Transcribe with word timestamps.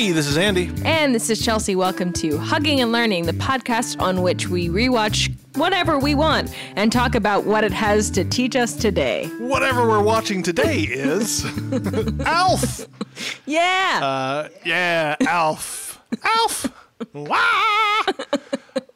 Hey, 0.00 0.12
this 0.12 0.26
is 0.26 0.38
Andy. 0.38 0.70
And 0.84 1.14
this 1.14 1.28
is 1.28 1.40
Chelsea. 1.44 1.76
Welcome 1.76 2.12
to 2.14 2.38
Hugging 2.38 2.80
and 2.80 2.90
Learning, 2.90 3.26
the 3.26 3.32
podcast 3.32 4.00
on 4.00 4.22
which 4.22 4.48
we 4.48 4.68
rewatch 4.68 5.34
whatever 5.54 5.98
we 5.98 6.14
want 6.14 6.54
and 6.76 6.92
talk 6.92 7.14
about 7.14 7.44
what 7.44 7.64
it 7.64 7.72
has 7.72 8.10
to 8.10 8.24
teach 8.24 8.56
us 8.56 8.74
today. 8.74 9.26
Whatever 9.38 9.86
we're 9.88 10.02
watching 10.02 10.42
today 10.42 10.80
is 10.82 11.44
Alf. 12.24 12.86
Yeah. 13.46 14.00
Uh, 14.02 14.48
yeah, 14.64 15.16
Alf. 15.26 16.00
Alf. 16.22 16.66
Wah! 17.12 18.02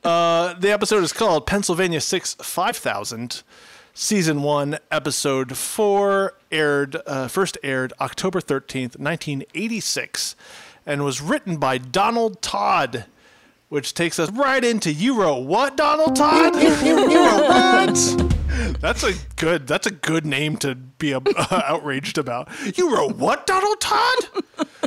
Uh, 0.02 0.52
the 0.54 0.70
episode 0.70 1.02
is 1.02 1.12
called 1.12 1.46
Pennsylvania 1.46 2.00
6 2.00 2.34
5000. 2.34 3.42
Season 3.96 4.42
1, 4.42 4.78
Episode 4.90 5.56
4, 5.56 6.34
aired 6.50 6.96
uh, 7.06 7.28
first 7.28 7.56
aired 7.62 7.92
October 8.00 8.40
13th, 8.40 8.98
1986, 8.98 10.34
and 10.84 11.04
was 11.04 11.20
written 11.20 11.58
by 11.58 11.78
Donald 11.78 12.42
Todd, 12.42 13.04
which 13.68 13.94
takes 13.94 14.18
us 14.18 14.30
right 14.30 14.64
into 14.64 14.92
You 14.92 15.20
wrote 15.20 15.44
what, 15.46 15.76
Donald 15.76 16.16
Todd? 16.16 16.54
you, 16.56 16.68
you, 16.86 17.10
you 17.10 17.26
wrote 17.26 17.48
what? 17.48 18.34
That's 18.80 19.02
a 19.02 19.12
good. 19.36 19.66
That's 19.66 19.86
a 19.86 19.90
good 19.90 20.24
name 20.24 20.56
to 20.58 20.74
be 20.74 21.12
uh, 21.12 21.20
outraged 21.50 22.18
about. 22.18 22.48
You 22.78 22.94
wrote 22.94 23.16
what, 23.16 23.46
Donald 23.46 23.80
Todd? 23.80 24.18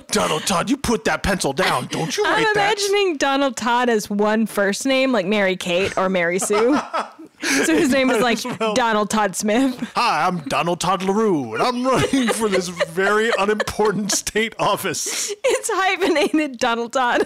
Donald 0.07 0.43
Todd, 0.47 0.69
you 0.69 0.77
put 0.77 1.03
that 1.05 1.21
pencil 1.23 1.51
down. 1.51 1.87
Don't 1.87 2.15
you 2.15 2.23
write 2.23 2.47
I'm 2.47 2.53
that? 2.53 2.77
imagining 2.77 3.17
Donald 3.17 3.57
Todd 3.57 3.89
as 3.89 4.09
one 4.09 4.45
first 4.45 4.85
name, 4.85 5.11
like 5.11 5.25
Mary 5.25 5.57
Kate 5.57 5.97
or 5.97 6.07
Mary 6.09 6.39
Sue. 6.39 6.79
so 7.41 7.75
his 7.75 7.91
name 7.91 8.09
is 8.09 8.21
like 8.21 8.39
Donald 8.75 9.09
Todd 9.09 9.35
Smith. 9.35 9.91
Hi, 9.95 10.27
I'm 10.27 10.39
Donald 10.41 10.79
Todd 10.79 11.03
LaRue, 11.03 11.53
and 11.53 11.63
I'm 11.63 11.85
running 11.85 12.29
for 12.29 12.49
this 12.49 12.67
very 12.69 13.31
unimportant 13.37 14.11
state 14.11 14.55
office. 14.59 15.31
It's 15.43 15.69
hyphenated 15.71 16.57
Donald 16.57 16.93
Todd. 16.93 17.25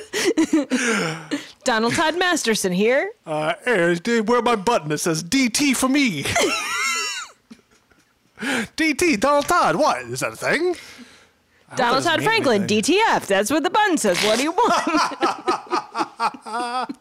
Donald 1.64 1.94
Todd 1.94 2.18
Masterson 2.18 2.72
here. 2.72 3.12
Uh, 3.26 3.54
hey, 3.66 4.22
where 4.22 4.42
my 4.42 4.56
button? 4.56 4.92
It 4.92 4.98
says 5.00 5.24
DT 5.24 5.76
for 5.76 5.88
me. 5.90 6.24
DT, 8.42 9.20
Donald 9.20 9.46
Todd. 9.48 9.76
What? 9.76 10.02
Is 10.04 10.22
that 10.22 10.34
a 10.34 10.36
thing? 10.36 10.76
Donald 11.76 12.04
Todd 12.04 12.24
Franklin, 12.24 12.64
anything. 12.64 12.96
DTF. 12.96 13.28
That's 13.28 13.52
what 13.52 13.64
the 13.64 13.70
button 13.70 13.98
says. 13.98 14.22
What 14.24 14.38
do 14.38 14.44
you 14.44 14.52
want? 14.52 14.82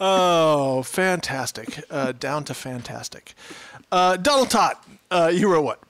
Oh, 0.00 0.82
fantastic. 0.84 1.84
Uh, 1.90 2.12
down 2.12 2.44
to 2.44 2.54
fantastic. 2.54 3.34
Uh, 3.90 4.16
Donald 4.16 4.50
Todd, 4.50 4.76
uh, 5.10 5.30
you 5.32 5.52
wrote 5.52 5.62
what? 5.62 5.80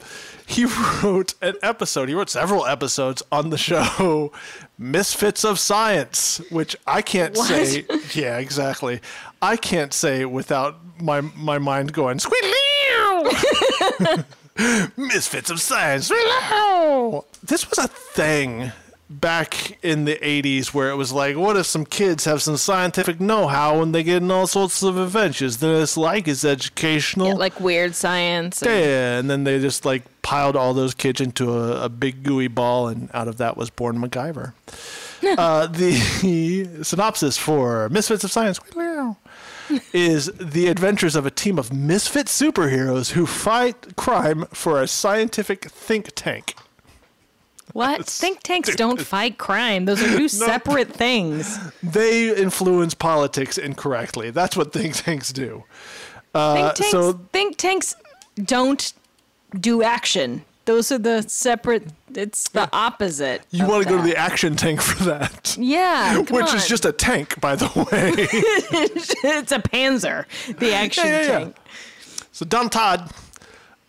He 0.45 0.65
wrote 1.03 1.33
an 1.41 1.55
episode, 1.63 2.09
he 2.09 2.15
wrote 2.15 2.29
several 2.29 2.65
episodes 2.65 3.23
on 3.31 3.49
the 3.49 3.57
show 3.57 4.31
Misfits 4.77 5.43
of 5.45 5.57
Science, 5.57 6.41
which 6.51 6.75
I 6.85 7.01
can't 7.01 7.35
What? 7.35 7.47
say. 7.47 7.85
Yeah, 8.13 8.37
exactly. 8.39 8.99
I 9.41 9.55
can't 9.57 9.93
say 9.93 10.25
without 10.25 10.75
my, 11.01 11.21
my 11.21 11.57
mind 11.59 11.93
going, 11.93 12.17
squealee! 12.19 14.25
Misfits 14.97 15.49
of 15.49 15.59
Science. 15.61 16.09
This 16.09 17.69
was 17.69 17.79
a 17.79 17.87
thing 17.87 18.71
back 19.09 19.77
in 19.83 20.05
the 20.05 20.15
80s 20.15 20.73
where 20.73 20.89
it 20.89 20.95
was 20.95 21.11
like, 21.11 21.35
what 21.37 21.55
if 21.57 21.65
some 21.65 21.85
kids 21.85 22.25
have 22.25 22.41
some 22.41 22.57
scientific 22.57 23.19
know 23.19 23.47
how 23.47 23.81
and 23.81 23.93
they 23.93 24.03
get 24.03 24.21
in 24.23 24.31
all 24.31 24.47
sorts 24.47 24.81
of 24.83 24.97
adventures? 24.97 25.57
Then 25.57 25.81
it's 25.81 25.97
like 25.97 26.27
it's 26.27 26.43
educational. 26.45 27.35
like 27.37 27.59
weird 27.59 27.95
science. 27.95 28.61
and- 28.61 28.71
Yeah, 28.71 29.17
and 29.19 29.29
then 29.29 29.43
they 29.43 29.59
just 29.59 29.85
like 29.85 30.03
piled 30.21 30.55
all 30.55 30.73
those 30.73 30.93
kids 30.93 31.21
into 31.21 31.53
a, 31.53 31.85
a 31.85 31.89
big 31.89 32.23
gooey 32.23 32.47
ball, 32.47 32.87
and 32.87 33.09
out 33.13 33.27
of 33.27 33.37
that 33.37 33.57
was 33.57 33.69
born 33.69 33.97
MacGyver. 33.99 34.53
uh, 35.37 35.67
the 35.67 36.79
synopsis 36.83 37.37
for 37.37 37.89
Misfits 37.89 38.23
of 38.23 38.31
Science 38.31 38.59
is 39.93 40.25
the 40.39 40.67
adventures 40.67 41.15
of 41.15 41.25
a 41.25 41.31
team 41.31 41.57
of 41.59 41.71
misfit 41.71 42.27
superheroes 42.27 43.11
who 43.11 43.25
fight 43.25 43.95
crime 43.95 44.45
for 44.53 44.81
a 44.81 44.87
scientific 44.87 45.65
think 45.69 46.09
tank. 46.15 46.55
What? 47.73 48.05
Think 48.07 48.41
tanks 48.43 48.75
don't 48.75 49.01
fight 49.01 49.37
crime. 49.37 49.85
Those 49.85 50.01
are 50.01 50.15
two 50.17 50.27
separate 50.47 50.91
things. 50.93 51.59
They 51.81 52.35
influence 52.35 52.93
politics 52.93 53.57
incorrectly. 53.57 54.29
That's 54.31 54.55
what 54.55 54.71
think 54.73 54.95
tanks 54.95 55.31
do. 55.33 55.63
Uh, 56.33 56.53
Think 56.53 56.75
tanks, 56.75 56.91
so 56.91 57.13
think 57.31 57.57
tanks 57.57 57.95
don't 58.43 58.93
do 59.59 59.83
action. 59.83 60.45
Those 60.65 60.91
are 60.91 60.97
the 60.97 61.23
separate. 61.23 61.87
It's 62.15 62.47
the 62.49 62.69
opposite. 62.71 63.41
you 63.51 63.67
want 63.67 63.83
to 63.83 63.89
go 63.89 63.97
to 63.97 64.03
the 64.03 64.15
action 64.15 64.55
tank 64.55 64.79
for 64.81 65.03
that. 65.03 65.57
Yeah, 65.59 66.17
Which 66.29 66.53
is 66.53 66.67
just 66.67 66.85
a 66.85 66.91
tank, 66.93 67.41
by 67.41 67.55
the 67.55 67.65
way. 67.91 68.13
it's 68.17 69.51
a 69.51 69.59
Panzer, 69.59 70.25
the 70.57 70.73
action 70.73 71.05
Yeah, 71.05 71.11
yeah, 71.11 71.21
yeah. 71.21 71.39
tank. 71.39 71.55
So 72.31 72.45
Don 72.45 72.69
Todd 72.69 73.11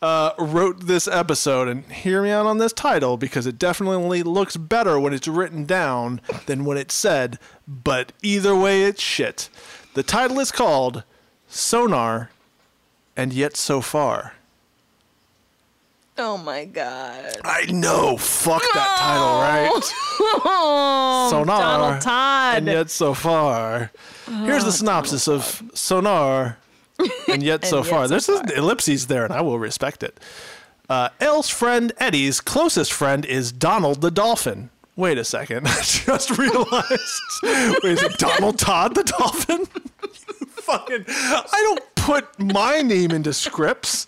uh, 0.04 0.34
wrote 0.38 0.86
this 0.86 1.08
episode, 1.08 1.66
and 1.66 1.84
hear 1.90 2.22
me 2.22 2.30
out 2.30 2.44
on 2.46 2.58
this 2.58 2.72
title 2.72 3.16
because 3.16 3.46
it 3.46 3.58
definitely 3.58 4.22
looks 4.22 4.56
better 4.56 5.00
when 5.00 5.14
it's 5.14 5.26
written 5.26 5.64
down 5.64 6.20
than 6.46 6.64
when 6.66 6.76
it's 6.76 6.94
said. 6.94 7.38
But 7.66 8.12
either 8.22 8.54
way, 8.54 8.82
it's 8.84 9.02
shit. 9.02 9.48
The 9.94 10.02
title 10.02 10.38
is 10.40 10.52
called 10.52 11.04
Sonar, 11.48 12.30
and 13.16 13.32
Yet 13.32 13.56
So 13.56 13.80
Far. 13.80 14.34
Oh 16.16 16.36
my 16.36 16.64
god. 16.64 17.38
I 17.44 17.64
know, 17.72 18.16
fuck 18.16 18.62
that 18.74 18.96
title, 18.98 19.40
right? 19.40 19.92
Oh, 20.44 21.28
Sonar, 21.30 21.58
Donald 21.60 22.02
Todd. 22.02 22.58
and 22.58 22.66
Yet 22.66 22.90
So 22.90 23.14
Far. 23.14 23.90
Here's 24.26 24.64
the 24.64 24.70
synopsis 24.72 25.26
of 25.28 25.62
Sonar, 25.74 26.58
and 27.28 27.42
Yet 27.42 27.64
So 27.66 27.78
Yet 27.78 27.86
Far. 27.86 28.04
So 28.04 28.08
There's 28.08 28.28
an 28.28 28.50
ellipses 28.56 29.06
there, 29.06 29.24
and 29.24 29.32
I 29.32 29.40
will 29.40 29.58
respect 29.58 30.02
it. 30.02 30.18
Uh, 30.88 31.08
Elle's 31.20 31.48
friend 31.48 31.92
Eddie's 31.98 32.40
closest 32.40 32.92
friend 32.92 33.24
is 33.24 33.52
Donald 33.52 34.00
the 34.00 34.10
Dolphin. 34.10 34.70
Wait 34.96 35.18
a 35.18 35.24
second. 35.24 35.66
I 35.68 35.80
just 35.82 36.36
realized. 36.38 37.22
Wait, 37.42 37.84
is 37.84 38.02
it 38.02 38.18
Donald 38.18 38.58
Todd 38.58 38.94
the 38.94 39.02
Dolphin? 39.04 39.66
Fucking. 40.48 41.04
I 41.08 41.44
don't 41.52 41.94
put 41.94 42.38
my 42.38 42.80
name 42.82 43.10
into 43.10 43.32
scripts. 43.32 44.06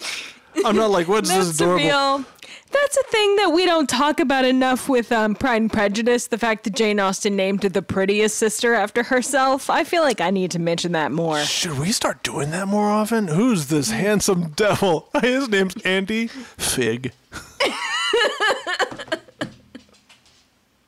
I'm 0.64 0.76
not 0.76 0.90
like, 0.90 1.06
what's 1.08 1.28
this 1.28 1.46
That's 1.46 1.60
adorable? 1.60 1.84
real. 1.84 2.24
That's 2.70 2.96
a 2.96 3.02
thing 3.04 3.36
that 3.36 3.50
we 3.50 3.64
don't 3.64 3.88
talk 3.88 4.20
about 4.20 4.44
enough 4.44 4.88
with 4.88 5.10
um, 5.12 5.34
Pride 5.34 5.62
and 5.62 5.72
Prejudice. 5.72 6.26
The 6.26 6.38
fact 6.38 6.64
that 6.64 6.74
Jane 6.74 6.98
Austen 7.00 7.36
named 7.36 7.60
the 7.60 7.82
prettiest 7.82 8.36
sister 8.36 8.74
after 8.74 9.04
herself. 9.04 9.70
I 9.70 9.84
feel 9.84 10.02
like 10.02 10.20
I 10.20 10.30
need 10.30 10.50
to 10.52 10.58
mention 10.58 10.92
that 10.92 11.12
more. 11.12 11.40
Should 11.40 11.78
we 11.78 11.92
start 11.92 12.22
doing 12.22 12.50
that 12.50 12.68
more 12.68 12.88
often? 12.88 13.28
Who's 13.28 13.66
this 13.66 13.90
handsome 13.90 14.50
devil? 14.50 15.08
His 15.20 15.48
name's 15.48 15.76
Andy 15.84 16.26
Fig. 16.26 17.12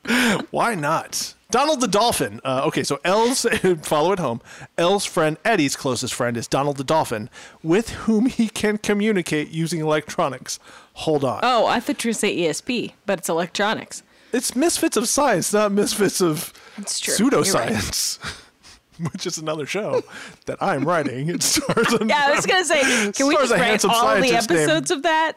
Why 0.51 0.75
not? 0.75 1.35
Donald 1.51 1.81
the 1.81 1.89
Dolphin. 1.89 2.41
Uh, 2.45 2.63
okay, 2.67 2.85
so 2.85 3.01
Elle's, 3.05 3.47
follow 3.83 4.13
it 4.13 4.19
home. 4.19 4.43
Elle's 4.77 5.07
friend 5.07 5.39
Eddie's 5.47 5.77
closest 5.77 6.13
friend 6.13 6.37
is 6.37 6.47
Donald 6.47 6.77
the 6.77 6.85
Dolphin, 6.85 7.31
with 7.63 7.89
whom 7.91 8.27
he 8.27 8.49
can 8.51 8.77
communicate 8.77 9.49
using 9.49 9.81
electronics. 9.81 10.59
Hold 10.95 11.25
on. 11.25 11.41
Oh, 11.43 11.65
I 11.67 11.81
thought 11.81 12.05
you 12.05 12.11
were 12.11 12.15
say 12.15 12.37
ESP, 12.37 12.93
but 13.07 13.21
it's 13.21 13.31
electronics. 13.31 14.03
It's 14.31 14.55
misfits 14.55 14.99
of 14.99 15.09
science, 15.09 15.51
not 15.55 15.73
misfits 15.73 16.21
of. 16.21 16.53
You're 16.77 16.85
right. 17.31 17.73
pseudoscience. 17.73 18.19
Which 19.13 19.27
is 19.27 19.39
another 19.39 19.65
show 19.65 20.03
that 20.47 20.61
I'm 20.61 20.85
writing. 20.85 21.29
It 21.31 21.43
stars 21.43 21.95
on 21.95 22.09
Yeah, 22.11 22.27
I 22.27 22.33
was 22.35 22.45
gonna 22.45 22.65
say, 22.65 23.13
can 23.13 23.27
we 23.29 23.37
just 23.37 23.53
a 23.53 23.55
write 23.55 23.85
all 23.85 23.91
the 23.91 24.23
scientist 24.23 24.51
named- 24.51 24.61
episodes 24.61 24.91
of 24.91 25.03
that? 25.05 25.33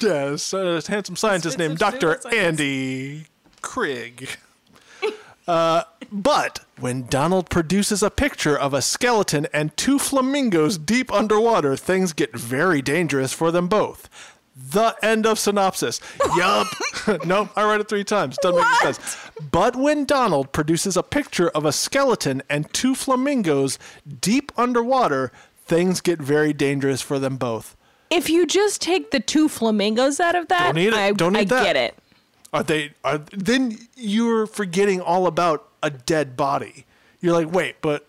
Yes, 0.00 0.52
a 0.52 0.80
handsome 0.86 1.16
scientist 1.16 1.58
named 1.58 1.80
Misfits 1.80 2.22
Dr. 2.22 2.34
Andy 2.36 3.24
Krigg. 3.62 4.36
Uh, 5.46 5.82
but 6.10 6.60
when 6.78 7.06
Donald 7.06 7.48
produces 7.50 8.02
a 8.02 8.10
picture 8.10 8.56
of 8.58 8.74
a 8.74 8.82
skeleton 8.82 9.46
and 9.52 9.76
two 9.76 9.98
flamingos 9.98 10.76
deep 10.78 11.12
underwater, 11.12 11.76
things 11.76 12.12
get 12.12 12.36
very 12.36 12.82
dangerous 12.82 13.32
for 13.32 13.50
them 13.50 13.68
both. 13.68 14.08
The 14.56 14.96
end 15.02 15.26
of 15.26 15.38
synopsis. 15.38 16.00
Yup. 16.36 16.66
nope, 17.26 17.50
I 17.56 17.70
read 17.70 17.80
it 17.80 17.88
three 17.88 18.04
times. 18.04 18.38
Doesn't 18.40 18.56
make 18.58 18.82
any 18.84 18.94
sense. 18.94 19.16
But 19.52 19.76
when 19.76 20.06
Donald 20.06 20.52
produces 20.52 20.96
a 20.96 21.02
picture 21.02 21.50
of 21.50 21.64
a 21.66 21.72
skeleton 21.72 22.42
and 22.48 22.72
two 22.72 22.94
flamingos 22.94 23.78
deep 24.20 24.50
underwater, 24.56 25.30
things 25.66 26.00
get 26.00 26.20
very 26.20 26.54
dangerous 26.54 27.02
for 27.02 27.18
them 27.18 27.36
both. 27.36 27.76
If 28.08 28.30
you 28.30 28.46
just 28.46 28.80
take 28.80 29.10
the 29.10 29.20
two 29.20 29.48
flamingos 29.48 30.20
out 30.20 30.34
of 30.34 30.48
that, 30.48 30.68
Don't 30.68 30.78
eat 30.78 30.88
it. 30.88 30.94
I, 30.94 31.08
I 31.08 31.44
that. 31.44 31.48
get 31.64 31.76
it. 31.76 31.98
Are 32.56 32.62
they? 32.62 32.92
Are 33.04 33.18
then 33.32 33.78
you're 33.96 34.46
forgetting 34.46 35.00
all 35.00 35.26
about 35.26 35.68
a 35.82 35.90
dead 35.90 36.36
body. 36.36 36.86
You're 37.20 37.32
like, 37.34 37.52
wait, 37.52 37.76
but 37.80 38.06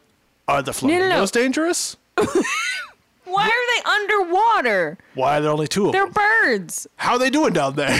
are 0.47 0.61
the 0.61 0.69
no, 0.71 0.73
flamingos 0.73 1.33
no. 1.35 1.41
dangerous? 1.41 1.97
Why 3.25 3.43
are 3.45 3.83
they 3.83 3.89
underwater? 3.89 4.97
Why 5.13 5.37
are 5.37 5.41
there 5.41 5.51
only 5.51 5.67
two 5.67 5.87
of 5.87 5.91
They're 5.91 6.05
them? 6.05 6.13
birds. 6.13 6.87
How 6.95 7.13
are 7.13 7.19
they 7.19 7.29
doing 7.29 7.53
down 7.53 7.75
there? 7.75 7.97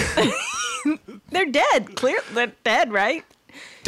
They're 1.31 1.45
dead. 1.45 1.95
Clear. 1.95 2.19
They're 2.33 2.53
dead, 2.63 2.91
right? 2.91 3.23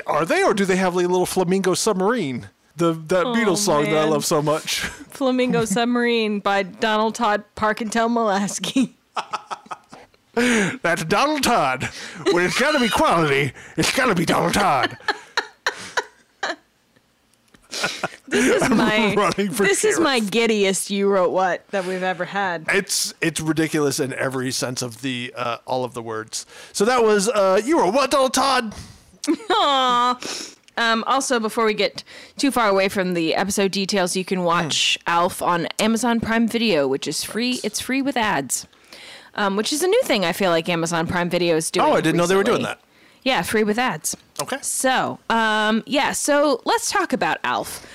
are 0.07 0.25
they, 0.25 0.43
or 0.43 0.53
do 0.53 0.65
they 0.65 0.75
have 0.77 0.95
like 0.95 1.05
a 1.05 1.09
little 1.09 1.25
flamingo 1.25 1.73
submarine? 1.73 2.49
The 2.75 2.93
that 2.93 3.25
oh, 3.25 3.33
Beatles 3.35 3.57
song 3.57 3.83
that 3.85 3.95
I 3.95 4.03
Oh, 4.03 4.09
love 4.09 4.25
so 4.25 4.41
much. 4.41 4.79
Flamingo 4.79 5.65
Submarine 5.65 6.39
by 6.39 6.63
Donald 6.63 7.15
Todd 7.15 7.43
Parkintel 7.55 8.09
Molaski. 8.09 8.93
That's 10.81 11.03
Donald 11.05 11.43
Todd. 11.43 11.89
When 12.31 12.45
it's 12.45 12.59
got 12.59 12.71
to 12.71 12.79
be 12.79 12.89
quality, 12.89 13.53
it's 13.77 13.95
got 13.95 14.07
to 14.07 14.15
be 14.15 14.25
Donald 14.25 14.53
Todd. 14.53 14.97
This 18.29 18.61
is 18.61 18.69
my 18.77 19.13
running 19.15 19.51
for 19.51 19.63
this 19.63 19.83
is 19.83 19.99
my 19.99 20.19
giddiest 20.19 20.89
you 20.89 21.07
wrote 21.09 21.31
what 21.31 21.67
that 21.69 21.85
we've 21.85 22.03
ever 22.03 22.25
had. 22.25 22.65
It's 22.69 23.13
it's 23.21 23.39
ridiculous 23.39 23.99
in 23.99 24.13
every 24.13 24.51
sense 24.51 24.81
of 24.81 25.01
the 25.01 25.33
uh, 25.35 25.57
all 25.65 25.83
of 25.83 25.93
the 25.93 26.01
words. 26.01 26.45
So 26.73 26.85
that 26.85 27.03
was 27.03 27.29
uh, 27.29 27.61
you 27.63 27.79
wrote 27.79 27.93
what 27.93 28.11
Donald 28.11 28.33
Todd? 28.33 28.75
Um, 30.77 31.03
also, 31.07 31.41
before 31.41 31.65
we 31.65 31.73
get 31.73 32.05
too 32.37 32.51
far 32.51 32.69
away 32.69 32.87
from 32.87 33.13
the 33.13 33.35
episode 33.35 33.71
details, 33.71 34.15
you 34.15 34.23
can 34.23 34.43
watch 34.43 34.97
Alf 35.07 35.41
on 35.41 35.67
Amazon 35.77 36.21
Prime 36.21 36.47
Video, 36.47 36.87
which 36.87 37.05
is 37.05 37.21
free. 37.21 37.59
It's 37.65 37.81
free 37.81 38.01
with 38.01 38.15
ads, 38.15 38.65
um, 39.39 39.55
which 39.55 39.73
is 39.73 39.81
a 39.81 39.87
new 39.87 40.01
thing. 40.03 40.23
I 40.25 40.33
feel 40.33 40.51
like 40.51 40.69
Amazon 40.69 41.07
Prime 41.07 41.29
Video 41.29 41.55
is 41.55 41.71
doing. 41.71 41.87
Oh, 41.87 41.93
I 41.93 42.01
didn't 42.01 42.17
know 42.17 42.27
they 42.27 42.35
were 42.35 42.43
doing 42.43 42.61
that. 42.63 42.79
Yeah, 43.23 43.41
free 43.41 43.63
with 43.63 43.77
ads. 43.79 44.15
Okay. 44.41 44.57
So, 44.61 45.19
um, 45.29 45.83
yeah, 45.87 46.11
so 46.11 46.61
let's 46.65 46.91
talk 46.91 47.11
about 47.11 47.37
Alf. 47.43 47.85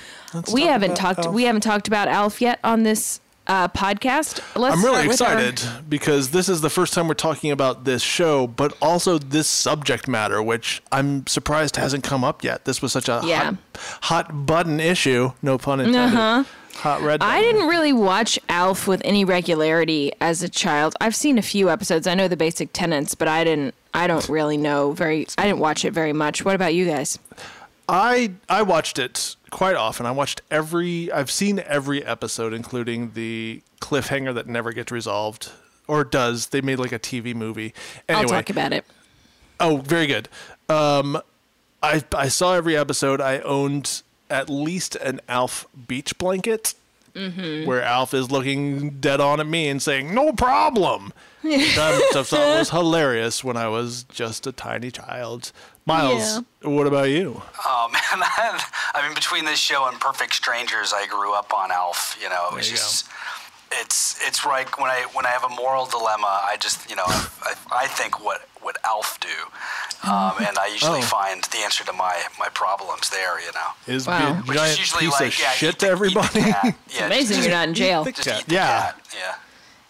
we 0.53 0.61
talk 0.61 0.69
haven't 0.69 0.95
talked. 0.95 1.19
Alf. 1.25 1.33
We 1.33 1.43
haven't 1.43 1.61
talked 1.61 1.87
about 1.87 2.07
Alf 2.07 2.41
yet 2.41 2.59
on 2.63 2.83
this 2.83 3.19
uh, 3.47 3.67
podcast. 3.69 4.39
Let's 4.59 4.75
I'm 4.77 4.83
really 4.83 5.07
with 5.07 5.21
our- 5.21 5.39
excited 5.39 5.89
because 5.89 6.29
this 6.31 6.47
is 6.49 6.61
the 6.61 6.69
first 6.69 6.93
time 6.93 7.07
we're 7.07 7.13
talking 7.15 7.51
about 7.51 7.85
this 7.85 8.01
show, 8.03 8.45
but 8.47 8.75
also 8.81 9.17
this 9.17 9.47
subject 9.47 10.07
matter, 10.07 10.41
which 10.43 10.81
I'm 10.91 11.25
surprised 11.27 11.75
hasn't 11.75 12.03
come 12.03 12.23
up 12.23 12.43
yet. 12.43 12.65
This 12.65 12.81
was 12.81 12.91
such 12.91 13.07
a 13.09 13.21
Yeah. 13.23 13.43
hot, 13.43 13.57
hot 14.29 14.45
button 14.45 14.79
issue, 14.79 15.31
no 15.41 15.57
pun 15.57 15.79
intended. 15.79 16.45
Hot 16.75 17.01
red. 17.01 17.23
I 17.23 17.41
didn't 17.41 17.67
really 17.67 17.93
watch 17.93 18.37
Alf 18.49 18.87
with 18.87 19.01
any 19.05 19.23
regularity 19.25 20.11
as 20.19 20.43
a 20.43 20.49
child. 20.49 20.95
I've 20.99 21.15
seen 21.15 21.37
a 21.37 21.41
few 21.41 21.69
episodes. 21.69 22.05
I 22.05 22.15
know 22.15 22.27
the 22.27 22.37
basic 22.37 22.69
tenets, 22.73 23.15
but 23.15 23.27
I 23.27 23.43
didn't. 23.43 23.73
I 23.93 24.07
don't 24.07 24.27
really 24.27 24.57
know 24.57 24.91
very. 24.91 25.25
I 25.37 25.45
didn't 25.45 25.59
watch 25.59 25.85
it 25.85 25.91
very 25.91 26.13
much. 26.13 26.43
What 26.43 26.53
about 26.53 26.73
you 26.73 26.85
guys? 26.85 27.17
I 27.87 28.33
I 28.49 28.61
watched 28.63 28.99
it 28.99 29.35
quite 29.51 29.75
often. 29.75 30.05
I 30.05 30.11
watched 30.11 30.41
every. 30.51 31.11
I've 31.11 31.31
seen 31.31 31.59
every 31.59 32.03
episode, 32.03 32.53
including 32.53 33.11
the 33.11 33.61
cliffhanger 33.79 34.33
that 34.35 34.47
never 34.47 34.71
gets 34.73 34.91
resolved, 34.91 35.51
or 35.87 36.03
does. 36.03 36.47
They 36.47 36.61
made 36.61 36.79
like 36.79 36.91
a 36.91 36.99
TV 36.99 37.33
movie. 37.33 37.73
Anyway, 38.09 38.23
I'll 38.23 38.29
talk 38.29 38.49
about 38.49 38.73
it. 38.73 38.85
Oh, 39.59 39.77
very 39.77 40.07
good. 40.07 40.27
Um, 40.67 41.21
I 41.81 42.03
I 42.13 42.27
saw 42.27 42.53
every 42.53 42.75
episode. 42.75 43.21
I 43.21 43.39
owned 43.39 44.01
at 44.35 44.49
least 44.49 44.95
an 44.97 45.19
Alf 45.27 45.67
beach 45.87 46.17
blanket, 46.17 46.73
Mm-hmm. 47.15 47.65
where 47.65 47.81
Alf 47.81 48.13
is 48.13 48.29
looking 48.29 48.99
dead 48.99 49.21
on 49.21 49.39
at 49.39 49.47
me 49.47 49.69
and 49.69 49.81
saying 49.81 50.13
"No 50.13 50.33
problem." 50.33 51.13
that 51.43 52.11
I 52.15 52.23
thought 52.23 52.59
was 52.59 52.71
hilarious 52.71 53.41
when 53.41 53.55
I 53.55 53.69
was 53.69 54.03
just 54.03 54.45
a 54.47 54.51
tiny 54.51 54.91
child. 54.91 55.53
Miles, 55.85 56.41
what 56.61 56.87
about 56.87 57.09
you? 57.09 57.41
Oh 57.63 57.87
man, 57.93 58.01
I 58.93 58.99
mean, 59.05 59.13
between 59.15 59.45
this 59.45 59.59
show 59.59 59.87
and 59.87 59.97
Perfect 59.97 60.33
Strangers, 60.33 60.91
I 60.93 61.05
grew 61.07 61.33
up 61.33 61.53
on 61.53 61.71
Alf. 61.71 62.17
You 62.21 62.27
know, 62.29 62.49
it 62.51 62.55
was 62.55 62.65
There 62.67 62.73
you 62.73 62.77
just. 62.83 63.07
It's 63.81 64.19
it's 64.27 64.45
like 64.45 64.77
when 64.79 64.89
I 64.91 65.05
when 65.13 65.25
I 65.25 65.29
have 65.29 65.45
a 65.45 65.49
moral 65.55 65.85
dilemma, 65.85 66.41
I 66.51 66.57
just 66.59 66.89
you 66.89 66.97
know 66.97 67.05
I, 67.07 67.53
I 67.71 67.87
think 67.87 68.23
what 68.23 68.41
would 68.65 68.77
Alf 68.83 69.19
do, 69.21 70.09
um, 70.09 70.33
and 70.45 70.57
I 70.57 70.67
usually 70.73 70.99
Oh. 70.99 71.03
find 71.03 71.43
the 71.45 71.59
answer 71.59 71.85
to 71.85 71.93
my 71.93 72.15
my 72.37 72.49
problems 72.49 73.09
there. 73.09 73.39
You 73.39 73.51
know, 73.53 73.93
Is 73.95 74.05
Wow. 74.07 74.41
be 74.41 74.49
a 74.49 74.53
is 74.53 74.57
giant 74.59 74.79
usually 74.79 75.05
piece 75.05 75.13
like 75.19 75.27
of 75.33 75.39
yeah, 75.39 75.51
shit 75.51 75.75
eat 75.75 75.79
to 75.79 75.85
the- 75.85 75.85
eat 75.85 75.87
the 75.87 75.91
everybody? 75.91 76.41
cat. 76.51 76.75
Yeah, 76.89 77.05
Amazing, 77.05 77.37
just, 77.37 77.47
you're 77.47 77.57
not 77.57 77.67
in 77.69 77.73
jail. 77.73 78.03
the 78.03 78.11
just 78.11 78.27
cat. 78.27 78.39
eat 78.41 78.47
the 78.47 78.55
Yeah. 78.55 78.91
Yeah. 79.15 79.35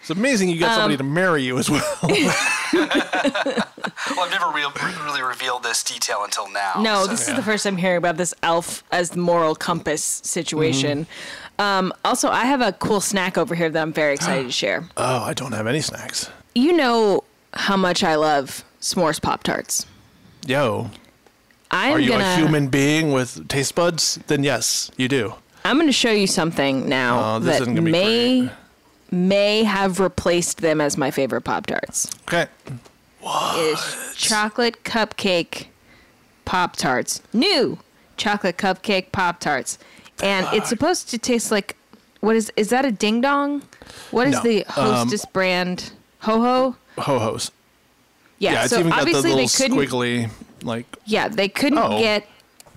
It's 0.02 0.10
amazing 0.12 0.50
you 0.50 0.60
got 0.60 0.70
Um, 0.70 0.76
somebody 0.76 0.98
to 0.98 1.04
marry 1.04 1.42
you 1.44 1.58
as 1.58 1.68
well. 1.68 1.84
Well, 2.74 4.26
I've 4.26 4.32
never 4.32 4.50
real, 4.52 4.72
really 5.04 5.22
revealed 5.24 5.64
this 5.64 5.84
detail 5.84 6.24
until 6.24 6.50
now. 6.52 6.74
No, 6.80 7.04
so- 7.06 7.08
this 7.12 7.28
is 7.28 7.36
the 7.36 7.42
first 7.42 7.64
time 7.64 7.78
hearing 7.78 7.98
about 7.98 8.18
this 8.18 8.34
Alf 8.44 8.84
as 8.92 9.12
the 9.12 9.18
moral 9.18 9.56
compass 9.56 10.04
situation. 10.04 11.06
Mm-hmm. 11.58 11.62
Um, 11.62 11.94
also, 12.04 12.30
I 12.30 12.46
have 12.46 12.62
a 12.62 12.72
cool 12.74 13.02
snack 13.02 13.38
over 13.38 13.56
here 13.56 13.70
that 13.70 13.82
I'm 13.82 13.94
very 13.94 14.14
excited 14.14 14.44
to 14.46 14.52
share. 14.64 14.88
oh, 14.98 15.24
I 15.24 15.34
don't 15.34 15.54
have 15.54 15.66
any 15.68 15.82
snacks. 15.82 16.30
You 16.54 16.74
know 16.74 17.24
how 17.56 17.78
much 17.78 18.04
I 18.04 18.16
love 18.16 18.64
s'mores 18.82 19.22
Pop 19.22 19.44
Tarts. 19.44 19.86
Yo, 20.46 20.90
I'm 21.72 21.94
are 21.94 22.00
you 22.00 22.10
gonna. 22.10 22.24
a 22.24 22.36
human 22.36 22.68
being 22.68 23.12
with 23.12 23.48
taste 23.48 23.76
buds? 23.76 24.20
Then 24.28 24.44
yes, 24.44 24.92
you 24.98 25.08
do. 25.08 25.34
I'm 25.64 25.78
going 25.78 25.88
to 25.88 25.94
show 25.94 26.12
you 26.12 26.28
something 26.28 26.88
now 26.88 27.38
oh, 27.38 27.40
this 27.40 27.56
that 27.56 27.62
isn't 27.64 27.76
gonna 27.76 27.86
be 27.86 27.92
may 27.92 28.40
great. 28.42 28.52
may 29.12 29.64
have 29.64 30.00
replaced 30.00 30.62
them 30.62 30.80
as 30.80 30.96
my 30.98 31.10
favorite 31.10 31.42
Pop 31.42 31.66
Tarts. 31.66 32.12
Okay. 32.28 32.48
Is 33.58 34.14
chocolate 34.16 34.84
cupcake 34.84 35.68
Pop 36.46 36.76
Tarts. 36.76 37.22
New 37.34 37.80
chocolate 38.18 38.58
cupcake 38.58 39.12
Pop 39.12 39.40
Tarts. 39.40 39.80
And 40.22 40.48
it's 40.54 40.70
supposed 40.70 41.10
to 41.10 41.18
taste 41.18 41.50
like 41.52 41.76
what 42.20 42.36
is 42.36 42.52
is 42.56 42.70
that 42.70 42.86
a 42.86 42.92
ding 42.92 43.22
dong? 43.22 43.64
What 44.12 44.28
is 44.28 44.36
No. 44.36 44.42
the 44.44 44.66
um, 44.66 44.74
Hostess 45.08 45.26
brand? 45.26 45.92
Ho 46.22 46.40
ho? 46.42 46.76
Ho 47.02 47.20
hos. 47.20 47.52
Yeah, 48.40 48.52
Yeah, 48.54 48.62
it's 48.64 48.70
so 48.72 48.80
even 48.80 48.90
got 48.92 48.96
the 48.96 49.02
obviously 49.02 49.30
little 49.34 49.48
they 49.48 49.48
couldn't 49.48 49.78
squiggly, 49.78 50.30
like, 50.64 50.86
Yeah, 51.06 51.28
they 51.30 51.48
couldn't 51.48 51.78
Oh. 51.80 52.00
get 52.00 52.28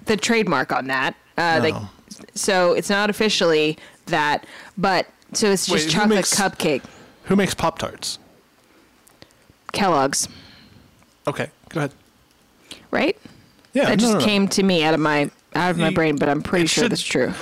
the 0.06 0.17
trademark 0.17 0.73
on 0.73 0.87
that. 0.87 1.14
Uh, 1.37 1.61
they, 1.61 1.73
No. 1.73 1.88
so 2.35 2.73
it's 2.75 2.88
not 2.90 3.11
officially 3.11 3.76
that, 4.06 4.44
but 4.76 5.07
so 5.33 5.49
it's 5.50 5.66
just 5.66 5.87
Wait, 5.87 5.92
chocolate 5.92 6.16
makes- 6.16 6.35
cupcake. 6.35 6.83
who 7.25 7.37
makes 7.37 7.54
Pop 7.54 7.78
Tarts? 7.78 8.18
Kellogg's, 9.73 10.28
Okay, 11.26 11.50
go 11.68 11.80
ahead. 11.80 11.92
right? 12.90 13.16
Yeah, 13.75 13.85
that 13.87 13.90
no, 13.90 13.97
just 13.97 14.12
no. 14.14 14.25
came 14.25 14.49
to 14.49 14.62
me 14.62 14.83
out 14.83 14.95
of 14.95 15.00
my 15.00 15.30
out 15.59 15.71
of 15.73 15.79
my 15.79 15.91
brain, 15.91 16.17
but 16.17 16.29
I'm 16.29 16.43
pretty 16.43 16.67
sure 16.67 16.85
should- 16.85 16.93
that's 16.93 17.03
true. 17.03 17.33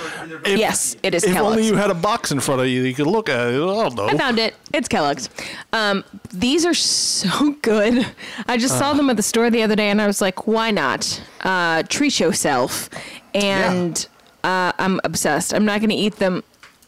If- 0.45 0.57
yes, 0.59 0.95
it 1.03 1.13
is 1.15 1.23
If 1.23 1.33
Kellogg's. 1.33 1.57
only 1.57 1.67
you 1.67 1.75
had 1.75 1.89
a 1.89 1.93
box 1.93 2.31
in 2.31 2.39
front 2.39 2.61
of 2.61 2.67
you, 2.67 2.81
you 2.83 2.93
could 2.93 3.07
look 3.07 3.29
at 3.29 3.47
it. 3.47 3.53
I 3.53 3.57
don't 3.57 3.95
know. 3.95 4.07
I 4.07 4.17
found 4.17 4.39
it. 4.39 4.55
It's 4.73 4.87
Kellogg's. 4.87 5.29
Um, 5.73 6.03
these 6.33 6.65
are 6.65 6.73
so 6.73 7.51
good. 7.61 8.05
I 8.47 8.57
just 8.57 8.77
saw 8.77 8.93
them 8.93 9.09
at 9.09 9.15
the 9.17 9.23
store 9.23 9.49
the 9.49 9.63
other 9.63 9.75
day, 9.75 9.89
and 9.89 10.01
I 10.01 10.07
was 10.07 10.21
like, 10.21 10.47
"Why 10.47 10.71
not? 10.71 11.21
Uh, 11.41 11.83
treat 11.83 12.19
yourself." 12.19 12.89
And 13.33 14.07
uh, 14.43 14.71
I'm 14.79 14.99
obsessed. 15.03 15.53
I'm 15.53 15.65
not 15.65 15.79
going 15.79 15.89
to 15.91 15.95
eat 15.95 16.15
them 16.15 16.43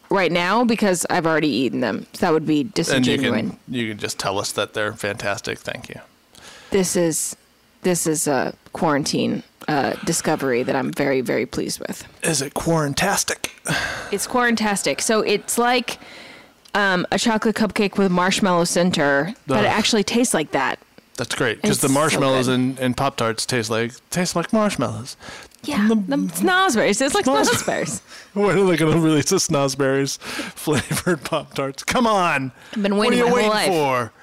right 0.09 0.31
now 0.31 0.63
because 0.65 1.05
I've 1.09 1.27
already 1.27 1.49
eaten 1.49 1.81
them. 1.81 2.07
That 2.19 2.33
would 2.33 2.45
be 2.47 2.61
and 2.61 3.05
you 3.05 3.17
can 3.19 3.57
you 3.67 3.89
can 3.89 3.97
just 3.99 4.17
tell 4.19 4.39
us 4.39 4.51
that 4.53 4.73
they're 4.73 4.93
fantastic. 4.93 5.59
Thank 5.59 5.89
you. 5.89 5.99
This 6.71 6.95
is 6.95 7.35
this 7.83 8.07
is 8.07 8.27
a 8.27 8.53
quarantine 8.73 9.43
uh, 9.69 9.93
discovery 10.05 10.63
that 10.63 10.75
I'm 10.75 10.91
very 10.91 11.21
very 11.21 11.45
pleased 11.45 11.79
with. 11.79 12.03
Is 12.23 12.41
it 12.41 12.53
quarantastic? 12.55 13.51
It's 14.11 14.27
quarantastic. 14.27 14.99
So 15.01 15.21
it's 15.21 15.57
like 15.57 15.99
um, 16.73 17.05
a 17.11 17.17
chocolate 17.19 17.55
cupcake 17.55 17.97
with 17.97 18.11
marshmallow 18.11 18.65
center, 18.65 19.33
but 19.47 19.63
it 19.63 19.67
actually 19.67 20.03
tastes 20.03 20.33
like 20.33 20.51
that. 20.51 20.79
That's 21.17 21.35
great 21.35 21.57
because 21.61 21.71
It's 21.77 21.81
the 21.81 21.89
so 21.89 21.93
marshmallows 21.93 22.47
good. 22.47 22.55
and, 22.59 22.79
and 22.79 22.95
Pop 22.97 23.17
Tarts 23.17 23.45
taste 23.45 23.69
like 23.69 23.91
taste 24.09 24.35
like 24.35 24.51
marshmallows. 24.53 25.17
Yeah, 25.63 25.87
The- 25.89 25.95
the 25.95 26.15
snozberries. 26.15 27.01
It's 27.01 27.13
like 27.13 27.25
Snoz- 27.25 27.45
snozberries. 27.49 28.01
When 28.33 28.57
are 28.57 28.65
they 28.65 28.77
going 28.77 28.93
to 28.95 28.99
release 29.01 29.29
the 29.29 29.35
Snozberries 29.37 30.17
flavored 30.55 31.23
Pop 31.25 31.53
Tarts? 31.55 31.83
Come 31.83 32.07
on! 32.07 32.51
I've 32.73 32.81
been 32.83 32.95
What 32.95 33.07
are 33.07 33.09
waiting 33.11 33.25
you 33.25 33.29
my 33.29 33.41
whole 33.41 33.49
life. 33.49 33.67
for? 33.67 34.13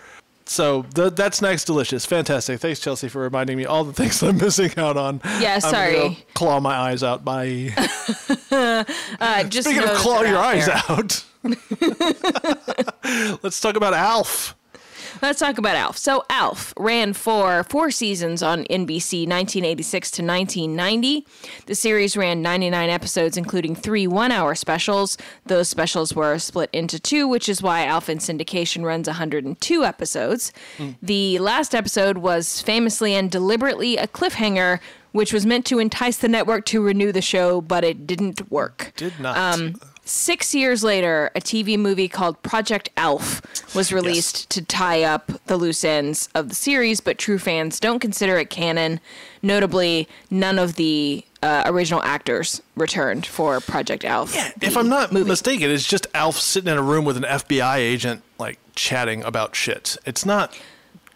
So 0.49 0.83
th- 0.95 1.15
that 1.17 1.35
snack's 1.35 1.65
delicious, 1.65 2.07
fantastic. 2.07 2.61
Thanks, 2.61 2.79
Chelsea, 2.81 3.09
for 3.09 3.21
reminding 3.21 3.57
me 3.57 3.65
all 3.67 3.83
the 3.85 3.93
things 4.00 4.23
I'm 4.23 4.37
missing 4.37 4.71
out 4.76 4.97
on. 4.97 5.21
Yeah, 5.41 5.59
sorry. 5.59 5.95
go 5.95 6.17
claw 6.35 6.61
my 6.61 6.75
eyes 6.76 7.03
out. 7.03 7.25
Bye. 7.25 7.75
Uh, 9.19 9.45
just 9.45 9.69
Speaking 9.69 9.83
of 9.88 9.97
claw 9.97 10.23
your 10.23 10.38
eyes 10.38 10.67
there. 10.67 10.81
out, 10.88 11.25
let's 13.43 13.61
talk 13.61 13.76
about 13.76 13.93
Alf. 13.95 14.55
Let's 15.23 15.40
talk 15.40 15.58
about 15.58 15.76
Alf. 15.76 15.96
So 15.96 16.25
Alf 16.28 16.75
ran 16.78 17.12
for 17.12 17.64
four 17.64 17.90
seasons 17.90 18.42
on 18.42 18.64
NBC, 18.64 19.26
1986 19.26 20.11
to 20.12 20.23
1990. 20.23 21.26
The 21.66 21.75
series 21.75 22.16
ran 22.16 22.42
99 22.42 22.90
episodes, 22.90 23.37
including 23.37 23.75
three 23.75 24.06
one-hour 24.06 24.54
specials. 24.54 25.16
Those 25.46 25.68
specials 25.68 26.14
were 26.14 26.38
split 26.38 26.70
into 26.73 26.99
two, 26.99 27.26
which 27.26 27.49
is 27.49 27.62
why 27.62 27.85
Alf 27.87 28.08
in 28.08 28.18
syndication 28.18 28.85
runs 28.85 29.06
102 29.08 29.85
episodes. 29.85 30.52
The 31.02 31.38
last 31.38 31.75
episode 31.75 32.18
was 32.18 32.61
famously 32.62 33.14
and 33.14 33.30
deliberately 33.30 33.96
a 33.96 34.06
cliffhanger, 34.06 34.80
which 35.12 35.32
was 35.32 35.46
meant 35.46 35.64
to 35.66 35.78
entice 35.78 36.18
the 36.18 36.28
network 36.28 36.66
to 36.66 36.82
renew 36.82 37.11
the 37.11 37.23
show, 37.23 37.61
but 37.61 37.85
it 37.85 38.06
didn't 38.06 38.50
work. 38.50 38.92
Did 38.96 39.18
not. 39.18 39.37
Um, 39.37 39.76
Six 40.09 40.55
years 40.55 40.85
later, 40.85 41.33
a 41.35 41.41
TV 41.41 41.77
movie 41.77 42.07
called 42.07 42.41
Project 42.45 42.91
Alf 42.97 43.43
was 43.75 43.93
released 43.93 44.49
to 44.51 44.65
tie 44.65 45.03
up 45.03 45.33
the 45.47 45.57
loose 45.57 45.83
ends 45.83 46.29
of 46.33 46.49
the 46.49 46.55
series, 46.55 47.01
but 47.01 47.19
true 47.19 47.41
fans 47.41 47.81
don't 47.81 47.99
consider 47.99 48.39
it 48.39 48.49
canon. 48.49 49.01
Notably, 49.43 50.09
none 50.31 50.61
of 50.61 50.77
the 50.77 51.25
uh, 51.43 51.65
original 51.67 52.03
actors 52.05 52.63
returned 52.77 53.27
for 53.27 53.59
Project 53.61 54.05
Alf. 54.05 54.33
Yeah, 54.33 54.53
if 54.63 54.77
I'm 54.77 54.89
not 54.89 55.11
movie. 55.11 55.29
mistaken, 55.29 55.71
it's 55.73 55.85
just 55.87 56.07
Alf 56.15 56.39
sitting 56.39 56.71
in 56.71 56.79
a 56.79 56.83
room 56.83 57.05
with 57.05 57.17
an 57.17 57.25
FBI 57.25 57.77
agent, 57.79 58.23
like 58.39 58.61
chatting 58.77 59.25
about 59.25 59.57
shit. 59.57 59.97
It's 60.07 60.25
not 60.25 60.57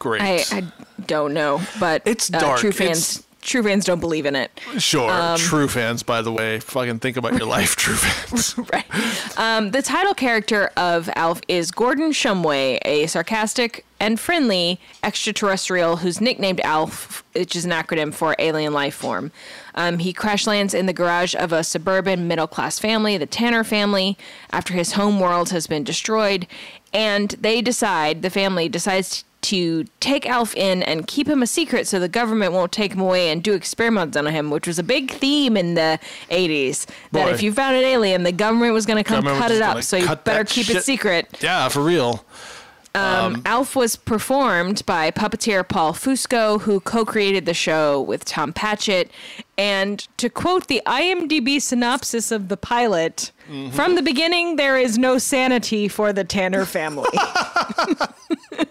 great. 0.00 0.20
I, 0.20 0.42
I 0.50 0.64
don't 1.06 1.32
know, 1.32 1.60
but 1.78 2.02
It's 2.04 2.32
uh, 2.34 2.40
dark. 2.40 2.58
true 2.58 2.72
fans, 2.72 3.18
It's- 3.18 3.26
true 3.40 3.62
fans 3.62 3.84
don't 3.84 4.00
believe 4.00 4.26
in 4.26 4.36
it. 4.36 4.50
sure, 4.78 5.10
um, 5.10 5.38
true 5.38 5.68
fans, 5.68 6.02
by 6.02 6.22
the 6.22 6.32
way, 6.32 6.60
fucking 6.60 6.98
think 6.98 7.16
about 7.16 7.32
your 7.34 7.46
life, 7.46 7.76
true 7.76 7.94
fans. 7.96 8.56
right. 8.72 9.38
Um, 9.38 9.70
the 9.70 9.82
title 9.82 10.14
character 10.14 10.70
of 10.76 11.08
Alf 11.16 11.40
is 11.48 11.70
Gordon 11.70 12.12
Shumway, 12.12 12.78
a 12.84 13.06
sarcastic 13.06 13.84
and 13.98 14.18
friendly 14.18 14.80
extraterrestrial 15.02 15.96
who's 15.96 16.20
nicknamed 16.20 16.60
Alf, 16.60 17.22
which 17.32 17.54
is 17.54 17.66
an 17.66 17.70
acronym 17.70 18.14
for 18.14 18.34
alien 18.38 18.72
life 18.72 18.94
form. 18.94 19.30
Um, 19.74 19.98
he 19.98 20.12
crash 20.12 20.46
lands 20.46 20.72
in 20.72 20.86
the 20.86 20.92
garage 20.92 21.34
of 21.34 21.52
a 21.52 21.62
suburban 21.62 22.26
middle 22.26 22.46
class 22.46 22.78
family, 22.78 23.18
the 23.18 23.26
Tanner 23.26 23.62
family, 23.62 24.16
after 24.50 24.72
his 24.72 24.92
home 24.92 25.20
world 25.20 25.50
has 25.50 25.66
been 25.66 25.84
destroyed. 25.84 26.46
And 26.92 27.30
they 27.40 27.60
decide, 27.62 28.22
the 28.22 28.30
family 28.30 28.68
decides 28.68 29.24
to 29.42 29.84
take 30.00 30.26
Alf 30.26 30.54
in 30.54 30.82
and 30.82 31.06
keep 31.06 31.28
him 31.28 31.42
a 31.42 31.46
secret 31.46 31.86
so 31.86 31.98
the 31.98 32.08
government 32.08 32.52
won't 32.52 32.72
take 32.72 32.92
him 32.92 33.00
away 33.00 33.30
and 33.30 33.42
do 33.42 33.54
experiments 33.54 34.16
on 34.16 34.26
him, 34.26 34.50
which 34.50 34.66
was 34.66 34.78
a 34.78 34.82
big 34.82 35.10
theme 35.10 35.56
in 35.56 35.74
the 35.74 35.98
80s. 36.30 36.86
That 37.12 37.26
Boy. 37.26 37.30
if 37.30 37.42
you 37.42 37.52
found 37.52 37.76
an 37.76 37.84
alien, 37.84 38.22
the 38.22 38.32
government 38.32 38.74
was 38.74 38.86
going 38.86 38.98
to 38.98 39.04
come 39.04 39.24
Government 39.24 39.42
cut 39.42 39.50
it 39.50 39.62
up, 39.62 39.72
gonna 39.74 39.82
so 39.82 39.96
you 39.96 40.06
cut 40.06 40.24
better 40.24 40.44
that 40.44 40.48
keep 40.50 40.68
it 40.70 40.82
secret. 40.82 41.28
yeah, 41.40 41.68
for 41.68 41.82
real. 41.82 42.24
Um, 42.92 43.42
Alf 43.46 43.76
was 43.76 43.94
performed 43.94 44.84
by 44.84 45.12
puppeteer 45.12 45.66
Paul 45.66 45.92
Fusco, 45.92 46.60
who 46.62 46.80
co 46.80 47.04
created 47.04 47.46
the 47.46 47.54
show 47.54 48.00
with 48.00 48.24
Tom 48.24 48.52
Patchett. 48.52 49.12
And 49.56 50.00
to 50.16 50.28
quote 50.28 50.66
the 50.66 50.82
IMDb 50.86 51.62
synopsis 51.62 52.32
of 52.32 52.48
the 52.48 52.56
pilot, 52.56 53.30
Mm-hmm. 53.50 53.70
from 53.74 53.96
the 53.96 54.02
beginning, 54.02 54.54
there 54.54 54.78
is 54.78 54.96
no 54.96 55.18
sanity 55.18 55.88
for 55.88 56.12
the 56.12 56.22
Tanner 56.22 56.64
family. 56.64 57.08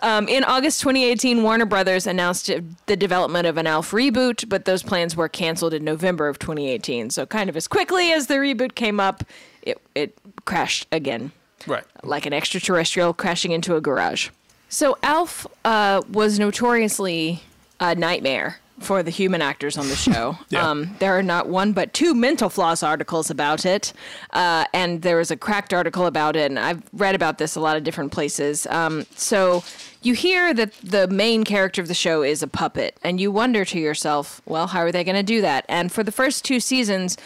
Um, 0.00 0.28
in 0.28 0.44
August 0.44 0.80
2018, 0.80 1.42
Warner 1.42 1.66
Brothers 1.66 2.06
announced 2.06 2.50
the 2.86 2.96
development 2.96 3.46
of 3.46 3.56
an 3.56 3.66
Alf 3.66 3.90
reboot, 3.92 4.48
but 4.48 4.64
those 4.64 4.82
plans 4.82 5.16
were 5.16 5.28
canceled 5.28 5.72
in 5.74 5.84
November 5.84 6.28
of 6.28 6.38
2018. 6.38 7.10
So, 7.10 7.26
kind 7.26 7.48
of 7.48 7.56
as 7.56 7.66
quickly 7.66 8.12
as 8.12 8.26
the 8.26 8.34
reboot 8.34 8.74
came 8.74 9.00
up, 9.00 9.24
it, 9.62 9.80
it 9.94 10.16
crashed 10.44 10.86
again 10.92 11.32
Right. 11.66 11.84
like 12.02 12.26
an 12.26 12.32
extraterrestrial 12.32 13.12
crashing 13.14 13.50
into 13.52 13.74
a 13.76 13.80
garage. 13.80 14.28
So 14.68 14.98
Alf 15.02 15.46
uh, 15.64 16.02
was 16.10 16.38
notoriously 16.38 17.42
a 17.80 17.94
nightmare 17.94 18.58
for 18.78 19.02
the 19.02 19.10
human 19.10 19.42
actors 19.42 19.78
on 19.78 19.88
the 19.88 19.96
show. 19.96 20.38
Yeah. 20.48 20.70
um, 20.70 20.94
there 21.00 21.16
are 21.18 21.22
not 21.22 21.48
one 21.48 21.72
but 21.72 21.92
two 21.92 22.14
mental 22.14 22.48
floss 22.48 22.82
articles 22.82 23.30
about 23.30 23.66
it, 23.66 23.92
uh, 24.32 24.64
and 24.72 25.02
there 25.02 25.16
was 25.16 25.30
a 25.30 25.36
cracked 25.36 25.72
article 25.74 26.06
about 26.06 26.36
it, 26.36 26.50
and 26.50 26.58
I've 26.58 26.82
read 26.92 27.14
about 27.14 27.38
this 27.38 27.56
a 27.56 27.60
lot 27.60 27.76
of 27.76 27.82
different 27.84 28.12
places. 28.12 28.66
Um, 28.68 29.06
so 29.16 29.64
you 30.02 30.14
hear 30.14 30.54
that 30.54 30.72
the 30.82 31.08
main 31.08 31.42
character 31.44 31.82
of 31.82 31.88
the 31.88 31.94
show 31.94 32.22
is 32.22 32.42
a 32.42 32.46
puppet, 32.46 32.96
and 33.02 33.20
you 33.20 33.30
wonder 33.32 33.64
to 33.64 33.78
yourself, 33.78 34.40
well, 34.46 34.68
how 34.68 34.80
are 34.80 34.92
they 34.92 35.02
going 35.04 35.16
to 35.16 35.22
do 35.22 35.40
that? 35.40 35.64
And 35.68 35.90
for 35.90 36.02
the 36.04 36.12
first 36.12 36.44
two 36.44 36.60
seasons, 36.60 37.16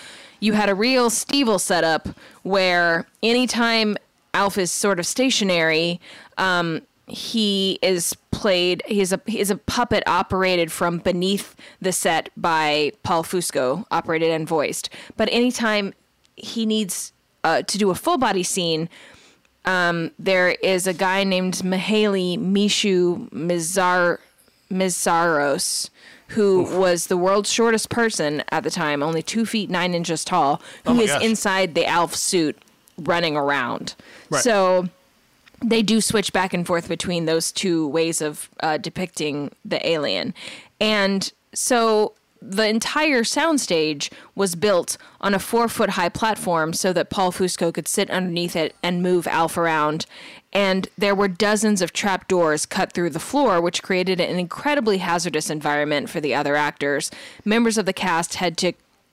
you 0.40 0.54
had 0.54 0.71
a 0.71 0.75
real 0.75 1.11
Stevel 1.11 1.61
setup 1.61 2.09
where 2.42 3.07
anytime 3.23 3.97
Alf 4.33 4.57
is 4.57 4.71
sort 4.71 4.99
of 4.99 5.07
stationary, 5.07 6.00
um, 6.38 6.80
he 7.10 7.78
is 7.82 8.14
played. 8.30 8.82
He's 8.86 9.12
a 9.12 9.20
he's 9.26 9.50
a 9.50 9.56
puppet 9.56 10.02
operated 10.06 10.70
from 10.72 10.98
beneath 10.98 11.54
the 11.80 11.92
set 11.92 12.30
by 12.36 12.92
Paul 13.02 13.22
Fusco, 13.24 13.84
operated 13.90 14.30
and 14.30 14.46
voiced. 14.48 14.88
But 15.16 15.28
anytime 15.32 15.92
he 16.36 16.64
needs 16.66 17.12
uh, 17.44 17.62
to 17.62 17.78
do 17.78 17.90
a 17.90 17.94
full 17.94 18.16
body 18.18 18.42
scene, 18.42 18.88
um, 19.64 20.10
there 20.18 20.50
is 20.62 20.86
a 20.86 20.94
guy 20.94 21.24
named 21.24 21.54
Mihaly 21.56 22.38
Michu 22.38 23.28
Mizar 23.30 24.18
Mizaros, 24.70 25.90
who 26.28 26.62
was 26.78 27.06
the 27.08 27.16
world's 27.16 27.50
shortest 27.52 27.90
person 27.90 28.42
at 28.50 28.62
the 28.62 28.70
time, 28.70 29.02
only 29.02 29.22
two 29.22 29.44
feet 29.44 29.68
nine 29.70 29.94
inches 29.94 30.24
tall, 30.24 30.62
who 30.86 30.98
Oh 30.98 31.00
is 31.00 31.10
gosh. 31.10 31.22
inside 31.24 31.74
the 31.74 31.86
Alf 31.86 32.14
suit 32.14 32.56
running 32.98 33.36
around. 33.36 33.94
Right. 34.30 34.42
So 34.42 34.88
they 35.62 35.82
do 35.82 36.00
switch 36.00 36.32
back 36.32 36.54
and 36.54 36.66
forth 36.66 36.88
between 36.88 37.26
those 37.26 37.52
two 37.52 37.86
ways 37.88 38.20
of 38.20 38.48
uh, 38.60 38.78
depicting 38.78 39.50
the 39.64 39.86
alien. 39.86 40.34
And 40.80 41.32
so 41.52 42.14
the 42.42 42.66
entire 42.66 43.22
soundstage 43.22 44.10
was 44.34 44.54
built 44.54 44.96
on 45.20 45.34
a 45.34 45.38
four 45.38 45.68
foot 45.68 45.90
high 45.90 46.08
platform 46.08 46.72
so 46.72 46.92
that 46.92 47.10
Paul 47.10 47.32
Fusco 47.32 47.72
could 47.72 47.86
sit 47.86 48.10
underneath 48.10 48.56
it 48.56 48.74
and 48.82 49.02
move 49.02 49.26
Alf 49.26 49.58
around. 49.58 50.06
And 50.52 50.88
there 50.96 51.14
were 51.14 51.28
dozens 51.28 51.82
of 51.82 51.92
trap 51.92 52.26
doors 52.26 52.66
cut 52.66 52.92
through 52.92 53.10
the 53.10 53.20
floor, 53.20 53.60
which 53.60 53.82
created 53.82 54.20
an 54.20 54.38
incredibly 54.38 54.98
hazardous 54.98 55.50
environment 55.50 56.08
for 56.08 56.20
the 56.20 56.34
other 56.34 56.56
actors. 56.56 57.10
Members 57.44 57.76
of 57.76 57.86
the 57.86 57.92
cast 57.92 58.34
had 58.34 58.56
to 58.58 58.72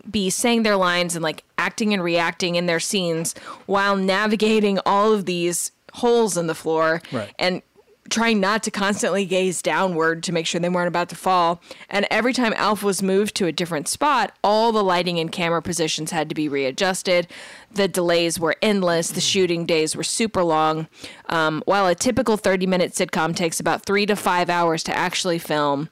be 0.10 0.30
saying 0.30 0.64
their 0.64 0.78
lines 0.78 1.16
and 1.16 1.24
like 1.24 1.44
acting 1.58 1.94
and 1.94 2.02
reacting 2.02 2.56
in 2.56 2.66
their 2.66 2.80
scenes 2.80 3.36
while 3.66 3.96
navigating 3.96 4.80
all 4.86 5.12
of 5.12 5.26
these 5.26 5.72
holes 5.98 6.38
in 6.38 6.48
the 6.48 6.56
floor 6.56 7.02
Right. 7.12 7.34
and 7.40 7.62
trying 8.10 8.40
not 8.40 8.64
to 8.64 8.72
constantly 8.72 9.26
gaze 9.26 9.62
downward 9.62 10.24
to 10.24 10.32
make 10.32 10.46
sure 10.48 10.62
they 10.62 10.70
weren't 10.70 10.88
about 10.88 11.10
to 11.10 11.16
fall. 11.16 11.62
And 11.90 12.08
every 12.10 12.32
time 12.32 12.54
Alf 12.56 12.82
was 12.82 13.04
moved 13.04 13.36
to 13.36 13.48
a 13.48 13.52
different 13.52 13.90
spot, 13.90 14.32
all 14.46 14.72
the 14.72 14.82
lighting 14.82 15.20
and 15.20 15.30
camera 15.30 15.62
positions 15.62 16.12
had 16.12 16.30
to 16.30 16.36
be 16.36 16.48
readjusted. 16.48 17.28
The 17.70 17.90
delays 17.90 18.40
were 18.40 18.56
endless. 18.62 19.10
The 19.10 19.20
shooting 19.20 19.66
days 19.66 19.94
were 19.94 20.06
super 20.06 20.42
long. 20.42 20.88
Um, 21.28 21.62
while 21.66 21.86
a 21.86 21.96
typical 21.96 22.38
30 22.38 22.66
minute 22.66 22.94
sitcom 22.94 23.36
takes 23.36 23.60
about 23.60 23.86
three 23.86 24.06
to 24.06 24.16
five 24.16 24.50
hours 24.50 24.84
to 24.84 24.96
actually 24.98 25.38
film, 25.40 25.90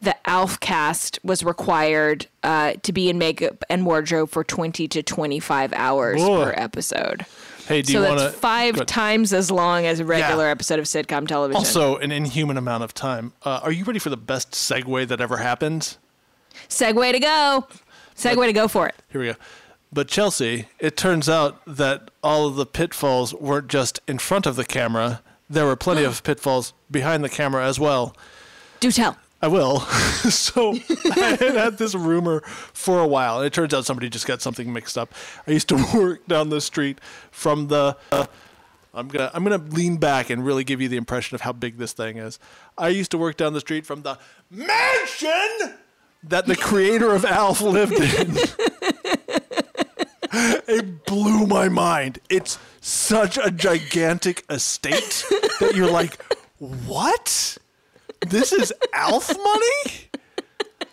the 0.00 0.14
Alf 0.28 0.60
cast 0.60 1.18
was 1.24 1.42
required 1.42 2.26
uh, 2.44 2.74
to 2.84 2.92
be 2.92 3.08
in 3.10 3.18
makeup 3.18 3.64
and 3.68 3.84
wardrobe 3.84 4.30
for 4.30 4.44
20 4.44 4.86
to 4.86 5.02
25 5.02 5.72
hours 5.72 6.22
per 6.22 6.54
episode. 6.56 7.26
Hey, 7.66 7.82
do 7.82 7.92
so 7.94 7.98
you 7.98 8.04
that's 8.04 8.22
want 8.22 8.32
to 8.34 8.38
five 8.38 8.86
times 8.86 9.32
as 9.32 9.50
long 9.50 9.86
as 9.86 9.98
a 10.00 10.04
regular 10.04 10.44
Yeah. 10.44 10.50
episode 10.52 10.78
of 10.78 10.84
sitcom 10.84 11.26
television. 11.26 11.56
Also, 11.56 11.96
an 11.96 12.12
inhuman 12.12 12.56
amount 12.56 12.84
of 12.84 12.94
time. 12.94 13.32
Uh, 13.42 13.60
are 13.62 13.72
you 13.72 13.84
ready 13.84 13.98
for 13.98 14.10
the 14.10 14.16
best 14.16 14.52
segue 14.52 15.08
that 15.08 15.20
ever 15.20 15.38
happened? 15.38 15.96
Segue 16.68 17.12
to 17.12 17.18
go. 17.20 17.66
Segue 18.16 18.44
to 18.46 18.52
go 18.52 18.68
for 18.68 18.86
it. 18.86 18.94
Here 19.10 19.20
we 19.20 19.26
go. 19.28 19.34
But 19.92 20.08
Chelsea, 20.08 20.68
it 20.78 20.96
turns 20.96 21.28
out 21.28 21.60
that 21.66 22.10
all 22.22 22.46
of 22.46 22.56
the 22.56 22.66
pitfalls 22.66 23.34
weren't 23.34 23.68
just 23.68 24.00
in 24.06 24.18
front 24.18 24.46
of 24.46 24.56
the 24.56 24.64
camera. 24.64 25.22
There 25.48 25.66
were 25.66 25.76
plenty 25.76 26.04
of 26.10 26.22
pitfalls 26.22 26.72
behind 26.90 27.22
the 27.24 27.28
camera 27.28 27.66
as 27.66 27.78
well. 27.80 28.14
Do 28.80 28.90
tell. 28.92 29.16
I 29.42 29.48
will. 29.48 29.80
so 29.80 30.72
I 31.16 31.36
had 31.38 31.54
had 31.54 31.78
this 31.78 31.94
rumor 31.94 32.40
for 32.40 33.00
a 33.00 33.06
while, 33.06 33.38
and 33.38 33.46
it 33.46 33.52
turns 33.52 33.74
out 33.74 33.84
somebody 33.84 34.08
just 34.08 34.26
got 34.26 34.40
something 34.42 34.72
mixed 34.72 34.96
up. 34.96 35.12
I 35.46 35.50
used 35.52 35.68
to 35.68 35.76
work 35.94 36.26
down 36.26 36.48
the 36.48 36.60
street 36.60 37.00
from 37.30 37.68
the. 37.68 37.96
Uh, 38.10 38.26
I'm 38.94 39.08
gonna 39.08 39.30
I'm 39.34 39.44
gonna 39.44 39.58
lean 39.58 39.98
back 39.98 40.30
and 40.30 40.44
really 40.44 40.64
give 40.64 40.80
you 40.80 40.88
the 40.88 40.96
impression 40.96 41.34
of 41.34 41.42
how 41.42 41.52
big 41.52 41.76
this 41.76 41.92
thing 41.92 42.16
is. 42.16 42.38
I 42.78 42.88
used 42.88 43.10
to 43.10 43.18
work 43.18 43.36
down 43.36 43.52
the 43.52 43.60
street 43.60 43.84
from 43.84 44.02
the 44.02 44.18
mansion 44.50 45.76
that 46.22 46.46
the 46.46 46.56
creator 46.56 47.12
of 47.12 47.26
Alf 47.26 47.60
lived 47.60 47.92
in. 47.92 48.36
it 50.32 51.04
blew 51.04 51.46
my 51.46 51.68
mind. 51.68 52.20
It's 52.30 52.58
such 52.80 53.36
a 53.36 53.50
gigantic 53.50 54.44
estate 54.48 55.26
that 55.60 55.72
you're 55.74 55.90
like, 55.90 56.18
what? 56.58 57.58
This 58.20 58.52
is 58.52 58.72
Alf 58.92 59.28
money? 59.36 60.08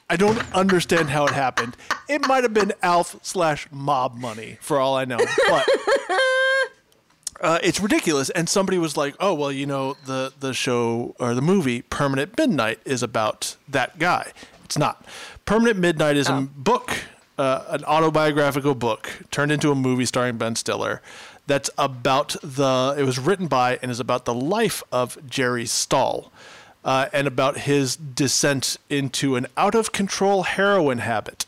I 0.10 0.15
don't 0.15 0.39
understand 0.53 1.10
how 1.10 1.25
it 1.25 1.34
happened. 1.34 1.75
It 2.08 2.27
might 2.27 2.44
have 2.44 2.53
been 2.53 2.74
Alf 2.82 3.18
slash 3.24 3.68
mob 3.72 4.15
money 4.15 4.58
for 4.62 4.80
all 4.80 4.96
I 4.96 5.06
know. 5.06 5.18
But 5.18 5.68
uh, 7.42 7.60
it's 7.63 7.80
ridiculous. 7.80 8.30
And 8.30 8.48
somebody 8.48 8.77
was 8.77 8.96
like, 8.96 9.15
"Oh, 9.20 9.34
well, 9.34 9.51
you 9.51 9.65
know, 9.65 9.96
the 10.06 10.34
the 10.39 10.53
show 10.53 11.15
or 11.20 11.34
the 11.34 11.42
movie 11.42 11.82
Permanent 11.82 12.38
Midnight 12.38 12.80
is 12.86 13.01
about 13.01 13.56
that 13.68 13.98
guy." 13.98 14.34
It's 14.65 14.77
not. 14.77 15.06
Permanent 15.46 15.80
Midnight 15.80 16.18
is 16.18 16.30
a 16.30 16.42
book, 16.42 16.96
uh, 17.38 17.63
an 17.70 17.84
autobiographical 17.86 18.75
book 18.75 19.12
turned 19.30 19.51
into 19.51 19.72
a 19.72 19.75
movie 19.75 20.06
starring 20.06 20.38
Ben 20.38 20.56
Stiller. 20.56 21.01
That's 21.48 21.70
about 21.77 22.36
the. 22.42 22.96
It 22.98 23.03
was 23.03 23.20
written 23.20 23.48
by 23.48 23.80
and 23.82 23.92
is 23.92 24.00
about 24.00 24.25
the 24.25 24.34
life 24.34 24.84
of 24.92 25.18
Jerry 25.27 25.65
Stahl. 25.65 26.32
Uh, 26.86 27.08
and 27.13 27.28
about 27.28 27.60
his 27.60 27.96
descent 27.96 28.78
into 28.90 29.36
an 29.38 29.48
out 29.56 29.74
of 29.74 29.92
control 29.94 30.44
heroin 30.44 30.98
habit 30.98 31.46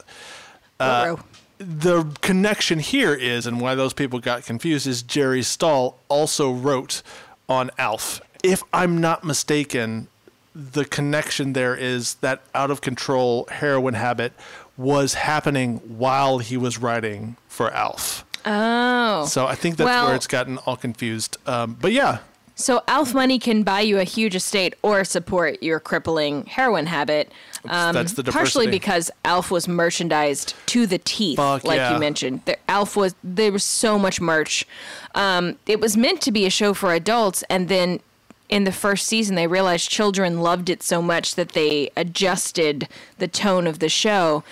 Ruh-roh. 0.80 1.20
the 1.58 2.06
connection 2.22 2.80
here 2.80 3.14
is, 3.14 3.46
and 3.46 3.60
why 3.60 3.76
those 3.76 3.92
people 3.94 4.20
got 4.20 4.46
confused, 4.46 4.88
is 4.88 5.02
Jerry 5.04 5.44
Stahl 5.44 5.98
also 6.08 6.52
wrote 6.54 7.02
on 7.50 7.70
Alf. 7.78 8.22
If 8.44 8.64
I'm 8.74 9.02
not 9.02 9.24
mistaken, 9.26 10.08
the 10.54 10.86
connection 10.86 11.52
there 11.54 11.76
is 11.76 12.16
that 12.16 12.42
out 12.54 12.72
of 12.72 12.80
control 12.80 13.46
heroin 13.52 13.96
habit 13.96 14.32
was 14.78 15.16
happening 15.16 15.78
while 15.98 16.38
he 16.40 16.56
was 16.56 16.78
writing 16.78 17.36
for 17.50 17.72
Alf. 17.74 18.24
oh. 18.46 19.26
So 19.26 19.48
I 19.48 19.56
think 19.56 19.76
that's 19.78 19.86
Well- 19.86 20.06
where 20.08 20.16
it's 20.16 20.28
gotten 20.28 20.58
all 20.60 20.78
confused. 20.78 21.36
Um, 21.46 21.78
but 21.80 21.92
yeah, 21.92 22.20
So 22.56 22.82
Alf 22.88 23.14
money 23.14 23.38
can 23.38 23.64
buy 23.64 23.82
you 23.82 24.00
a 24.00 24.06
huge 24.06 24.36
estate 24.36 24.76
or 24.82 25.04
support 25.04 25.62
your 25.62 25.80
crippling 25.80 26.46
heroin 26.46 26.86
habit. 26.86 27.32
Um, 27.68 27.94
that's 27.94 28.14
the 28.14 28.24
partially 28.24 28.68
because 28.68 29.12
Alf 29.26 29.52
was 29.52 29.68
merchandised 29.68 30.56
to 30.68 30.88
the 30.88 30.98
teeth, 30.98 31.38
Fuck, 31.38 31.66
like 31.66 31.78
yeah. 31.78 31.94
you 31.94 32.00
mentioned. 32.00 32.42
The, 32.46 32.58
Alf 32.72 32.96
was 32.96 33.14
there 33.24 33.52
was 33.52 33.64
so 33.64 34.00
much 34.00 34.22
merch. 34.22 34.66
Um, 35.14 35.58
it 35.68 35.82
was 35.82 35.98
meant 35.98 36.22
to 36.22 36.32
be 36.32 36.46
a 36.46 36.50
show 36.50 36.74
for 36.74 36.94
adults, 36.94 37.44
and 37.50 37.68
then 37.68 38.00
in 38.48 38.64
the 38.64 38.72
first 38.72 39.08
season 39.08 39.36
they 39.36 39.48
realized 39.48 39.90
children 39.90 40.40
loved 40.40 40.70
it 40.70 40.84
so 40.84 41.02
much 41.02 41.36
that 41.36 41.50
they 41.50 41.90
adjusted 41.98 42.88
the 43.18 43.28
tone 43.28 43.68
of 43.68 43.80
the 43.80 43.90
show. 43.90 44.44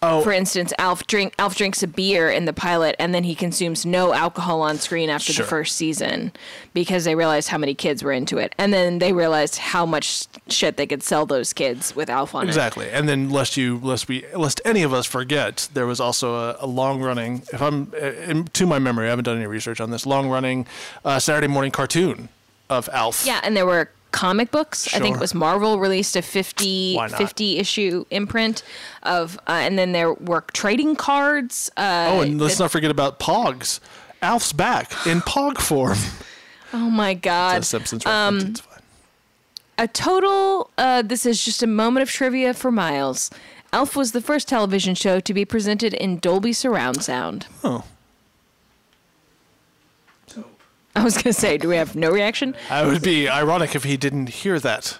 Oh. 0.00 0.22
For 0.22 0.30
instance, 0.32 0.72
Alf 0.78 1.06
drink 1.08 1.34
Alf 1.40 1.56
drinks 1.56 1.82
a 1.82 1.88
beer 1.88 2.30
in 2.30 2.44
the 2.44 2.52
pilot, 2.52 2.94
and 3.00 3.12
then 3.12 3.24
he 3.24 3.34
consumes 3.34 3.84
no 3.84 4.12
alcohol 4.14 4.62
on 4.62 4.78
screen 4.78 5.10
after 5.10 5.32
Sure. 5.32 5.44
the 5.44 5.48
first 5.50 5.74
season 5.74 6.30
because 6.72 7.04
they 7.04 7.16
realized 7.16 7.48
how 7.48 7.58
many 7.58 7.74
kids 7.74 8.04
were 8.04 8.12
into 8.12 8.38
it, 8.38 8.54
and 8.58 8.72
then 8.72 9.00
they 9.00 9.12
realized 9.12 9.56
how 9.58 9.84
much 9.84 10.26
shit 10.48 10.76
they 10.76 10.86
could 10.86 11.02
sell 11.02 11.26
those 11.26 11.52
kids 11.52 11.96
with 11.96 12.08
Alf 12.08 12.32
on 12.36 12.44
it. 12.44 12.48
Exactly, 12.48 12.88
and 12.90 13.08
then 13.08 13.28
lest 13.28 13.56
you, 13.56 13.78
lest 13.82 14.06
we, 14.06 14.24
lest 14.36 14.60
any 14.64 14.84
of 14.84 14.92
us 14.92 15.04
forget, 15.04 15.68
there 15.74 15.86
was 15.86 15.98
also 15.98 16.34
a, 16.34 16.56
a 16.60 16.66
long-running. 16.66 17.42
If 17.52 17.60
I'm 17.60 17.92
uh, 18.00 18.44
to 18.52 18.66
my 18.66 18.78
memory, 18.78 19.06
I 19.06 19.10
haven't 19.10 19.24
done 19.24 19.36
any 19.38 19.46
research 19.48 19.80
on 19.80 19.90
this. 19.90 20.06
Long-running 20.06 20.66
uh, 21.04 21.18
Saturday 21.18 21.48
morning 21.48 21.72
cartoon 21.72 22.28
of 22.70 22.88
Alf. 22.92 23.24
Yeah, 23.26 23.40
and 23.42 23.56
there 23.56 23.66
were 23.66 23.90
comic 24.12 24.50
books. 24.50 24.92
I 24.94 24.98
think 25.00 25.16
it 25.16 25.20
was 25.20 25.34
Marvel 25.34 25.78
released 25.78 26.16
a 26.16 26.22
50, 26.22 26.98
50 27.16 27.58
issue 27.58 28.04
imprint 28.10 28.62
of, 29.02 29.36
uh, 29.46 29.52
and 29.52 29.78
then 29.78 29.92
there 29.92 30.12
were 30.14 30.42
trading 30.52 30.96
cards. 30.96 31.70
Uh, 31.76 32.08
Oh, 32.12 32.20
and 32.22 32.40
let's 32.40 32.56
that- 32.56 32.64
not 32.64 32.70
forget 32.70 32.90
about 32.90 33.18
Pogs. 33.18 33.80
Alf's 34.22 34.52
back 34.52 34.90
in 35.06 35.20
Pog 35.20 35.58
form. 35.58 35.98
oh 36.72 36.90
my 36.90 37.14
God. 37.14 37.62
A 37.62 37.64
Simpsons 37.64 38.04
reference. 38.04 38.44
Um, 38.44 38.50
it's 38.50 38.60
fine. 38.60 38.78
a 39.78 39.86
total 39.88 40.70
uh, 40.76 41.02
this 41.02 41.24
is 41.24 41.44
just 41.44 41.62
a 41.62 41.66
moment 41.68 42.02
of 42.02 42.10
trivia 42.10 42.52
for 42.54 42.72
miles 42.72 43.30
Alf 43.72 43.94
was 43.94 44.10
the 44.12 44.20
first 44.20 44.48
television 44.48 44.94
show 44.96 45.20
to 45.20 45.32
be 45.34 45.44
presented 45.44 45.92
in 45.94 46.18
dolby 46.18 46.52
surround 46.52 47.02
sound 47.04 47.46
Oh, 47.62 47.84
i 51.00 51.04
was 51.04 51.14
going 51.14 51.24
to 51.24 51.32
say 51.32 51.56
do 51.58 51.68
we 51.68 51.76
have 51.76 51.94
no 51.96 52.10
reaction 52.10 52.54
it 52.70 52.86
would 52.86 53.02
be 53.02 53.28
ironic 53.28 53.74
if 53.74 53.84
he 53.84 53.96
didn't 53.96 54.28
hear 54.28 54.58
that. 54.60 54.98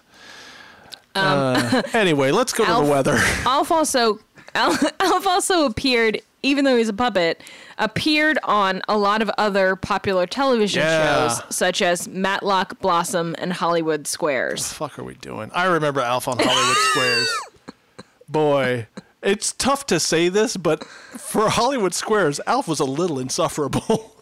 uh, 1.15 1.83
anyway, 1.93 2.31
let's 2.31 2.53
go 2.53 2.65
to 2.65 2.71
Um, 2.73 2.85
the 2.85 2.91
weather. 2.91 3.17
alf 3.47 3.71
also 3.73 4.21
Alf, 4.55 4.83
Alf 5.01 5.27
also 5.27 5.65
appeared 5.67 6.21
even 6.43 6.65
though 6.65 6.77
he's 6.77 6.89
a 6.89 6.93
puppet 6.93 7.43
appeared 7.79 8.39
on 8.45 8.81
a 8.89 8.97
lot 8.97 9.21
of 9.23 9.31
other 9.39 9.75
popular 9.77 10.27
television 10.27 10.83
Yeah. 10.83 11.29
shows 11.29 11.43
such 11.55 11.83
as 11.83 12.07
matlock 12.09 12.79
blossom 12.81 13.35
and 13.39 13.53
hollywood 13.53 14.07
squares 14.07 14.61
What 14.63 14.69
the 14.69 14.75
fuck 14.75 14.99
are 15.01 15.05
we 15.05 15.15
doing? 15.15 15.51
I 15.55 15.65
remember 15.67 16.01
Alf 16.01 16.29
on 16.29 16.39
Hollywood 16.39 16.77
Squares. 16.91 17.29
Boy, 18.29 18.87
it's 19.23 19.53
tough 19.53 19.87
to 19.87 19.99
say 19.99 20.29
this, 20.29 20.57
but 20.57 20.85
for 20.85 21.49
Hollywood 21.49 21.95
Squares, 21.95 22.41
Alf 22.47 22.69
was 22.69 22.79
a 22.79 22.85
little 22.85 23.19
insufferable. 23.19 24.15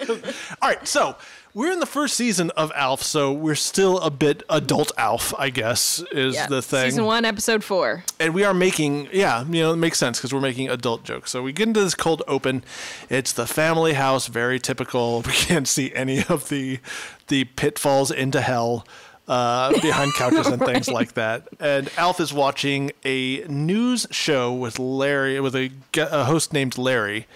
All 0.62 0.68
right, 0.68 0.86
so 0.86 1.16
we're 1.54 1.72
in 1.72 1.80
the 1.80 1.86
first 1.86 2.14
season 2.14 2.50
of 2.50 2.70
Alf, 2.74 3.02
so 3.02 3.32
we're 3.32 3.54
still 3.54 3.98
a 4.00 4.10
bit 4.10 4.42
adult 4.48 4.92
Alf, 4.96 5.34
I 5.38 5.50
guess, 5.50 6.02
is 6.12 6.34
Yeah. 6.34 6.46
the 6.46 6.62
thing. 6.62 6.90
season 6.90 7.04
one 7.04 7.24
episode 7.24 7.64
four. 7.64 8.04
And 8.20 8.34
we 8.34 8.44
are 8.44 8.54
making 8.54 9.08
yeah 9.12 9.44
you 9.44 9.62
know 9.62 9.72
it 9.72 9.76
makes 9.76 9.98
sense 9.98 10.18
because 10.18 10.32
we're 10.32 10.40
making 10.40 10.68
adult 10.68 11.04
jokes. 11.04 11.30
So 11.30 11.42
we 11.42 11.52
get 11.52 11.68
into 11.68 11.80
this 11.80 11.94
cold 11.94 12.22
open. 12.28 12.64
It's 13.08 13.32
the 13.32 13.46
family 13.46 13.94
house 13.94 14.26
very 14.28 14.58
typical. 14.58 15.22
We 15.26 15.32
can't 15.32 15.66
see 15.68 15.92
any 15.94 16.24
of 16.28 16.48
the 16.48 16.80
the 17.28 17.44
pitfalls 17.44 18.10
into 18.10 18.40
hell 18.40 18.86
uh, 19.26 19.72
behind 19.80 20.14
couches 20.16 20.46
and 20.46 20.60
things 20.64 20.88
like 20.88 21.14
that. 21.14 21.48
And 21.60 21.90
alf 21.98 22.20
is 22.20 22.32
watching 22.32 22.92
a 23.04 23.44
news 23.48 24.06
show 24.10 24.52
with 24.54 24.78
larry 24.78 25.38
with 25.40 25.54
a, 25.56 25.70
a 25.96 26.24
host 26.24 26.52
named 26.52 26.78
larry 26.78 27.26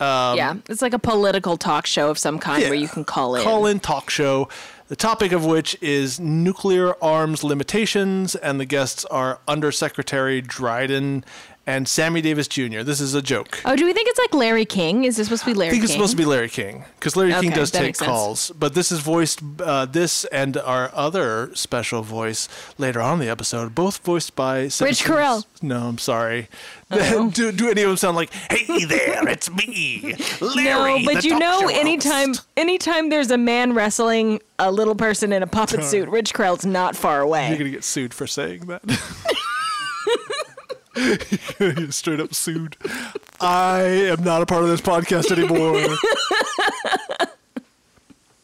yeah 0.00 0.54
it's 0.68 0.82
like 0.82 0.92
a 0.94 0.98
political 0.98 1.56
talk 1.56 1.86
show 1.86 2.10
of 2.10 2.18
some 2.18 2.38
kind 2.38 2.62
where 2.62 2.74
Um, 2.74 2.78
you 2.78 2.88
can 2.88 3.04
call 3.04 3.36
in. 3.36 3.42
Call 3.42 3.66
in 3.66 3.80
talk 3.80 4.10
show 4.10 4.48
the 4.88 4.96
topic 4.96 5.32
of 5.32 5.44
which 5.46 5.76
is 5.80 6.20
nuclear 6.20 6.94
arms 7.02 7.42
limitations 7.42 8.34
and 8.34 8.60
the 8.60 8.66
guests 8.66 9.04
are 9.06 9.38
undersecretary 9.48 10.40
dryden 10.42 11.24
and 11.66 11.88
sammy 11.88 12.20
davis 12.20 12.46
jr 12.48 12.82
this 12.82 13.00
is 13.00 13.14
a 13.14 13.22
joke 13.22 13.60
Oh, 13.64 13.74
do 13.76 13.84
we 13.86 13.92
think 13.92 14.08
it's 14.08 14.18
like 14.18 14.34
Larry 14.34 14.64
King? 14.66 15.04
Is 15.04 15.16
this 15.16 15.26
supposed 15.28 15.44
to 15.44 15.50
be 15.50 15.54
Larry 15.54 15.68
I 15.68 15.70
think 15.70 15.80
King? 15.80 15.84
it's 15.84 15.92
supposed 15.94 16.10
to 16.12 16.16
be 16.16 16.24
Larry 16.24 16.48
King 16.48 16.84
because 16.98 17.16
Larry 17.16 17.32
King 17.32 17.50
Okay, 17.50 17.54
does 17.54 17.70
that 17.70 17.78
take 17.78 17.86
makes 17.88 17.98
sense. 18.00 18.08
calls, 18.08 18.50
but 18.50 18.74
this 18.74 18.92
is 18.92 19.00
voiced 19.00 19.40
uh, 19.62 19.86
this 19.86 20.24
and 20.26 20.56
our 20.58 20.90
other 20.94 21.50
special 21.54 22.02
voice 22.02 22.48
later 22.76 23.00
on 23.00 23.14
in 23.14 23.20
the 23.26 23.30
episode, 23.30 23.74
both 23.74 23.98
voiced 23.98 24.34
by 24.36 24.68
Simpsons- 24.68 25.00
Carell. 25.08 25.44
No, 25.62 25.86
I'm 25.88 25.98
sorry. 25.98 26.48
Oh. 26.90 27.30
do, 27.34 27.50
do 27.52 27.70
any 27.70 27.82
of 27.82 27.88
them 27.88 27.96
sound 27.96 28.16
like, 28.16 28.32
"Hey 28.50 28.84
there, 28.84 29.26
it's 29.28 29.50
me, 29.50 30.14
Larry"? 30.40 31.02
no, 31.04 31.12
but 31.14 31.24
you 31.24 31.38
know, 31.38 31.68
anytime 31.68 32.28
host." 32.28 32.46
anytime 32.56 33.08
there's 33.08 33.30
a 33.30 33.38
man 33.38 33.72
wrestling 33.72 34.40
a 34.58 34.70
little 34.70 34.94
person 34.94 35.32
in 35.32 35.42
a 35.42 35.46
puppet 35.46 35.82
suit, 35.84 36.08
Rich 36.10 36.34
Krell's 36.34 36.66
not 36.66 36.94
far 36.96 37.20
away. 37.22 37.48
you're 37.48 37.58
gonna 37.58 37.70
get 37.70 37.84
sued 37.84 38.12
for 38.12 38.26
saying 38.26 38.66
that. 38.66 38.82
You're 40.96 41.18
gonna 41.58 41.74
get 41.74 41.94
straight 41.94 42.20
up 42.20 42.34
sued. 42.34 42.76
I 43.40 43.80
am 43.82 44.22
not 44.22 44.42
a 44.42 44.46
part 44.46 44.62
of 44.62 44.68
this 44.68 44.80
podcast 44.80 45.30
anymore. 45.32 45.96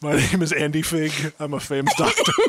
My 0.02 0.16
name 0.16 0.42
is 0.42 0.52
Andy 0.52 0.82
Fig. 0.82 1.34
I'm 1.38 1.54
a 1.54 1.60
famous 1.60 1.94
doctor. 1.94 2.32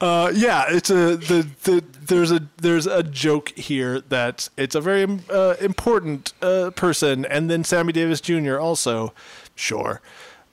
Uh, 0.00 0.30
yeah, 0.34 0.64
it's 0.68 0.88
a 0.90 1.16
the, 1.16 1.46
the 1.64 1.84
there's 2.06 2.30
a 2.30 2.48
there's 2.58 2.86
a 2.86 3.02
joke 3.02 3.50
here 3.50 4.00
that 4.00 4.48
it's 4.56 4.74
a 4.74 4.80
very 4.80 5.18
uh, 5.30 5.54
important 5.60 6.32
uh, 6.42 6.70
person, 6.70 7.24
and 7.26 7.50
then 7.50 7.64
Sammy 7.64 7.92
Davis 7.92 8.20
Jr. 8.20 8.58
also, 8.58 9.12
sure. 9.54 10.00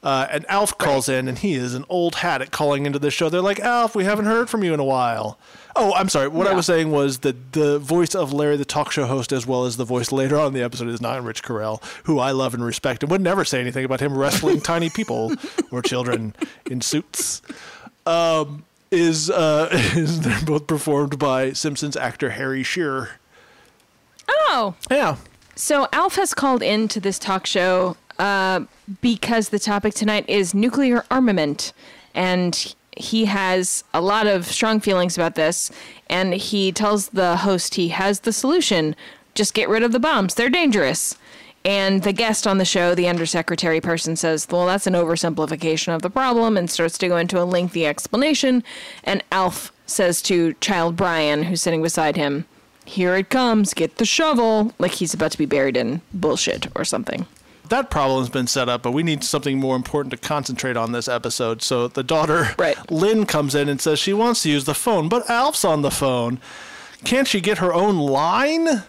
Uh, 0.01 0.27
and 0.31 0.45
Alf 0.49 0.77
calls 0.77 1.09
in, 1.09 1.27
and 1.27 1.37
he 1.39 1.55
is 1.55 1.73
an 1.73 1.83
old 1.89 2.15
hat 2.15 2.41
at 2.41 2.51
calling 2.51 2.85
into 2.85 2.99
the 2.99 3.11
show. 3.11 3.27
They're 3.27 3.41
like, 3.41 3.59
Alf, 3.59 3.95
we 3.95 4.05
haven't 4.05 4.25
heard 4.27 4.49
from 4.49 4.63
you 4.63 4.73
in 4.73 4.79
a 4.79 4.83
while. 4.85 5.37
Oh, 5.75 5.93
I'm 5.93 6.07
sorry. 6.07 6.29
What 6.29 6.47
I 6.47 6.51
Yeah. 6.51 6.55
was 6.55 6.65
saying 6.65 6.89
was 6.91 7.19
that 7.19 7.51
the 7.51 7.79
voice 7.79 8.15
of 8.15 8.31
Larry, 8.31 8.55
the 8.55 8.63
talk 8.63 8.91
show 8.91 9.05
host, 9.07 9.33
as 9.33 9.45
well 9.45 9.65
as 9.65 9.75
the 9.75 9.83
voice 9.83 10.11
later 10.13 10.39
on 10.39 10.47
in 10.47 10.53
the 10.53 10.63
episode, 10.63 10.87
is 10.87 11.01
not 11.01 11.21
Rich 11.21 11.43
Carell, 11.43 11.83
who 12.05 12.17
I 12.17 12.31
love 12.31 12.53
and 12.53 12.63
respect, 12.63 13.03
and 13.03 13.11
would 13.11 13.19
never 13.21 13.43
say 13.43 13.59
anything 13.59 13.83
about 13.83 13.99
him 13.99 14.17
wrestling 14.17 14.61
tiny 14.61 14.89
people 14.89 15.33
or 15.71 15.81
children 15.81 16.33
in 16.69 16.79
suits 16.79 17.41
um, 18.05 18.63
is 18.91 19.29
uh, 19.29 19.67
is 19.95 20.21
they're 20.21 20.41
both 20.45 20.65
performed 20.65 21.19
by 21.19 21.51
Simpsons 21.51 21.97
actor 21.97 22.29
Harry 22.31 22.63
Shearer. 22.63 23.09
Oh, 24.29 24.75
Yeah, 24.89 25.17
so 25.55 25.87
Alf 25.91 26.15
has 26.15 26.33
called 26.33 26.63
into 26.63 26.99
this 27.01 27.19
talk 27.19 27.45
show 27.45 27.97
uh, 28.19 28.65
because 29.01 29.49
the 29.49 29.59
topic 29.59 29.93
tonight 29.93 30.25
is 30.27 30.53
nuclear 30.53 31.05
armament, 31.09 31.73
and 32.13 32.75
he 32.95 33.25
has 33.25 33.83
a 33.93 34.01
lot 34.01 34.27
of 34.27 34.45
strong 34.45 34.79
feelings 34.79 35.17
about 35.17 35.35
this. 35.35 35.71
And 36.07 36.33
he 36.33 36.71
tells 36.71 37.09
the 37.09 37.37
host 37.37 37.75
he 37.75 37.89
has 37.89 38.21
the 38.21 38.33
solution: 38.33 38.95
just 39.33 39.53
get 39.53 39.69
rid 39.69 39.83
of 39.83 39.91
the 39.91 39.99
bombs; 39.99 40.35
they're 40.35 40.49
dangerous. 40.49 41.17
And 41.65 42.03
the 42.03 42.13
guest 42.13 42.47
on 42.47 42.57
the 42.57 42.65
show, 42.65 42.95
the 42.95 43.09
undersecretary 43.09 43.81
person, 43.81 44.15
says, 44.15 44.47
Well, 44.49 44.65
that's 44.65 44.87
an 44.87 44.93
oversimplification 44.93 45.93
of 45.93 46.01
the 46.01 46.09
problem, 46.09 46.55
and 46.55 46.69
starts 46.69 46.97
to 46.99 47.07
go 47.07 47.17
into 47.17 47.41
a 47.41 47.43
lengthy 47.43 47.85
explanation. 47.85 48.63
And 49.03 49.23
Alf 49.31 49.73
says 49.85 50.21
to 50.23 50.53
child 50.61 50.95
Brian, 50.95 51.43
who's 51.43 51.61
sitting 51.61 51.81
beside 51.81 52.15
him, 52.15 52.45
here 52.85 53.15
it 53.15 53.29
comes, 53.29 53.73
get 53.73 53.97
the 53.97 54.05
shovel. 54.05 54.73
Like 54.79 54.93
he's 54.93 55.13
about 55.13 55.31
to 55.31 55.37
be 55.37 55.45
buried 55.45 55.77
in 55.77 56.01
bullshit 56.13 56.67
or 56.75 56.85
something. 56.85 57.25
That 57.69 57.89
problem's 57.89 58.29
been 58.29 58.47
set 58.47 58.67
up, 58.69 58.81
but 58.83 58.91
we 58.91 59.03
need 59.03 59.23
something 59.23 59.59
more 59.59 59.75
important 59.75 60.11
to 60.11 60.17
concentrate 60.17 60.77
on 60.77 60.91
this 60.91 61.07
episode. 61.07 61.61
So 61.61 61.87
the 61.87 62.03
daughter, 62.03 62.49
Right. 62.57 62.77
Lynn, 62.91 63.25
comes 63.25 63.55
in 63.55 63.69
and 63.69 63.79
says 63.81 63.99
she 63.99 64.13
wants 64.13 64.43
to 64.43 64.49
use 64.49 64.65
the 64.65 64.73
phone, 64.73 65.09
but 65.09 65.29
Alf's 65.29 65.63
on 65.65 65.81
the 65.81 65.91
phone. 65.91 66.39
Can't 67.05 67.27
she 67.27 67.39
get 67.41 67.59
her 67.59 67.73
own 67.73 67.97
line? 67.97 68.83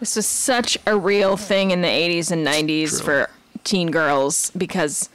This 0.00 0.16
was 0.16 0.26
such 0.26 0.76
a 0.86 0.96
real 0.96 1.36
thing 1.36 1.70
in 1.70 1.80
the 1.80 1.88
80s 1.88 2.30
and 2.30 2.46
90s 2.46 2.88
True. 2.90 2.98
for 3.00 3.30
teen 3.64 3.90
girls 3.90 4.50
because 4.56 5.08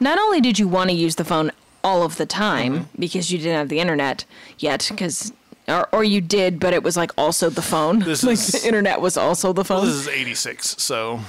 not 0.00 0.18
only 0.18 0.40
did 0.40 0.58
you 0.58 0.68
want 0.68 0.90
to 0.90 0.96
use 0.96 1.16
the 1.16 1.24
phone 1.24 1.50
all 1.82 2.02
of 2.04 2.16
the 2.16 2.26
time 2.26 2.74
Mm-hmm. 2.74 3.00
because 3.00 3.32
you 3.32 3.38
didn't 3.38 3.56
have 3.56 3.68
the 3.68 3.80
internet 3.80 4.24
yet 4.58 4.86
because 4.90 5.32
or, 5.66 5.88
or 5.92 6.04
you 6.04 6.20
did 6.20 6.58
but 6.60 6.72
it 6.72 6.82
was 6.82 6.96
like 6.96 7.10
also 7.18 7.50
the 7.50 7.62
phone 7.62 7.98
This 7.98 8.22
like 8.24 8.34
is- 8.34 8.52
the 8.52 8.66
internet 8.66 9.00
was 9.00 9.16
also 9.16 9.52
the 9.52 9.64
phone 9.64 9.84
This 9.86 9.94
is 9.94 10.08
86, 10.08 10.76
so 10.82 11.20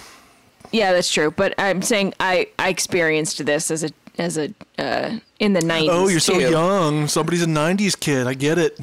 yeah 0.72 0.94
that's 0.94 1.12
true 1.12 1.32
but 1.32 1.54
i'm 1.58 1.82
saying 1.82 2.14
i 2.20 2.48
i 2.60 2.70
experienced 2.70 3.44
this 3.46 3.72
as 3.72 3.84
a 3.84 3.90
as 4.18 4.38
a 4.38 4.54
uh, 4.78 5.18
in 5.40 5.54
the 5.54 5.62
90s 5.62 5.88
Oh, 5.90 6.08
you're 6.10 6.20
so 6.20 6.34
too. 6.34 6.50
young. 6.52 7.08
Somebody's 7.08 7.42
a 7.44 7.48
90s 7.48 7.98
kid. 7.98 8.28
I 8.28 8.34
get 8.34 8.58
it. 8.58 8.78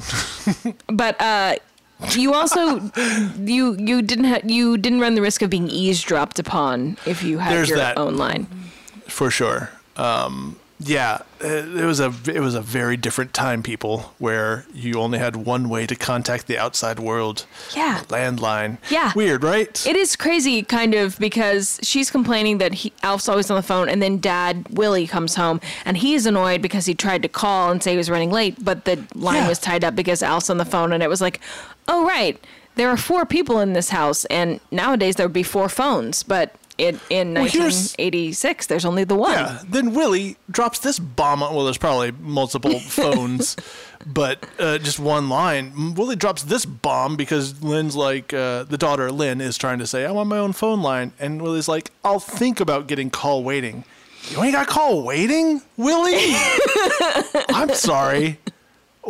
but 0.87 1.19
uh 1.21 1.55
you 2.17 2.33
also 2.33 2.79
you 3.37 3.75
you 3.77 4.01
didn't 4.01 4.25
ha- 4.25 4.41
you 4.43 4.77
didn't 4.77 4.99
run 4.99 5.13
the 5.13 5.21
risk 5.21 5.41
of 5.43 5.49
being 5.51 5.69
eavesdropped 5.69 6.39
upon 6.39 6.97
if 7.05 7.21
you 7.21 7.37
had 7.37 7.51
There's 7.53 7.69
your 7.69 7.77
that. 7.77 7.97
own 7.99 8.17
line 8.17 8.47
For 9.07 9.29
sure. 9.29 9.69
Um, 9.95 10.57
yeah, 10.79 11.19
it 11.39 11.85
was 11.85 11.99
a 11.99 12.13
it 12.31 12.39
was 12.39 12.53
a 12.53 12.61
very 12.61 12.97
different 12.97 13.33
time, 13.33 13.63
people, 13.63 14.13
where 14.19 14.65
you 14.73 14.95
only 14.99 15.17
had 15.17 15.35
one 15.35 15.69
way 15.69 15.87
to 15.87 15.95
contact 15.95 16.45
the 16.47 16.57
outside 16.57 16.99
world. 16.99 17.45
Yeah. 17.75 18.03
Landline. 18.09 18.77
Yeah. 18.91 19.11
Weird, 19.15 19.43
right? 19.43 19.85
It 19.87 19.95
is 19.95 20.15
crazy, 20.15 20.61
kind 20.61 20.93
of, 20.93 21.17
because 21.19 21.79
she's 21.81 22.11
complaining 22.11 22.59
that 22.59 22.73
he, 22.75 22.93
Alf's 23.01 23.27
always 23.27 23.49
on 23.49 23.55
the 23.57 23.63
phone, 23.63 23.89
and 23.89 24.01
then 24.03 24.19
Dad 24.19 24.67
Willie 24.69 25.07
comes 25.07 25.33
home, 25.35 25.59
and 25.85 25.97
he's 25.97 26.25
annoyed 26.27 26.61
because 26.61 26.85
he 26.85 26.93
tried 26.93 27.23
to 27.23 27.29
call 27.29 27.71
and 27.71 27.81
say 27.81 27.91
he 27.91 27.97
was 27.97 28.09
running 28.09 28.29
late, 28.31 28.63
but 28.63 28.85
the 28.85 29.03
line 29.15 29.35
Yeah. 29.43 29.47
was 29.49 29.59
tied 29.59 29.83
up 29.83 29.95
because 29.95 30.21
Alf's 30.21 30.49
on 30.49 30.57
the 30.57 30.65
phone, 30.65 30.91
and 30.93 31.01
it 31.01 31.09
was 31.09 31.21
like, 31.21 31.39
oh 31.87 32.05
right, 32.05 32.39
there 32.75 32.89
are 32.89 32.97
four 32.97 33.25
people 33.25 33.59
in 33.61 33.73
this 33.73 33.89
house, 33.89 34.25
and 34.25 34.59
nowadays 34.69 35.15
there 35.15 35.25
would 35.25 35.33
be 35.33 35.41
four 35.43 35.69
phones, 35.69 36.21
but 36.21 36.53
in 36.77 36.99
in 37.09 37.33
Well, 37.33 37.43
1986 37.43 38.67
there's 38.67 38.85
only 38.85 39.03
the 39.03 39.15
one. 39.15 39.31
Yeah. 39.31 39.61
Then 39.67 39.93
Willie 39.93 40.37
drops 40.49 40.79
this 40.79 40.99
bomb. 40.99 41.41
On, 41.43 41.53
well, 41.55 41.65
there's 41.65 41.77
probably 41.77 42.11
multiple 42.11 42.79
phones, 42.79 43.55
but 44.05 44.45
uh, 44.59 44.77
just 44.77 44.99
one 44.99 45.29
line. 45.29 45.95
Willie 45.95 46.15
drops 46.15 46.43
this 46.43 46.65
bomb 46.65 47.15
because 47.15 47.61
Lynn's 47.63 47.95
like, 47.95 48.33
uh, 48.33 48.63
the 48.63 48.77
daughter 48.77 49.11
Lynn 49.11 49.41
is 49.41 49.57
trying 49.57 49.79
to 49.79 49.87
say, 49.87 50.05
I 50.05 50.11
want 50.11 50.29
my 50.29 50.37
own 50.37 50.53
phone 50.53 50.81
line. 50.81 51.13
And 51.19 51.41
Willie's 51.41 51.67
like, 51.67 51.91
I'll 52.03 52.19
think 52.19 52.59
about 52.59 52.87
getting 52.87 53.09
call 53.09 53.43
waiting. 53.43 53.83
You 54.29 54.43
ain't 54.43 54.53
got 54.53 54.67
call 54.67 55.03
waiting, 55.03 55.61
Willie? 55.77 56.15
I'm 57.49 57.73
sorry. 57.73 58.39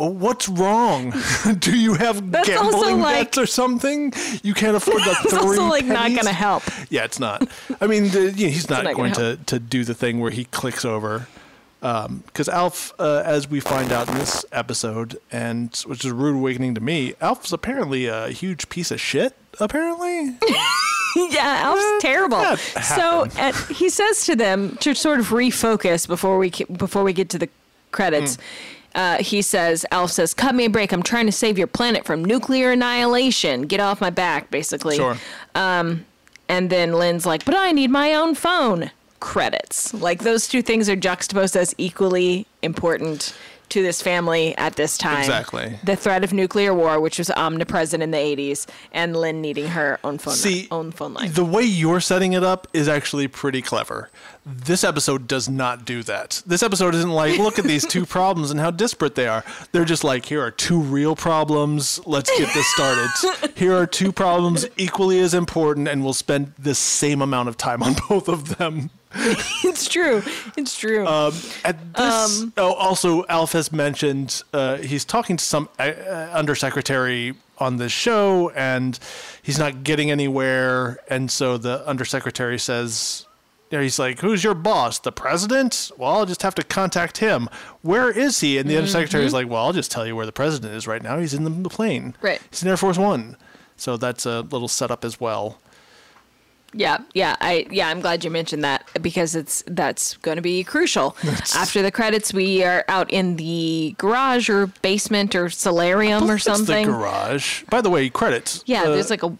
Oh, 0.00 0.10
What's 0.10 0.48
wrong? 0.48 1.12
Do 1.58 1.76
you 1.76 1.94
have 1.94 2.30
That's 2.30 2.48
gambling 2.48 3.00
like- 3.00 3.16
debts 3.26 3.38
or 3.38 3.46
something? 3.46 4.12
You 4.42 4.54
can't 4.54 4.76
afford 4.76 5.02
the 5.02 5.10
It's 5.24 5.30
three 5.30 5.38
also 5.40 5.64
like 5.64 5.84
not 5.84 6.14
gonna 6.14 6.32
help. 6.32 6.62
Yeah, 6.88 7.04
it's 7.04 7.18
not. 7.18 7.48
I 7.80 7.86
mean, 7.86 8.10
the, 8.10 8.30
you 8.30 8.46
know, 8.46 8.52
he's 8.52 8.70
not 8.70 8.84
not 8.84 8.94
going 8.94 9.12
to, 9.14 9.38
to 9.46 9.58
do 9.58 9.84
the 9.84 9.94
thing 9.94 10.20
where 10.20 10.30
he 10.30 10.44
clicks 10.44 10.84
over. 10.84 11.26
Because 11.80 12.48
Alf, 12.48 12.92
uh, 12.98 13.22
as 13.24 13.48
we 13.48 13.60
find 13.60 13.92
out 13.92 14.08
in 14.08 14.14
this 14.14 14.44
episode, 14.50 15.16
and 15.30 15.74
which 15.86 16.04
is 16.04 16.10
a 16.10 16.14
rude 16.14 16.36
awakening 16.36 16.74
to 16.74 16.80
me, 16.80 17.14
Alf's 17.20 17.52
apparently 17.52 18.06
a 18.06 18.28
huge 18.30 18.68
piece 18.68 18.90
of 18.90 19.00
shit. 19.00 19.34
Apparently, 19.60 20.36
yeah, 21.16 21.60
Alf's 21.64 22.02
terrible. 22.02 22.56
So 22.96 23.26
at, 23.36 23.54
he 23.70 23.88
says 23.90 24.24
to 24.26 24.34
them 24.36 24.76
to 24.78 24.94
sort 24.94 25.20
of 25.20 25.28
refocus 25.28 26.06
before 26.06 26.38
we 26.38 26.50
before 26.50 27.04
we 27.04 27.12
get 27.12 27.28
to 27.30 27.38
the 27.38 27.48
credits. 27.92 28.36
Hmm. 28.36 28.42
Uh, 28.98 29.22
he 29.22 29.42
says, 29.42 29.86
Alf 29.92 30.10
says, 30.10 30.34
"Cut 30.34 30.56
me 30.56 30.64
a 30.64 30.70
break. 30.70 30.90
I'm 30.92 31.04
trying 31.04 31.26
to 31.26 31.32
save 31.32 31.56
your 31.56 31.68
planet 31.68 32.04
from 32.04 32.24
nuclear 32.24 32.72
annihilation. 32.72 33.62
Get 33.62 33.78
off 33.78 34.00
my 34.00 34.10
back, 34.10 34.50
basically." 34.50 34.96
sure. 34.96 35.16
And 35.54 36.70
then 36.70 36.92
Lynn's 36.92 37.24
like, 37.24 37.44
"But 37.44 37.54
I 37.54 37.70
need 37.72 37.90
my 37.90 38.12
own 38.14 38.34
phone." 38.34 38.90
Credits. 39.20 39.94
Like 39.94 40.22
those 40.24 40.48
two 40.48 40.62
things 40.62 40.88
are 40.88 40.96
juxtaposed 40.96 41.56
as 41.56 41.74
equally 41.78 42.46
important 42.62 43.34
to 43.70 43.82
this 43.82 44.02
family 44.02 44.56
at 44.58 44.76
this 44.76 44.96
time. 44.98 45.18
Exactly. 45.20 45.78
The 45.84 45.96
threat 45.96 46.24
of 46.24 46.32
nuclear 46.32 46.74
war, 46.74 47.00
which 47.00 47.18
was 47.18 47.30
omnipresent 47.30 48.02
in 48.02 48.10
the 48.10 48.18
80s, 48.18 48.66
and 48.92 49.16
Lynn 49.16 49.40
needing 49.40 49.68
her 49.68 49.98
own 50.04 50.18
phone 50.18 50.34
See, 50.34 50.68
own 50.70 50.90
phone 50.92 51.14
line. 51.14 51.32
the 51.32 51.44
way 51.44 51.62
you're 51.62 52.00
setting 52.00 52.32
it 52.32 52.44
up 52.44 52.66
is 52.72 52.88
actually 52.88 53.28
pretty 53.28 53.62
clever. 53.62 54.10
This 54.46 54.82
episode 54.82 55.28
does 55.28 55.48
not 55.48 55.84
do 55.84 56.02
that. 56.04 56.42
This 56.46 56.62
episode 56.62 56.94
isn't 56.94 57.10
like, 57.10 57.38
look 57.38 57.58
at 57.58 57.64
these 57.66 57.86
two 57.86 58.06
problems 58.18 58.50
and 58.50 58.58
how 58.58 58.70
disparate 58.70 59.14
they 59.14 59.26
are. 59.28 59.44
They're 59.72 59.84
just 59.84 60.04
like, 60.04 60.24
here 60.24 60.42
are 60.42 60.50
two 60.50 60.80
real 60.80 61.14
problems. 61.14 62.00
Let's 62.06 62.30
get 62.38 62.52
this 62.54 62.66
started. 62.74 63.08
Here 63.56 63.74
are 63.74 63.86
two 63.86 64.12
problems 64.12 64.66
equally 64.76 65.18
as 65.20 65.34
important, 65.34 65.88
and 65.88 66.04
we'll 66.04 66.12
spend 66.12 66.52
the 66.58 66.74
same 66.74 67.20
amount 67.20 67.48
of 67.48 67.56
time 67.56 67.82
on 67.82 67.96
both 68.08 68.28
of 68.28 68.56
them. 68.56 68.90
it's 69.64 69.88
true. 69.88 70.22
It's 70.56 70.78
true. 70.78 71.06
Um, 71.06 71.34
at 71.64 71.94
this, 71.94 72.42
Um, 72.42 72.52
oh, 72.56 72.72
also, 72.74 73.24
Alf 73.28 73.52
has 73.52 73.72
mentioned 73.72 74.42
uh, 74.52 74.76
he's 74.76 75.04
talking 75.04 75.36
to 75.36 75.44
some 75.44 75.68
uh, 75.78 75.82
uh, 75.82 76.30
undersecretary 76.32 77.34
on 77.58 77.76
this 77.76 77.90
show, 77.92 78.50
and 78.50 78.98
he's 79.42 79.58
not 79.58 79.82
getting 79.82 80.10
anywhere. 80.10 80.98
And 81.08 81.30
so 81.30 81.58
the 81.58 81.86
undersecretary 81.88 82.58
says, 82.58 83.26
you 83.70 83.78
know, 83.78 83.82
he's 83.82 83.98
like, 83.98 84.20
"Who's 84.20 84.44
your 84.44 84.54
boss? 84.54 84.98
The 85.00 85.12
president? 85.12 85.90
Well, 85.98 86.10
I'll 86.12 86.26
just 86.26 86.42
have 86.42 86.54
to 86.54 86.62
contact 86.62 87.18
him. 87.18 87.48
Where 87.82 88.10
is 88.10 88.40
he?" 88.40 88.56
And 88.58 88.70
the 88.70 88.76
undersecretary 88.76 89.24
is 89.24 89.32
like, 89.32 89.48
"Well, 89.48 89.64
I'll 89.64 89.72
just 89.72 89.90
tell 89.90 90.06
you 90.06 90.14
where 90.14 90.26
the 90.26 90.32
president 90.32 90.74
is 90.74 90.86
right 90.86 91.02
now. 91.02 91.18
He's 91.18 91.34
in 91.34 91.62
the 91.62 91.68
plane. 91.68 92.14
Right. 92.22 92.40
He's 92.50 92.62
in 92.62 92.68
Air 92.68 92.76
Force 92.76 92.96
One." 92.98 93.36
So 93.76 93.96
that's 93.96 94.24
a 94.26 94.40
little 94.40 94.68
setup 94.68 95.04
as 95.04 95.20
well. 95.20 95.58
Yeah, 96.74 96.98
yeah, 97.14 97.36
I 97.40 97.66
yeah, 97.70 97.88
I'm 97.88 98.00
glad 98.00 98.24
you 98.24 98.30
mentioned 98.30 98.62
that 98.64 98.88
because 99.00 99.34
it's 99.34 99.62
that's 99.66 100.16
going 100.18 100.36
to 100.36 100.42
be 100.42 100.62
crucial. 100.64 101.16
After 101.54 101.82
the 101.82 101.90
credits, 101.90 102.32
we 102.32 102.62
are 102.64 102.84
out 102.88 103.10
in 103.10 103.36
the 103.36 103.94
garage 103.98 104.48
or 104.50 104.66
basement 104.82 105.34
or 105.34 105.48
solarium 105.50 106.30
or 106.30 106.36
It's 106.36 106.44
the 106.44 106.84
garage. 106.84 107.64
By 107.70 107.80
the 107.80 107.90
way, 107.90 108.08
credits. 108.10 108.62
Yeah, 108.66 108.82
Uh, 108.84 108.90
there's 108.90 109.10
like 109.10 109.22
a 109.22 109.36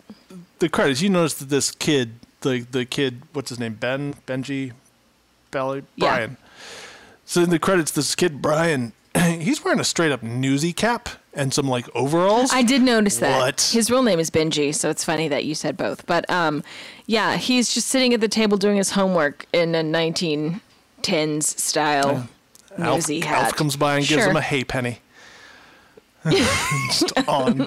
the 0.59 0.69
credits, 0.69 1.01
you 1.03 1.09
notice 1.09 1.35
that 1.35 1.49
this 1.51 1.71
kid, 1.71 2.15
the 2.41 2.67
the 2.71 2.85
kid, 2.85 3.23
what's 3.33 3.51
his 3.51 3.59
name, 3.61 3.75
Ben, 3.75 4.15
Benji, 4.27 4.73
Bally, 5.51 5.83
Yeah. 5.97 6.17
Brian. 6.17 6.37
So 7.25 7.43
in 7.43 7.51
the 7.51 7.59
credits, 7.59 7.91
this 7.93 8.15
kid 8.15 8.41
Brian, 8.41 8.93
he's 9.41 9.65
wearing 9.65 9.81
a 9.81 9.85
straight 9.85 10.13
up 10.13 10.23
newsy 10.23 10.73
cap 10.73 11.09
and 11.35 11.53
some 11.55 11.69
like 11.69 11.87
overalls. 11.95 12.51
I 12.53 12.63
did 12.63 12.83
notice 12.83 13.19
that. 13.19 13.39
What? 13.39 13.71
His 13.73 13.91
real 13.91 14.03
name 14.03 14.19
is 14.19 14.31
Benji, 14.31 14.75
so 14.75 14.91
it's 14.91 15.05
funny 15.05 15.29
that 15.29 15.45
you 15.45 15.55
said 15.55 15.77
both. 15.77 16.07
But 16.07 16.29
um, 16.31 16.63
yeah, 17.07 17.37
he's 17.37 17.73
just 17.73 17.89
sitting 17.89 18.13
at 18.15 18.21
the 18.21 18.29
table 18.29 18.57
doing 18.57 18.77
his 18.77 18.91
homework 18.93 19.47
in 19.53 19.75
a 19.75 19.83
1910s 19.83 21.43
style 21.45 22.29
Alf, 22.79 22.97
newsy 22.97 23.21
hat. 23.21 23.45
Alf 23.45 23.55
comes 23.57 23.77
by 23.77 23.97
and 23.97 24.07
gives 24.07 24.23
Sure. 24.23 24.31
him 24.31 24.37
a 24.37 24.41
hay 24.43 24.65
penny. 24.65 25.01
Just 26.29 27.13
on. 27.29 27.67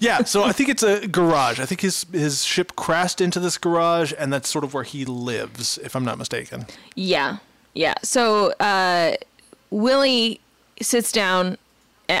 Yeah, 0.00 0.24
so 0.24 0.42
I 0.42 0.52
think 0.52 0.68
it's 0.68 0.82
a 0.82 1.06
garage. 1.06 1.60
I 1.60 1.64
think 1.66 1.80
his 1.80 2.04
his 2.12 2.44
ship 2.44 2.74
crashed 2.76 3.20
into 3.20 3.40
this 3.40 3.56
garage, 3.56 4.12
and 4.18 4.32
that's 4.32 4.48
sort 4.50 4.64
of 4.64 4.74
where 4.74 4.82
he 4.84 5.04
lives, 5.04 5.78
if 5.78 5.94
I'm 5.94 6.04
not 6.04 6.18
mistaken. 6.18 6.66
Yeah, 6.94 7.38
yeah. 7.74 7.94
So 8.02 8.52
uh, 8.60 9.14
Willie 9.70 10.40
sits 10.82 11.12
down. 11.12 11.58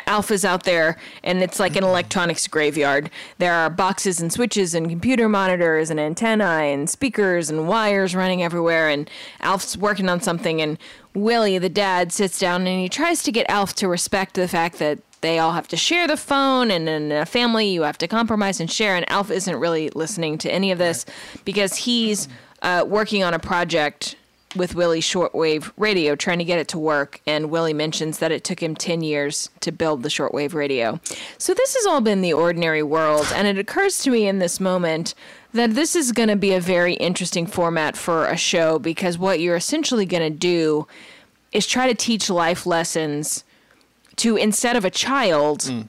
Alf's 0.06 0.44
out 0.44 0.62
there, 0.62 0.96
and 1.22 1.42
it's 1.42 1.60
like 1.60 1.76
an 1.76 1.84
electronics 1.84 2.46
graveyard. 2.46 3.10
There 3.38 3.52
are 3.52 3.68
boxes 3.68 4.20
and 4.20 4.32
switches 4.32 4.74
and 4.74 4.88
computer 4.88 5.28
monitors 5.28 5.90
and 5.90 6.00
antennae 6.00 6.72
and 6.72 6.88
speakers 6.88 7.50
and 7.50 7.68
wires 7.68 8.14
running 8.14 8.42
everywhere. 8.42 8.88
And 8.88 9.10
Alf's 9.40 9.76
working 9.76 10.08
on 10.08 10.20
something, 10.20 10.62
and 10.62 10.78
Willie, 11.14 11.58
the 11.58 11.68
dad, 11.68 12.10
sits 12.10 12.38
down 12.38 12.66
and 12.66 12.80
he 12.80 12.88
tries 12.88 13.22
to 13.24 13.32
get 13.32 13.44
Alf 13.50 13.74
to 13.74 13.88
respect 13.88 14.34
the 14.34 14.48
fact 14.48 14.78
that 14.78 15.00
they 15.20 15.38
all 15.38 15.52
have 15.52 15.68
to 15.68 15.76
share 15.76 16.08
the 16.08 16.16
phone, 16.16 16.70
and 16.70 16.88
in 16.88 17.12
a 17.12 17.26
family, 17.26 17.68
you 17.68 17.82
have 17.82 17.98
to 17.98 18.08
compromise 18.08 18.60
and 18.60 18.70
share. 18.70 18.96
And 18.96 19.08
Alf 19.10 19.30
isn't 19.30 19.56
really 19.56 19.90
listening 19.90 20.38
to 20.38 20.52
any 20.52 20.72
of 20.72 20.78
this 20.78 21.04
because 21.44 21.76
he's 21.76 22.28
uh, 22.62 22.84
working 22.86 23.22
on 23.22 23.34
a 23.34 23.38
project 23.38 24.16
with 24.54 24.74
Willie's 24.74 25.04
shortwave 25.04 25.70
radio, 25.76 26.14
trying 26.14 26.38
to 26.38 26.44
get 26.44 26.58
it 26.58 26.68
to 26.68 26.78
work. 26.78 27.20
And 27.26 27.50
Willie 27.50 27.72
mentions 27.72 28.18
that 28.18 28.32
it 28.32 28.44
took 28.44 28.62
him 28.62 28.74
10 28.74 29.02
years 29.02 29.50
to 29.60 29.72
build 29.72 30.02
the 30.02 30.08
shortwave 30.08 30.54
radio. 30.54 31.00
So 31.38 31.54
this 31.54 31.74
has 31.74 31.86
all 31.86 32.00
been 32.00 32.20
the 32.20 32.32
ordinary 32.32 32.82
world. 32.82 33.26
And 33.34 33.46
it 33.46 33.58
occurs 33.58 34.02
to 34.02 34.10
me 34.10 34.26
in 34.26 34.38
this 34.38 34.60
moment 34.60 35.14
that 35.52 35.74
this 35.74 35.94
is 35.94 36.12
going 36.12 36.28
to 36.28 36.36
be 36.36 36.52
a 36.52 36.60
very 36.60 36.94
interesting 36.94 37.46
format 37.46 37.96
for 37.96 38.26
a 38.26 38.36
show 38.36 38.78
because 38.78 39.18
what 39.18 39.40
you're 39.40 39.56
essentially 39.56 40.06
going 40.06 40.22
to 40.22 40.38
do 40.38 40.86
is 41.52 41.66
try 41.66 41.86
to 41.86 41.94
teach 41.94 42.30
life 42.30 42.64
lessons 42.66 43.44
to 44.16 44.36
instead 44.36 44.76
of 44.76 44.84
a 44.84 44.90
child, 44.90 45.60
mm. 45.60 45.88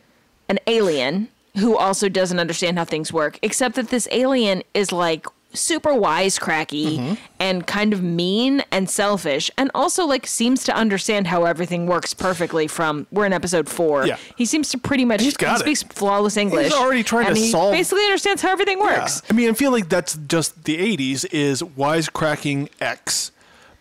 an 0.49 0.59
alien 0.67 1.29
who 1.57 1.77
also 1.77 2.09
doesn't 2.09 2.39
understand 2.39 2.77
how 2.77 2.85
things 2.85 3.13
work, 3.13 3.37
except 3.41 3.75
that 3.75 3.89
this 3.89 4.07
alien 4.11 4.63
is 4.73 4.91
like 4.91 5.27
super 5.53 5.91
wisecracky 5.91 6.97
Mm-hmm. 6.97 7.13
and 7.39 7.65
kind 7.67 7.93
of 7.93 8.01
mean 8.01 8.63
and 8.71 8.89
selfish 8.89 9.49
and 9.57 9.69
also 9.75 10.05
like 10.05 10.25
seems 10.27 10.63
to 10.63 10.75
understand 10.75 11.27
how 11.27 11.45
everything 11.45 11.85
works 11.87 12.13
perfectly 12.13 12.67
from 12.67 13.05
we're 13.11 13.25
in 13.25 13.33
episode 13.33 13.69
four 13.69 14.05
Yeah. 14.07 14.17
he 14.35 14.45
seems 14.45 14.69
to 14.69 14.77
pretty 14.77 15.05
much 15.05 15.21
He's 15.21 15.37
got 15.37 15.49
he 15.63 15.71
it. 15.71 15.77
speaks 15.77 15.93
flawless 15.93 16.37
english 16.37 16.65
He's 16.65 16.73
already 16.73 17.03
trying 17.03 17.27
and 17.27 17.35
to 17.35 17.41
he 17.41 17.49
solve- 17.51 17.73
basically 17.73 18.03
understands 18.05 18.41
how 18.41 18.51
everything 18.51 18.79
works 18.79 19.21
I 19.29 19.33
mean, 19.33 19.49
I 19.49 19.53
feel 19.53 19.71
like 19.71 19.89
that's 19.89 20.15
just 20.27 20.63
the 20.65 20.77
80s 20.97 21.25
is 21.31 21.61
wisecracking 21.61 22.69
X 22.81 23.31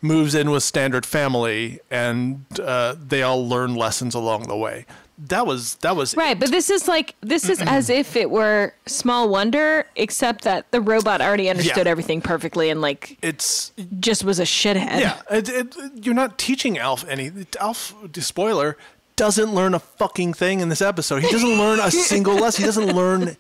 moves 0.01 0.35
in 0.35 0.51
with 0.51 0.63
standard 0.63 1.07
family 1.07 1.81
and 1.91 2.45
uh, 2.61 2.95
they 2.99 3.23
all 3.23 3.47
learn 3.49 3.75
lessons 3.77 4.15
along 4.15 4.49
the 4.49 4.57
way. 4.57 4.85
That 5.19 5.47
was 5.47 5.77
that 5.77 5.95
was 5.95 6.17
Right, 6.17 6.39
but 6.39 6.51
this 6.51 6.69
is 6.71 6.89
like 6.89 7.15
this 7.21 7.49
is 7.49 7.61
as 7.63 7.91
if 7.91 8.17
it 8.17 8.31
were 8.31 8.75
Small 8.87 9.29
Wonder, 9.29 9.87
except 9.95 10.45
that 10.45 10.71
the 10.73 10.81
robot 10.81 11.21
already 11.21 11.49
understood 11.51 11.87
Yeah. 11.87 11.91
everything 11.91 12.21
perfectly 12.21 12.71
and 12.71 12.81
like 12.81 13.19
it's 13.23 13.73
just 14.01 14.25
was 14.25 14.41
a 14.41 14.45
shithead. 14.45 15.01
yeah, 15.01 15.21
it, 15.31 15.49
it, 15.49 15.77
you're 16.05 16.15
not 16.15 16.39
teaching 16.39 16.79
Alf 16.79 17.05
any 17.09 17.31
Alf 17.61 17.95
spoiler 18.19 18.77
doesn't 19.15 19.55
learn 19.55 19.75
a 19.75 19.79
fucking 19.79 20.33
thing 20.35 20.61
in 20.61 20.71
this 20.71 20.81
episode. 20.83 21.23
He 21.23 21.31
doesn't 21.31 21.59
learn 21.59 21.79
a 21.79 21.91
single 21.91 22.35
lesson. 22.35 22.63
He 22.63 22.67
doesn't 22.67 22.97
learn 22.97 23.37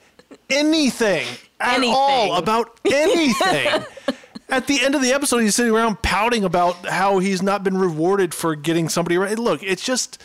anything 0.50 1.26
at 1.58 1.78
Anything. 1.78 1.94
all 1.96 2.36
about 2.36 2.78
anything. 2.84 3.84
At 4.48 4.66
the 4.66 4.82
end 4.84 4.94
of 4.94 5.00
the 5.00 5.12
episode, 5.14 5.38
he's 5.38 5.54
sitting 5.54 5.72
around 5.72 6.02
pouting 6.02 6.44
about 6.44 6.86
how 6.86 7.20
he's 7.20 7.40
not 7.40 7.64
been 7.64 7.78
rewarded 7.78 8.34
for 8.34 8.54
getting 8.54 8.90
somebody 8.90 9.16
right. 9.16 9.38
Look, 9.38 9.62
it's 9.62 9.82
just 9.82 10.20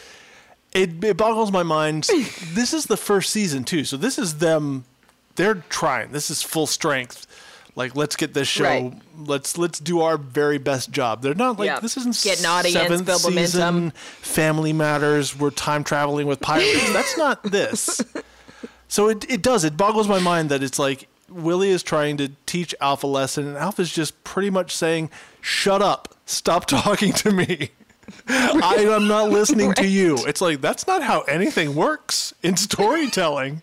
it, 0.78 1.04
it 1.04 1.18
boggles 1.18 1.52
my 1.52 1.64
mind. 1.64 2.04
this 2.54 2.74
is 2.74 2.86
the 2.86 2.98
first 2.98 3.32
season 3.32 3.64
too, 3.64 3.84
so 3.84 3.98
this 3.98 4.18
is 4.18 4.38
them. 4.38 4.86
They're 5.36 5.56
trying. 5.56 6.12
This 6.12 6.30
is 6.30 6.42
full 6.42 6.68
strength. 6.68 7.28
Like, 7.76 7.96
let's 7.96 8.16
get 8.16 8.34
this 8.34 8.48
show. 8.48 8.64
Right. 8.64 8.94
Let's 9.20 9.58
let's 9.58 9.80
do 9.80 10.02
our 10.02 10.18
very 10.18 10.58
best 10.58 10.90
job. 10.90 11.22
They're 11.22 11.36
not 11.36 11.60
like 11.60 11.80
this 11.82 11.96
isn't 11.98 12.20
Get 12.24 12.44
audience, 12.44 12.74
seventh 12.74 13.06
build 13.06 13.22
season. 13.22 13.60
momentum. 13.60 13.92
Family 13.92 14.74
Matters. 14.74 15.38
We're 15.38 15.52
time 15.52 15.84
traveling 15.84 16.26
with 16.26 16.40
pirates. 16.40 16.92
That's 16.92 17.18
not 17.18 17.44
this. 17.52 18.02
So 18.88 19.10
it 19.10 19.30
it 19.30 19.44
does. 19.44 19.64
It 19.64 19.78
boggles 19.78 20.08
my 20.08 20.20
mind 20.20 20.50
that 20.50 20.64
it's 20.64 20.80
like 20.80 21.08
Willie 21.30 21.70
is 21.70 21.84
trying 21.84 22.18
to 22.18 22.30
teach 22.48 22.74
Alf 22.82 23.04
a 23.04 23.08
lesson, 23.08 23.48
and 23.48 23.58
Alf's 23.58 23.94
just 23.94 24.24
pretty 24.24 24.50
much 24.50 24.76
saying, 24.76 25.12
"Shut 25.40 25.82
up! 25.84 26.16
Stop 26.26 26.66
talking 26.68 27.14
to 27.14 27.32
me. 27.32 27.70
I 28.30 28.86
am 28.90 29.08
not 29.08 29.30
listening 29.30 29.74
to 29.74 29.88
you." 29.88 30.18
It's 30.28 30.42
like 30.42 30.62
that's 30.62 30.88
not 30.88 31.04
how 31.04 31.22
anything 31.22 31.76
works 31.76 32.34
in 32.44 32.58
storytelling. 32.58 33.62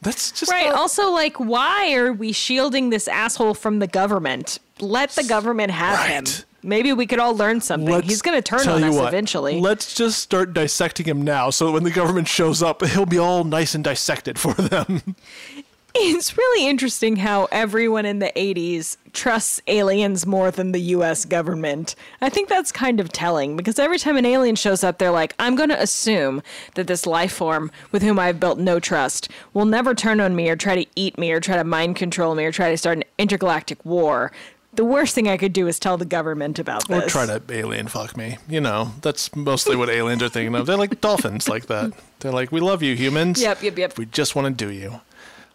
That's 0.00 0.30
just 0.30 0.50
Right. 0.50 0.66
not- 0.66 0.76
Also, 0.76 1.10
like, 1.10 1.36
why 1.38 1.92
are 1.94 2.12
we 2.12 2.30
shielding 2.32 2.90
this 2.90 3.08
asshole 3.08 3.54
from 3.54 3.80
the 3.80 3.88
government? 3.88 4.58
Let 4.78 5.10
the 5.10 5.24
government 5.24 5.72
have 5.72 6.06
him. 6.06 6.24
Maybe 6.62 6.92
we 6.92 7.06
could 7.06 7.18
all 7.18 7.34
learn 7.36 7.60
something. 7.60 7.92
Let's 7.92 8.06
He's 8.08 8.22
going 8.22 8.36
to 8.36 8.42
turn 8.42 8.68
on 8.68 8.84
us 8.84 8.94
what, 8.94 9.08
eventually. 9.08 9.60
Let's 9.60 9.94
just 9.94 10.20
start 10.20 10.52
dissecting 10.54 11.06
him 11.06 11.22
now, 11.22 11.50
so 11.50 11.72
when 11.72 11.82
the 11.84 11.90
government 11.90 12.28
shows 12.28 12.62
up, 12.62 12.84
he'll 12.84 13.06
be 13.06 13.18
all 13.18 13.42
nice 13.44 13.74
and 13.74 13.82
dissected 13.82 14.38
for 14.38 14.54
them. 14.54 15.16
It's 16.00 16.38
really 16.38 16.68
interesting 16.68 17.16
how 17.16 17.48
everyone 17.50 18.06
in 18.06 18.20
the 18.20 18.32
80s 18.36 18.96
trusts 19.12 19.60
aliens 19.66 20.26
more 20.26 20.52
than 20.52 20.70
the 20.70 20.80
US 20.80 21.24
government. 21.24 21.96
I 22.20 22.28
think 22.28 22.48
that's 22.48 22.70
kind 22.70 23.00
of 23.00 23.10
telling 23.10 23.56
because 23.56 23.80
every 23.80 23.98
time 23.98 24.16
an 24.16 24.24
alien 24.24 24.54
shows 24.54 24.84
up, 24.84 24.98
they're 24.98 25.10
like, 25.10 25.34
I'm 25.40 25.56
going 25.56 25.70
to 25.70 25.82
assume 25.82 26.40
that 26.76 26.86
this 26.86 27.04
life 27.04 27.32
form 27.32 27.72
with 27.90 28.02
whom 28.02 28.16
I've 28.18 28.38
built 28.38 28.60
no 28.60 28.78
trust 28.78 29.28
will 29.54 29.64
never 29.64 29.92
turn 29.92 30.20
on 30.20 30.36
me 30.36 30.48
or 30.48 30.54
try 30.54 30.76
to 30.76 30.86
eat 30.94 31.18
me 31.18 31.32
or 31.32 31.40
try 31.40 31.56
to 31.56 31.64
mind 31.64 31.96
control 31.96 32.36
me 32.36 32.44
or 32.44 32.52
try 32.52 32.70
to 32.70 32.76
start 32.76 32.98
an 32.98 33.04
intergalactic 33.18 33.84
war. 33.84 34.30
The 34.74 34.84
worst 34.84 35.16
thing 35.16 35.26
I 35.26 35.36
could 35.36 35.52
do 35.52 35.66
is 35.66 35.80
tell 35.80 35.96
the 35.96 36.04
government 36.04 36.60
about 36.60 36.86
this. 36.86 37.06
Or 37.06 37.08
try 37.08 37.26
to 37.26 37.42
alien 37.50 37.88
fuck 37.88 38.16
me. 38.16 38.38
You 38.48 38.60
know, 38.60 38.92
that's 39.02 39.34
mostly 39.34 39.74
what 39.74 39.88
aliens 39.88 40.22
are 40.22 40.28
thinking 40.28 40.54
of. 40.54 40.66
They're 40.66 40.76
like 40.76 41.00
dolphins 41.00 41.48
like 41.48 41.66
that. 41.66 41.92
They're 42.20 42.30
like, 42.30 42.52
we 42.52 42.60
love 42.60 42.84
you, 42.84 42.94
humans. 42.94 43.42
Yep, 43.42 43.64
yep, 43.64 43.78
yep. 43.78 43.98
We 43.98 44.06
just 44.06 44.36
want 44.36 44.46
to 44.46 44.66
do 44.66 44.72
you. 44.72 45.00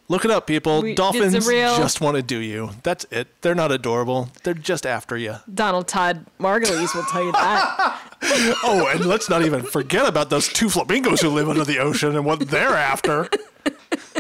Look 0.10 0.26
it 0.26 0.32
up, 0.32 0.46
people. 0.48 0.82
We- 0.82 0.96
dolphins 0.96 1.48
real- 1.48 1.78
just 1.78 2.02
want 2.02 2.18
to 2.18 2.22
do 2.24 2.38
you. 2.40 2.72
That's 2.84 3.06
it. 3.10 3.28
They're 3.42 3.56
not 3.56 3.72
adorable. 3.72 4.30
They're 4.44 4.54
just 4.54 4.86
after 4.86 5.18
you. 5.18 5.36
Donald 5.52 5.88
Todd 5.88 6.26
Margulies 6.40 6.94
will 6.94 7.04
tell 7.04 7.24
you 7.24 7.32
that. 7.32 8.00
Oh, 8.64 8.88
and 8.90 9.06
let's 9.06 9.30
not 9.30 9.44
even 9.44 9.64
forget 9.64 10.08
about 10.08 10.30
those 10.30 10.48
two 10.48 10.70
flamingos 10.70 11.20
who 11.20 11.28
live 11.28 11.50
under 11.50 11.66
the 11.66 11.80
ocean 11.80 12.16
and 12.16 12.24
what 12.26 12.40
they're 12.50 12.70
after. 12.78 13.28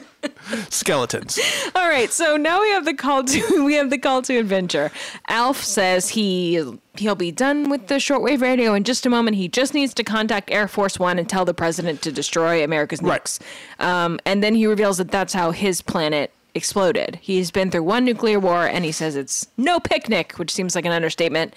Skeletons. 0.69 1.39
All 1.75 1.87
right, 1.87 2.11
so 2.11 2.37
now 2.37 2.61
we 2.61 2.69
have 2.69 2.85
the 2.85 2.93
call 2.93 3.23
to 3.23 3.63
we 3.65 3.75
have 3.75 3.89
the 3.89 3.97
call 3.97 4.21
to 4.23 4.37
adventure. 4.37 4.91
Alf 5.27 5.63
says 5.63 6.09
he 6.09 6.61
he'll 6.97 7.15
be 7.15 7.31
done 7.31 7.69
with 7.69 7.87
the 7.87 7.95
shortwave 7.95 8.41
radio 8.41 8.73
in 8.73 8.83
just 8.83 9.05
a 9.05 9.09
moment. 9.09 9.37
He 9.37 9.47
just 9.47 9.73
needs 9.73 9.93
to 9.95 10.03
contact 10.03 10.51
Air 10.51 10.67
Force 10.67 10.99
One 10.99 11.17
and 11.19 11.27
tell 11.27 11.45
the 11.45 11.53
president 11.53 12.01
to 12.03 12.11
destroy 12.11 12.63
America's 12.63 13.01
Right. 13.01 13.39
Um, 13.79 14.19
and 14.25 14.43
then 14.43 14.55
he 14.55 14.65
reveals 14.65 14.97
that 14.97 15.11
that's 15.11 15.33
how 15.33 15.51
his 15.51 15.81
planet 15.81 16.31
exploded. 16.55 17.17
He's 17.21 17.51
been 17.51 17.71
through 17.71 17.83
one 17.83 18.05
nuclear 18.05 18.39
war, 18.39 18.65
and 18.65 18.85
he 18.85 18.91
says 18.91 19.15
it's 19.15 19.47
no 19.57 19.79
picnic, 19.79 20.33
which 20.33 20.51
seems 20.51 20.75
like 20.75 20.85
an 20.85 20.91
understatement. 20.91 21.53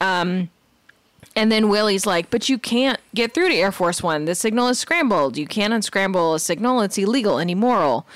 Um, 0.00 0.50
and 1.36 1.50
then 1.50 1.68
Willie's 1.68 2.06
like, 2.06 2.30
but 2.30 2.48
you 2.48 2.58
can't 2.58 2.98
get 3.14 3.34
through 3.34 3.48
to 3.48 3.54
Air 3.54 3.72
Force 3.72 4.02
One. 4.02 4.24
The 4.24 4.34
signal 4.34 4.68
is 4.68 4.78
scrambled. 4.78 5.36
You 5.36 5.46
can't 5.46 5.72
unscramble 5.72 6.34
a 6.34 6.38
signal. 6.40 6.80
It's 6.80 6.96
illegal 6.98 7.38
and 7.38 7.50
immoral. 7.50 8.06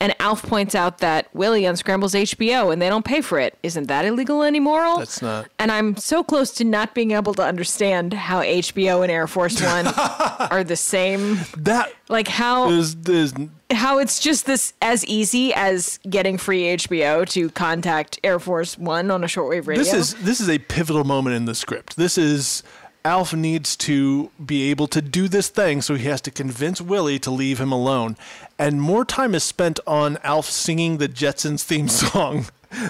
And 0.00 0.16
Alf 0.18 0.42
points 0.42 0.74
out 0.74 0.98
that 0.98 1.28
Willie 1.32 1.62
unscrambles 1.64 2.12
HBO 2.14 2.72
and 2.72 2.82
they 2.82 2.88
don't 2.88 3.04
pay 3.04 3.20
for 3.20 3.38
it. 3.38 3.56
Isn't 3.62 3.86
that 3.86 4.04
illegal 4.04 4.42
and 4.42 4.56
immoral? 4.56 4.98
That's 4.98 5.22
not- 5.22 5.46
And 5.60 5.70
I'm 5.70 5.96
so 5.96 6.24
close 6.24 6.50
to 6.54 6.64
not 6.64 6.92
being 6.92 7.12
able 7.12 7.34
to 7.34 7.42
understand 7.44 8.12
how 8.12 8.42
HBO 8.42 9.02
and 9.02 9.12
Air 9.12 9.28
Force 9.28 9.62
One 9.62 9.86
are 10.50 10.64
the 10.64 10.74
same. 10.74 11.38
That 11.56 11.92
Like 12.08 12.26
how 12.26 12.70
is, 12.70 12.96
is 13.06 13.32
how 13.72 13.98
it's 13.98 14.20
just 14.20 14.46
this 14.46 14.72
as 14.80 15.04
easy 15.06 15.52
as 15.54 15.98
getting 16.08 16.38
free 16.38 16.62
HBO 16.76 17.28
to 17.30 17.50
contact 17.50 18.18
Air 18.22 18.38
Force 18.38 18.78
One 18.78 19.10
on 19.10 19.24
a 19.24 19.26
shortwave 19.26 19.66
radio. 19.66 19.84
This 19.84 19.92
is 19.92 20.14
this 20.14 20.40
is 20.40 20.48
a 20.48 20.58
pivotal 20.58 21.04
moment 21.04 21.36
in 21.36 21.44
the 21.44 21.54
script. 21.54 21.96
This 21.96 22.16
is 22.18 22.62
Alf 23.04 23.34
needs 23.34 23.76
to 23.76 24.30
be 24.44 24.70
able 24.70 24.86
to 24.88 25.02
do 25.02 25.26
this 25.26 25.48
thing, 25.48 25.82
so 25.82 25.94
he 25.96 26.06
has 26.08 26.20
to 26.22 26.30
convince 26.30 26.80
Willie 26.80 27.18
to 27.20 27.30
leave 27.30 27.60
him 27.60 27.72
alone. 27.72 28.16
And 28.58 28.80
more 28.80 29.04
time 29.04 29.34
is 29.34 29.42
spent 29.42 29.80
on 29.86 30.18
Alf 30.22 30.46
singing 30.46 30.98
the 30.98 31.08
Jetsons 31.08 31.64
theme 31.64 31.88
song 32.02 32.46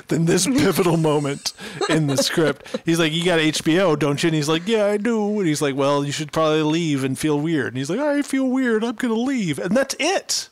than 0.08 0.26
this 0.26 0.46
pivotal 0.46 0.96
moment 0.96 1.52
in 1.88 2.06
the 2.06 2.18
script. 2.18 2.66
He's 2.84 2.98
like, 2.98 3.12
"You 3.12 3.24
got 3.24 3.40
HBO, 3.40 3.98
don't 3.98 4.22
you?" 4.22 4.28
And 4.28 4.34
he's 4.34 4.48
like, 4.48 4.68
"Yeah, 4.68 4.86
I 4.86 4.96
do." 4.96 5.38
And 5.38 5.48
he's 5.48 5.62
like, 5.62 5.74
"Well, 5.74 6.04
you 6.04 6.12
should 6.12 6.32
probably 6.32 6.62
leave 6.62 7.04
and 7.04 7.18
feel 7.18 7.40
weird." 7.40 7.68
And 7.68 7.78
he's 7.78 7.90
like, 7.90 8.00
"I 8.00 8.22
feel 8.22 8.46
weird. 8.46 8.84
I'm 8.84 8.96
gonna 8.96 9.14
leave." 9.14 9.58
And 9.58 9.76
that's 9.76 9.96
it. 9.98 10.50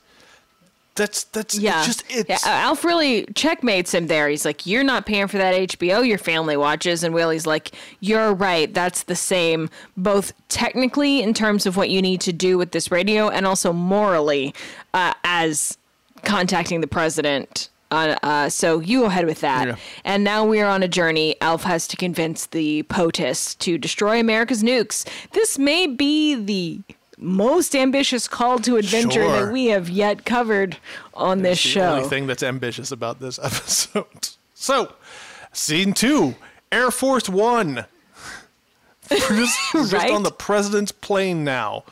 That's 1.01 1.25
that's 1.25 1.59
Yeah. 1.59 1.79
it's 1.79 1.87
just 1.87 2.05
it's 2.11 2.29
yeah, 2.29 2.39
Alf 2.45 2.85
really 2.85 3.25
checkmates 3.35 3.95
him 3.95 4.07
there. 4.07 4.29
He's 4.29 4.45
like, 4.45 4.67
You're 4.67 4.85
not 4.85 5.07
paying 5.07 5.29
for 5.29 5.39
that 5.39 5.55
HBO 5.55 6.07
your 6.07 6.19
family 6.19 6.59
watches. 6.59 7.03
And 7.03 7.15
Willie's 7.15 7.47
like, 7.47 7.71
You're 8.01 8.35
right. 8.35 8.73
That's 8.73 9.05
the 9.05 9.17
same, 9.17 9.71
both 9.97 10.33
technically 10.49 11.23
in 11.23 11.33
terms 11.33 11.65
of 11.65 11.79
what 11.79 11.89
you 11.89 12.03
need 12.03 12.21
to 12.21 12.35
do 12.35 12.59
with 12.59 12.73
this 12.73 12.91
radio 12.91 13.31
and 13.31 13.47
also 13.47 13.73
morally 13.73 14.55
uh, 14.93 15.15
as 15.25 15.79
contacting 16.23 16.83
the 16.83 16.87
president. 16.87 17.71
Uh, 17.91 18.17
uh, 18.23 18.49
so 18.51 18.79
you 18.79 19.01
go 19.01 19.07
ahead 19.07 19.25
with 19.25 19.41
that. 19.41 19.69
Yeah. 19.69 19.77
And 20.05 20.23
now 20.23 20.45
we 20.45 20.61
are 20.61 20.69
on 20.69 20.83
a 20.83 20.89
journey. 20.89 21.35
Alf 21.41 21.63
has 21.65 21.89
to 21.89 21.97
convince 21.97 22.45
the 22.47 22.83
POTUS 22.85 23.57
to 23.61 23.79
destroy 23.79 24.21
America's 24.21 24.63
nukes. 24.63 25.09
This 25.33 25.59
may 25.59 25.87
be 25.87 26.35
the 26.35 26.83
most 27.21 27.77
ambitious 27.77 28.27
call 28.27 28.59
to 28.61 28.77
adventure 28.77 29.23
Sure. 29.23 29.45
that 29.47 29.53
we 29.53 29.67
have 29.67 29.89
yet 29.91 30.25
covered 30.25 30.79
on 31.15 31.43
this 31.43 31.59
show. 31.59 31.81
the 31.81 31.97
only 31.99 32.09
thing 32.09 32.27
that's 32.27 32.43
ambitious 32.43 32.91
about 32.91 33.21
this 33.21 33.39
episode. 33.43 34.29
So, 34.55 34.95
scene 35.53 35.93
two, 35.93 36.35
Air 36.73 36.91
Force 36.91 37.29
One. 37.29 37.85
We're 39.11 39.19
just, 39.19 39.59
we're 39.75 39.89
just 39.89 40.09
on 40.11 40.23
the 40.23 40.31
president's 40.31 40.93
plane 40.93 41.43
now. 41.43 41.83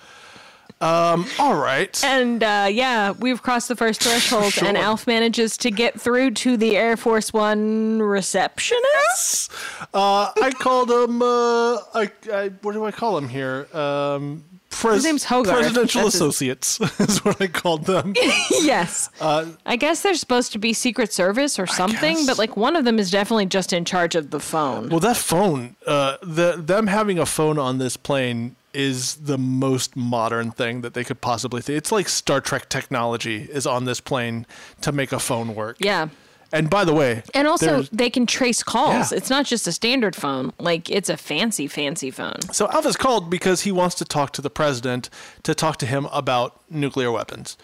Um, 0.81 1.27
all 1.41 1.57
right. 1.57 2.01
And 2.05 2.41
uh, 2.45 2.69
yeah, 2.71 3.11
we've 3.11 3.43
crossed 3.43 3.67
the 3.67 3.75
first 3.75 4.01
threshold, 4.05 4.53
Sure. 4.53 4.69
and 4.69 4.79
Alf 4.79 5.09
manages 5.09 5.57
to 5.57 5.73
get 5.73 6.01
through 6.01 6.31
to 6.35 6.57
the 6.57 6.77
Air 6.77 6.97
Force 6.97 7.33
One 7.33 8.01
receptionist. 8.01 9.51
Uh, 9.93 10.31
I 10.41 10.53
called 10.61 10.93
him. 10.93 11.21
Uh, 11.21 11.79
I, 11.95 12.11
I 12.33 12.49
what 12.63 12.75
do 12.75 12.85
I 12.85 12.93
call 12.93 13.19
him 13.19 13.29
here? 13.29 13.67
Um, 13.77 14.45
pres- 14.71 14.95
His 14.97 15.05
name's 15.05 15.25
Hogarth. 15.25 15.57
Presidential 15.57 16.03
That's 16.03 16.15
his- 16.15 16.21
Associates 16.23 16.81
is 17.01 17.25
what 17.25 17.41
I 17.41 17.47
called 17.47 17.85
them. 17.85 18.15
yes. 18.51 19.11
I 19.21 19.77
guess 19.77 20.03
they're 20.03 20.15
supposed 20.15 20.53
to 20.53 20.59
be 20.59 20.73
Secret 20.73 21.13
Service 21.13 21.59
or 21.59 21.67
something, 21.67 22.27
but 22.27 22.39
like 22.39 22.57
one 22.57 22.77
of 22.77 22.85
them 22.85 22.99
is 22.99 23.11
definitely 23.11 23.47
just 23.47 23.73
in 23.73 23.85
charge 23.85 24.15
of 24.15 24.31
the 24.31 24.41
phone. 24.41 24.89
Well, 24.89 25.01
that 25.01 25.17
phone, 25.17 25.77
uh, 25.87 26.17
the 26.23 26.53
them 26.57 26.87
having 26.87 27.19
a 27.19 27.27
phone 27.27 27.59
on 27.59 27.79
this 27.79 27.97
plane 27.97 28.57
is 28.75 29.17
the 29.17 29.39
most 29.39 29.97
modern 29.97 30.51
thing 30.51 30.83
that 30.83 30.95
they 30.95 31.03
could 31.03 31.21
possibly 31.21 31.61
think. 31.63 31.79
It's 31.79 31.91
like 31.91 32.09
Star 32.09 32.41
Trek 32.41 32.69
technology 32.69 33.49
is 33.51 33.67
on 33.67 33.87
this 33.87 33.99
plane 34.01 34.47
to 34.83 34.93
make 34.93 35.11
a 35.11 35.19
phone 35.19 35.55
work. 35.55 35.77
Yeah. 35.81 36.09
And 36.51 36.71
by 36.71 36.85
the 36.85 36.95
way, 36.95 37.23
And 37.35 37.47
also, 37.47 37.83
they 37.93 38.09
can 38.09 38.25
trace 38.27 38.63
calls. 38.63 39.13
Yeah. 39.13 39.19
It's 39.19 39.29
not 39.29 39.45
just 39.45 39.67
a 39.67 39.73
standard 39.73 40.17
phone. 40.17 40.53
Like, 40.59 40.89
it's 40.91 41.11
a 41.11 41.17
fancy, 41.19 41.67
fancy 41.67 42.11
phone. 42.11 42.41
so 42.53 42.69
Alf 42.71 42.87
is 42.87 42.97
called 42.97 43.29
because 43.29 43.63
he 43.63 43.73
wants 43.73 43.95
to 43.97 44.05
talk 44.07 44.33
to 44.33 44.41
the 44.43 44.49
president 44.51 45.11
to 45.43 45.55
talk 45.55 45.77
to 45.79 45.87
him 45.87 46.07
about 46.07 46.59
nuclear 46.71 47.13
weapons. 47.13 47.57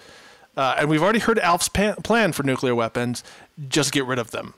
Uh, 0.57 0.75
and 0.79 0.89
we've 0.91 1.03
already 1.03 1.19
heard 1.19 1.39
Alf's 1.39 1.69
plan 1.69 2.33
for 2.33 2.43
nuclear 2.43 2.75
weapons. 2.75 3.25
Just 3.69 3.91
get 3.91 4.05
rid 4.05 4.19
of 4.19 4.31
them. 4.33 4.53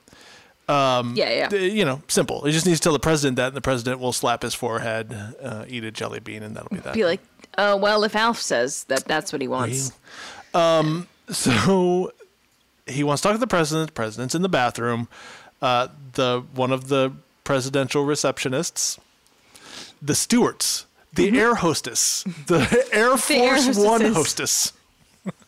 yeah, 0.67 1.03
yeah. 1.15 1.49
Uh, 1.51 1.55
You 1.55 1.85
know, 1.85 2.01
simple. 2.09 2.43
He 2.43 2.51
just 2.51 2.65
needs 2.65 2.79
to 2.81 2.83
tell 2.83 2.93
the 2.93 2.99
president 2.99 3.37
that, 3.37 3.47
and 3.47 3.55
the 3.55 3.61
president 3.61 3.99
will 4.01 4.13
slap 4.13 4.41
his 4.43 4.53
forehead, 4.53 5.13
uh, 5.41 5.63
eat 5.69 5.85
a 5.85 5.91
jelly 5.91 6.19
bean, 6.19 6.43
and 6.43 6.55
that'll 6.55 6.69
be 6.69 6.81
that. 6.81 6.93
Be 6.93 7.05
like, 7.05 7.21
uh, 7.57 7.77
well, 7.81 8.03
if 8.03 8.15
Alf 8.15 8.39
says 8.41 8.83
that 8.85 9.05
that's 9.05 9.31
what 9.31 9.41
he 9.41 9.47
wants. 9.47 9.93
So 11.31 12.11
he 12.87 13.03
wants 13.03 13.21
to 13.21 13.27
talk 13.27 13.35
to 13.35 13.39
the 13.39 13.47
president. 13.47 13.87
The 13.89 13.93
president's 13.93 14.35
in 14.35 14.41
the 14.41 14.49
bathroom. 14.49 15.07
Uh, 15.61 15.87
the 16.13 16.43
one 16.53 16.71
of 16.71 16.87
the 16.87 17.13
presidential 17.43 18.05
receptionists, 18.05 18.99
the 20.01 20.13
stewards, 20.15 20.85
the 21.13 21.37
air 21.39 21.55
hostess, 21.55 22.23
the 22.47 22.59
Air 22.91 23.17
Force 23.17 23.67
Mm-hmm. 23.67 23.79
air 23.79 23.85
One 23.85 24.13
hostess, 24.13 24.73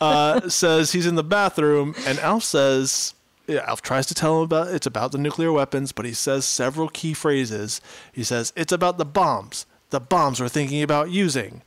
uh, 0.00 0.48
says 0.48 0.92
he's 0.92 1.06
in 1.06 1.14
the 1.14 1.24
bathroom, 1.24 1.94
and 2.06 2.18
Alf 2.20 2.44
says. 2.44 3.14
Yeah, 3.46 3.64
Alf 3.66 3.82
tries 3.82 4.06
to 4.06 4.14
tell 4.14 4.36
him 4.38 4.42
about 4.44 4.68
it's 4.68 4.86
about 4.86 5.10
the 5.10 5.18
nuclear 5.18 5.50
weapons, 5.50 5.90
but 5.90 6.04
he 6.04 6.12
says 6.12 6.44
several 6.44 6.88
key 6.88 7.14
phrases. 7.14 7.80
He 8.12 8.22
says 8.22 8.52
it's 8.54 8.70
about 8.72 8.96
the 8.96 9.04
bombs, 9.04 9.66
the 9.90 9.98
bombs 9.98 10.40
we're 10.40 10.48
thinking 10.48 10.82
about 10.84 11.10
using, 11.10 11.62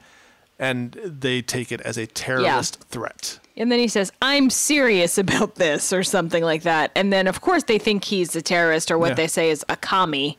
and 0.58 0.94
they 1.04 1.42
take 1.42 1.74
it 1.74 1.82
as 1.82 1.98
a 1.98 2.08
terrorist 2.08 2.80
threat. 2.86 3.40
And 3.56 3.72
then 3.72 3.78
he 3.80 3.88
says, 3.88 4.12
I'm 4.22 4.50
serious 4.50 5.18
about 5.18 5.56
this, 5.56 5.94
or 5.94 6.04
something 6.04 6.44
like 6.44 6.63
that. 6.63 6.92
And 6.96 7.13
then, 7.13 7.28
of 7.28 7.42
course, 7.42 7.63
they 7.63 7.78
think 7.78 8.04
he's 8.06 8.36
a 8.36 8.42
terrorist, 8.42 8.89
or 8.89 8.98
what 8.98 9.10
Yeah. 9.10 9.13
they 9.16 9.28
say 9.28 9.50
is 9.52 9.63
a 9.70 9.76
commie, 9.76 10.38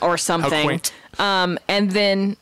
or 0.00 0.16
something. 0.16 0.80
Um, 1.18 1.58
and 1.68 1.90
then 1.92 2.36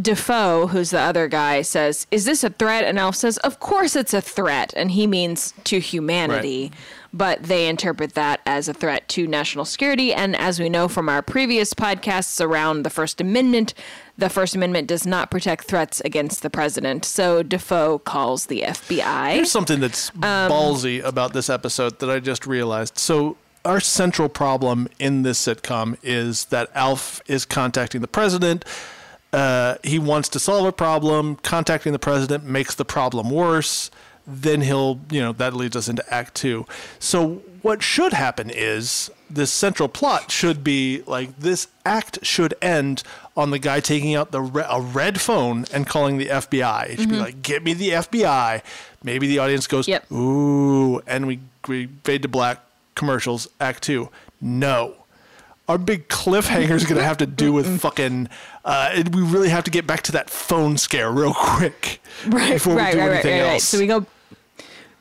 Defoe, 0.00 0.66
who's 0.68 0.90
the 0.90 1.00
other 1.00 1.28
guy, 1.28 1.62
says, 1.62 2.06
Is 2.10 2.24
this 2.24 2.44
a 2.44 2.50
threat? 2.50 2.84
And 2.84 2.98
Alf 2.98 3.16
says, 3.16 3.36
Of 3.38 3.58
course 3.60 3.96
it's 3.96 4.14
a 4.14 4.20
threat. 4.20 4.72
And 4.76 4.90
he 4.92 5.06
means 5.06 5.52
to 5.64 5.80
humanity. 5.80 6.70
But 7.12 7.44
they 7.44 7.68
interpret 7.68 8.14
that 8.14 8.40
as 8.44 8.68
a 8.68 8.74
threat 8.74 9.08
to 9.10 9.26
national 9.26 9.64
security. 9.64 10.12
And 10.12 10.36
as 10.36 10.60
we 10.60 10.68
know 10.68 10.88
from 10.88 11.08
our 11.08 11.22
previous 11.22 11.72
podcasts 11.72 12.44
around 12.44 12.82
the 12.82 12.90
First 12.90 13.20
Amendment, 13.20 13.72
the 14.18 14.28
First 14.28 14.54
Amendment 14.54 14.88
does 14.88 15.06
not 15.06 15.30
protect 15.30 15.64
threats 15.64 16.00
against 16.02 16.42
the 16.42 16.50
president. 16.50 17.04
So 17.04 17.42
Defoe 17.42 17.98
calls 18.00 18.46
the 18.46 18.60
FBI. 18.62 19.34
Here's 19.34 19.50
something 19.50 19.80
that's 19.80 20.10
Um, 20.16 20.50
ballsy 20.50 21.02
about 21.02 21.32
this 21.32 21.48
episode 21.48 21.98
that 22.00 22.10
I 22.10 22.20
just 22.20 22.46
realized. 22.46 22.98
So, 22.98 23.36
our 23.64 23.80
central 23.80 24.28
problem 24.28 24.88
in 24.98 25.22
this 25.22 25.44
sitcom 25.44 25.96
is 26.02 26.46
that 26.46 26.70
Alf 26.74 27.20
is 27.26 27.44
contacting 27.44 28.00
the 28.00 28.08
president. 28.08 28.64
Uh, 29.32 29.74
he 29.82 29.98
wants 29.98 30.28
to 30.30 30.38
solve 30.38 30.64
a 30.64 30.72
problem. 30.72 31.36
Contacting 31.36 31.92
the 31.92 31.98
president 31.98 32.44
makes 32.44 32.74
the 32.74 32.84
problem 32.84 33.30
worse. 33.30 33.90
Then 34.30 34.60
he'll, 34.60 35.00
you 35.10 35.20
know, 35.22 35.32
that 35.32 35.54
leads 35.54 35.74
us 35.74 35.88
into 35.88 36.04
Act 36.12 36.34
Two. 36.34 36.66
So, 36.98 37.42
what 37.62 37.82
should 37.82 38.12
happen 38.12 38.50
is 38.50 39.10
this 39.30 39.50
central 39.50 39.88
plot 39.88 40.30
should 40.30 40.62
be 40.62 41.02
like 41.06 41.38
this 41.38 41.66
act 41.84 42.18
should 42.24 42.54
end 42.60 43.02
on 43.36 43.50
the 43.50 43.58
guy 43.58 43.80
taking 43.80 44.14
out 44.14 44.30
the 44.30 44.40
re- 44.42 44.66
a 44.68 44.80
red 44.80 45.20
phone 45.20 45.64
and 45.72 45.86
calling 45.86 46.18
the 46.18 46.26
FBI. 46.26 46.90
It 46.90 47.00
should 47.00 47.08
be 47.08 47.18
like, 47.18 47.40
"Get 47.42 47.64
me 47.64 47.72
the 47.72 47.90
FBI." 47.90 48.62
Maybe 49.02 49.26
the 49.28 49.38
audience 49.38 49.66
goes, 49.66 49.86
Mm-hmm. 49.86 49.92
Yep. 49.92 50.12
"Ooh," 50.12 51.00
and 51.06 51.26
we 51.26 51.40
we 51.66 51.88
fade 52.04 52.22
to 52.22 52.28
black. 52.28 52.62
Commercials. 52.94 53.48
Act 53.60 53.84
Two. 53.84 54.10
No, 54.40 54.94
our 55.68 55.78
big 55.78 56.08
cliffhanger 56.08 56.70
is 56.70 56.84
going 56.84 56.96
to 56.98 57.04
have 57.04 57.18
to 57.18 57.26
do 57.26 57.52
with 57.52 57.80
fucking. 57.82 58.28
Uh, 58.64 59.02
we 59.12 59.22
really 59.22 59.48
have 59.50 59.64
to 59.64 59.70
get 59.70 59.86
back 59.86 60.02
to 60.02 60.12
that 60.12 60.28
phone 60.28 60.76
scare 60.76 61.10
real 61.10 61.32
quick 61.32 62.00
right, 62.26 62.54
before 62.54 62.74
we 62.74 62.80
right, 62.80 62.92
do 62.92 62.98
right, 62.98 63.06
right, 63.06 63.12
anything 63.14 63.32
right, 63.38 63.42
right. 63.46 63.52
else. 63.54 63.64
So 63.64 63.78
we 63.78 63.86
go 63.86 64.04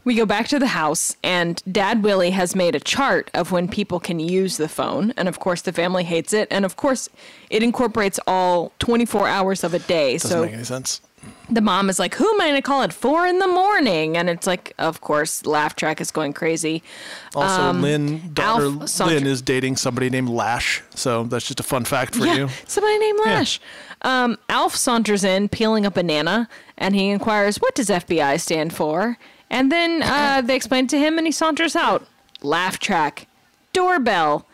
we 0.07 0.15
go 0.15 0.25
back 0.25 0.47
to 0.47 0.57
the 0.57 0.67
house 0.67 1.17
and 1.21 1.61
Dad 1.69 2.01
Willie 2.01 2.31
has 2.31 2.55
made 2.55 2.75
a 2.75 2.79
chart 2.79 3.29
of 3.33 3.51
when 3.51 3.67
people 3.67 3.99
can 3.99 4.21
use 4.21 4.55
the 4.55 4.69
phone 4.69 5.11
and 5.17 5.27
of 5.27 5.39
course 5.39 5.63
the 5.63 5.73
family 5.73 6.05
hates 6.05 6.31
it 6.31 6.47
and 6.49 6.63
of 6.63 6.77
course 6.77 7.09
it 7.49 7.61
incorporates 7.61 8.17
all 8.25 8.71
24 8.79 9.27
hours 9.27 9.65
of 9.65 9.73
a 9.73 9.79
day. 9.79 10.13
Doesn't 10.13 10.29
so 10.29 10.45
make 10.45 10.53
any 10.53 10.63
sense. 10.63 11.01
the 11.49 11.59
mom 11.59 11.89
is 11.89 11.99
like, 11.99 12.15
"Who 12.15 12.25
am 12.25 12.39
I 12.39 12.45
going 12.45 12.55
to 12.55 12.61
call 12.61 12.83
at 12.83 12.93
4 12.93 13.27
in 13.27 13.39
the 13.39 13.47
morning?" 13.49 14.15
And 14.15 14.29
it's 14.29 14.47
like, 14.47 14.73
of 14.77 15.01
course, 15.01 15.45
laugh 15.45 15.75
track 15.75 15.99
is 15.99 16.09
going 16.09 16.31
crazy. 16.31 16.83
Also, 17.35 17.73
Lynn, 17.73 18.33
daughter 18.33 18.67
Um, 18.67 18.81
Alf 18.83 18.99
Lynn 19.01 19.27
is 19.27 19.41
dating 19.41 19.75
somebody 19.75 20.09
named 20.09 20.29
Lash, 20.29 20.83
so 20.95 21.23
that's 21.23 21.45
just 21.45 21.59
a 21.59 21.63
fun 21.63 21.83
fact 21.83 22.15
for 22.15 22.25
yeah, 22.25 22.35
you. 22.35 22.49
somebody 22.65 22.97
named 22.97 23.19
Lash. 23.25 23.59
Yeah. 23.59 24.23
Um, 24.23 24.37
Alf 24.47 24.73
saunters 24.73 25.25
in, 25.25 25.49
peeling 25.49 25.85
a 25.85 25.91
banana, 25.91 26.47
and 26.77 26.95
he 26.95 27.09
inquires, 27.09 27.57
"What 27.57 27.75
does 27.75 27.89
FBI 27.89 28.39
stand 28.39 28.71
for?" 28.73 29.17
And 29.49 29.71
then 29.71 30.01
uh, 30.03 30.41
they 30.43 30.55
explain 30.55 30.87
to 30.87 30.97
him, 30.97 31.17
and 31.17 31.25
he 31.27 31.31
saunters 31.31 31.75
out. 31.75 32.05
Laugh 32.41 32.79
track, 32.79 33.27
doorbell. 33.73 34.45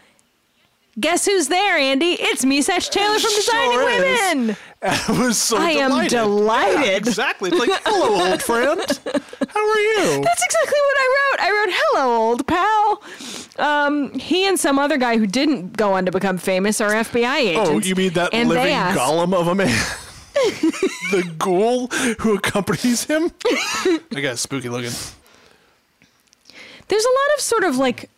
Guess 1.00 1.26
who's 1.26 1.48
there, 1.48 1.76
Andy? 1.76 2.16
It's 2.20 2.46
me, 2.46 2.62
Satch 2.62 2.92
Taylor 2.92 3.18
from 3.18 3.32
Designing 3.34 3.72
Sure 3.72 3.90
is. 3.90 4.30
Women. 4.36 4.56
I 4.84 5.20
was 5.26 5.38
so 5.40 5.58
I 5.58 5.72
am 5.72 6.08
delighted. 6.08 6.86
Yeah, 6.86 6.92
exactly. 6.98 7.50
It's 7.50 7.58
like, 7.60 7.82
hello, 7.86 8.30
old 8.30 8.44
friend. 8.44 8.80
How 8.80 9.70
are 9.72 9.80
you? 9.80 10.22
That's 10.22 10.44
exactly 10.44 10.80
what 10.80 10.98
I 11.00 11.08
wrote. 11.32 11.40
I 11.40 11.50
wrote, 11.52 11.74
"Hello, 11.80 12.16
old 12.18 12.48
pal." 12.48 13.04
Um, 13.58 14.12
he 14.20 14.46
and 14.48 14.60
some 14.60 14.78
other 14.78 14.98
guy 14.98 15.18
who 15.18 15.26
didn't 15.26 15.76
go 15.78 15.94
on 15.94 16.06
to 16.06 16.12
become 16.12 16.38
famous 16.38 16.80
are 16.80 16.92
FBI 16.92 17.38
agents. 17.38 17.70
Oh, 17.72 17.80
you 17.80 17.96
mean 17.96 18.14
that 18.14 18.32
living 18.34 18.58
asked- 18.74 19.00
golem 19.00 19.34
of 19.34 19.48
a 19.48 19.56
man? 19.56 19.86
the 20.34 21.32
ghoul 21.38 21.88
who 22.20 22.36
accompanies 22.36 23.06
him? 23.06 23.32
I 23.46 24.22
got 24.22 24.40
spooky 24.40 24.70
looking. 24.70 24.92
There's 26.88 27.06
a 27.06 27.08
lot 27.08 27.36
of 27.36 27.42
sort 27.42 27.64
of 27.64 27.78
like 27.78 28.10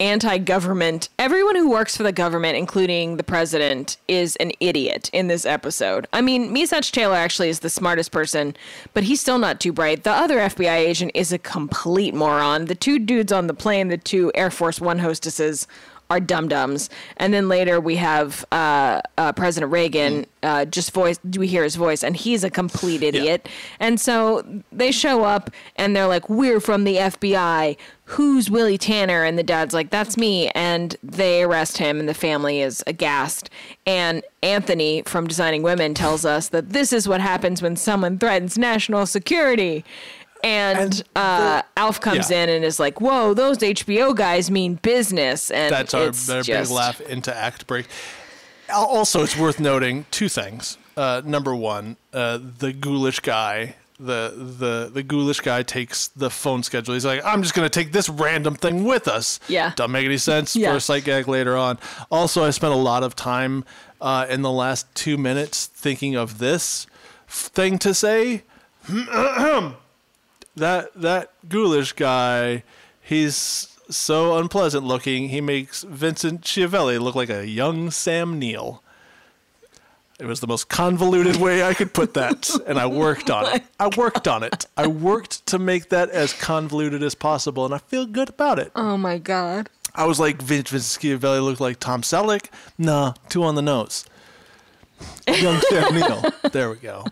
anti-government. 0.00 1.08
Everyone 1.18 1.56
who 1.56 1.70
works 1.70 1.96
for 1.96 2.02
the 2.02 2.12
government, 2.12 2.56
including 2.56 3.16
the 3.16 3.22
president, 3.22 3.96
is 4.08 4.34
an 4.36 4.52
idiot 4.60 5.08
in 5.12 5.28
this 5.28 5.46
episode. 5.46 6.06
I 6.12 6.20
mean, 6.20 6.52
Meshach 6.52 6.90
Taylor 6.90 7.14
actually 7.14 7.48
is 7.48 7.60
the 7.60 7.70
smartest 7.70 8.10
person, 8.10 8.56
but 8.92 9.04
he's 9.04 9.20
still 9.20 9.38
not 9.38 9.60
too 9.60 9.72
bright. 9.72 10.02
The 10.04 10.10
other 10.10 10.38
FBI 10.38 10.76
agent 10.76 11.12
is 11.14 11.32
a 11.32 11.38
complete 11.38 12.14
moron. 12.14 12.64
The 12.66 12.74
two 12.74 12.98
dudes 12.98 13.32
on 13.32 13.46
the 13.46 13.54
plane, 13.54 13.88
the 13.88 13.98
two 13.98 14.32
Air 14.34 14.50
Force 14.50 14.80
One 14.80 14.98
hostesses, 14.98 15.66
are 16.10 16.20
dum 16.20 16.48
dums. 16.48 16.90
And 17.16 17.32
then 17.32 17.48
later 17.48 17.80
we 17.80 17.96
have 17.96 18.44
uh, 18.52 19.00
uh, 19.18 19.32
President 19.32 19.72
Reagan. 19.72 20.26
Uh, 20.42 20.66
just 20.66 20.92
voice. 20.92 21.18
We 21.38 21.46
hear 21.46 21.64
his 21.64 21.76
voice, 21.76 22.04
and 22.04 22.14
he's 22.14 22.44
a 22.44 22.50
complete 22.50 23.02
idiot. 23.02 23.48
And 23.80 23.98
so 23.98 24.44
they 24.70 24.92
show 24.92 25.24
up, 25.24 25.50
and 25.76 25.96
they're 25.96 26.06
like, 26.06 26.28
"We're 26.28 26.60
from 26.60 26.84
the 26.84 26.96
FBI. 26.96 27.78
Who's 28.04 28.50
Willie 28.50 28.76
Tanner?" 28.76 29.24
And 29.24 29.38
the 29.38 29.42
dad's 29.42 29.72
like, 29.72 29.88
"That's 29.88 30.18
me." 30.18 30.50
And 30.50 30.96
they 31.02 31.42
arrest 31.42 31.78
him, 31.78 31.98
and 31.98 32.06
the 32.06 32.14
family 32.14 32.60
is 32.60 32.84
aghast. 32.86 33.48
And 33.86 34.22
Anthony 34.42 35.02
from 35.06 35.26
Designing 35.26 35.62
Women 35.62 35.94
tells 35.94 36.26
us 36.26 36.48
that 36.50 36.70
this 36.70 36.92
is 36.92 37.08
what 37.08 37.22
happens 37.22 37.62
when 37.62 37.76
someone 37.76 38.18
threatens 38.18 38.58
national 38.58 39.06
security. 39.06 39.82
And, 40.44 40.78
And 40.78 40.92
the- 41.14 41.20
uh, 41.20 41.62
Alf 41.76 42.00
comes 42.00 42.30
yeah. 42.30 42.42
in 42.44 42.48
and 42.50 42.64
is 42.64 42.78
like, 42.78 43.00
"Whoa, 43.00 43.32
those 43.34 43.58
HBO 43.58 44.14
guys 44.14 44.50
mean 44.50 44.74
business." 44.82 45.50
And 45.50 45.72
That's 45.72 45.94
our, 45.94 46.02
our 46.02 46.10
just, 46.10 46.46
big 46.46 46.68
laugh 46.68 47.00
into 47.00 47.34
act 47.34 47.66
break. 47.66 47.86
Also, 48.72 49.22
it's 49.22 49.36
worth 49.36 49.58
noting 49.58 50.06
two 50.10 50.28
things. 50.28 50.76
Uh, 50.96 51.22
number 51.24 51.54
one, 51.54 51.96
uh, 52.12 52.38
the 52.58 52.72
ghoulish 52.72 53.20
guy. 53.20 53.76
The, 53.98 54.32
the 54.36 54.90
the 54.92 55.02
ghoulish 55.04 55.40
guy 55.40 55.62
takes 55.62 56.08
the 56.08 56.28
phone 56.28 56.62
schedule. 56.64 56.94
He's 56.94 57.06
like, 57.06 57.24
I'm 57.24 57.42
just 57.42 57.54
gonna 57.54 57.68
take 57.70 57.92
this 57.92 58.08
random 58.08 58.56
thing 58.56 58.84
with 58.84 59.06
us. 59.08 59.38
Yeah. 59.48 59.72
Doesn't 59.76 59.92
make 59.92 60.04
any 60.04 60.18
sense 60.18 60.56
Yeah. 60.56 60.72
for 60.72 60.76
a 60.78 60.80
sight 60.80 61.04
gag 61.04 61.28
later 61.28 61.56
on. 61.56 61.78
Also, 62.10 62.44
I 62.44 62.50
spent 62.50 62.72
a 62.74 62.76
lot 62.76 63.02
of 63.04 63.14
time 63.16 63.64
uh, 64.00 64.26
in 64.28 64.42
the 64.42 64.50
last 64.50 64.92
two 64.96 65.16
minutes 65.16 65.66
thinking 65.66 66.16
of 66.16 66.38
this 66.38 66.86
f- 67.28 67.50
thing 67.54 67.78
to 67.78 67.94
say. 67.94 68.42
that 70.56 70.92
that 70.94 71.32
ghoulish 71.48 71.92
guy, 71.92 72.62
he's 73.00 73.68
so 73.90 74.36
unpleasant 74.38 74.84
looking. 74.84 75.28
He 75.28 75.40
makes 75.40 75.82
Vincent 75.82 76.42
Schiavelli 76.42 76.98
look 76.98 77.14
like 77.14 77.30
a 77.30 77.46
young 77.46 77.90
Sam 77.90 78.38
Neill. 78.38 78.82
It 80.20 80.26
was 80.26 80.40
the 80.40 80.46
most 80.46 80.68
convoluted 80.68 81.36
way 81.36 81.64
I 81.64 81.74
could 81.74 81.92
put 81.92 82.14
that, 82.14 82.48
and 82.66 82.78
I 82.78 82.86
worked 82.86 83.30
on 83.30 83.56
it. 83.56 83.64
I 83.80 83.88
worked 83.88 84.28
on 84.28 84.42
it. 84.44 84.66
I 84.76 84.86
worked 84.86 85.44
to 85.46 85.58
make 85.58 85.88
that 85.88 86.08
as 86.10 86.32
convoluted 86.32 87.02
as 87.02 87.14
possible, 87.14 87.64
and 87.64 87.74
I 87.74 87.78
feel 87.78 88.06
good 88.06 88.28
about 88.28 88.58
it. 88.58 88.70
Oh 88.76 88.96
my 88.96 89.18
god. 89.18 89.68
I 89.96 90.06
was 90.06 90.18
like, 90.18 90.40
Vince 90.42 90.70
Vincent 90.70 91.00
Schiavelli 91.02 91.40
looked 91.40 91.60
like 91.60 91.78
Tom 91.78 92.02
Selleck. 92.02 92.48
Nah, 92.78 93.14
two 93.28 93.44
on 93.44 93.54
the 93.54 93.62
nose. 93.62 94.04
Young 95.40 95.60
Sam 95.60 95.94
Neill. 95.94 96.22
There 96.52 96.70
we 96.70 96.76
go. 96.76 97.04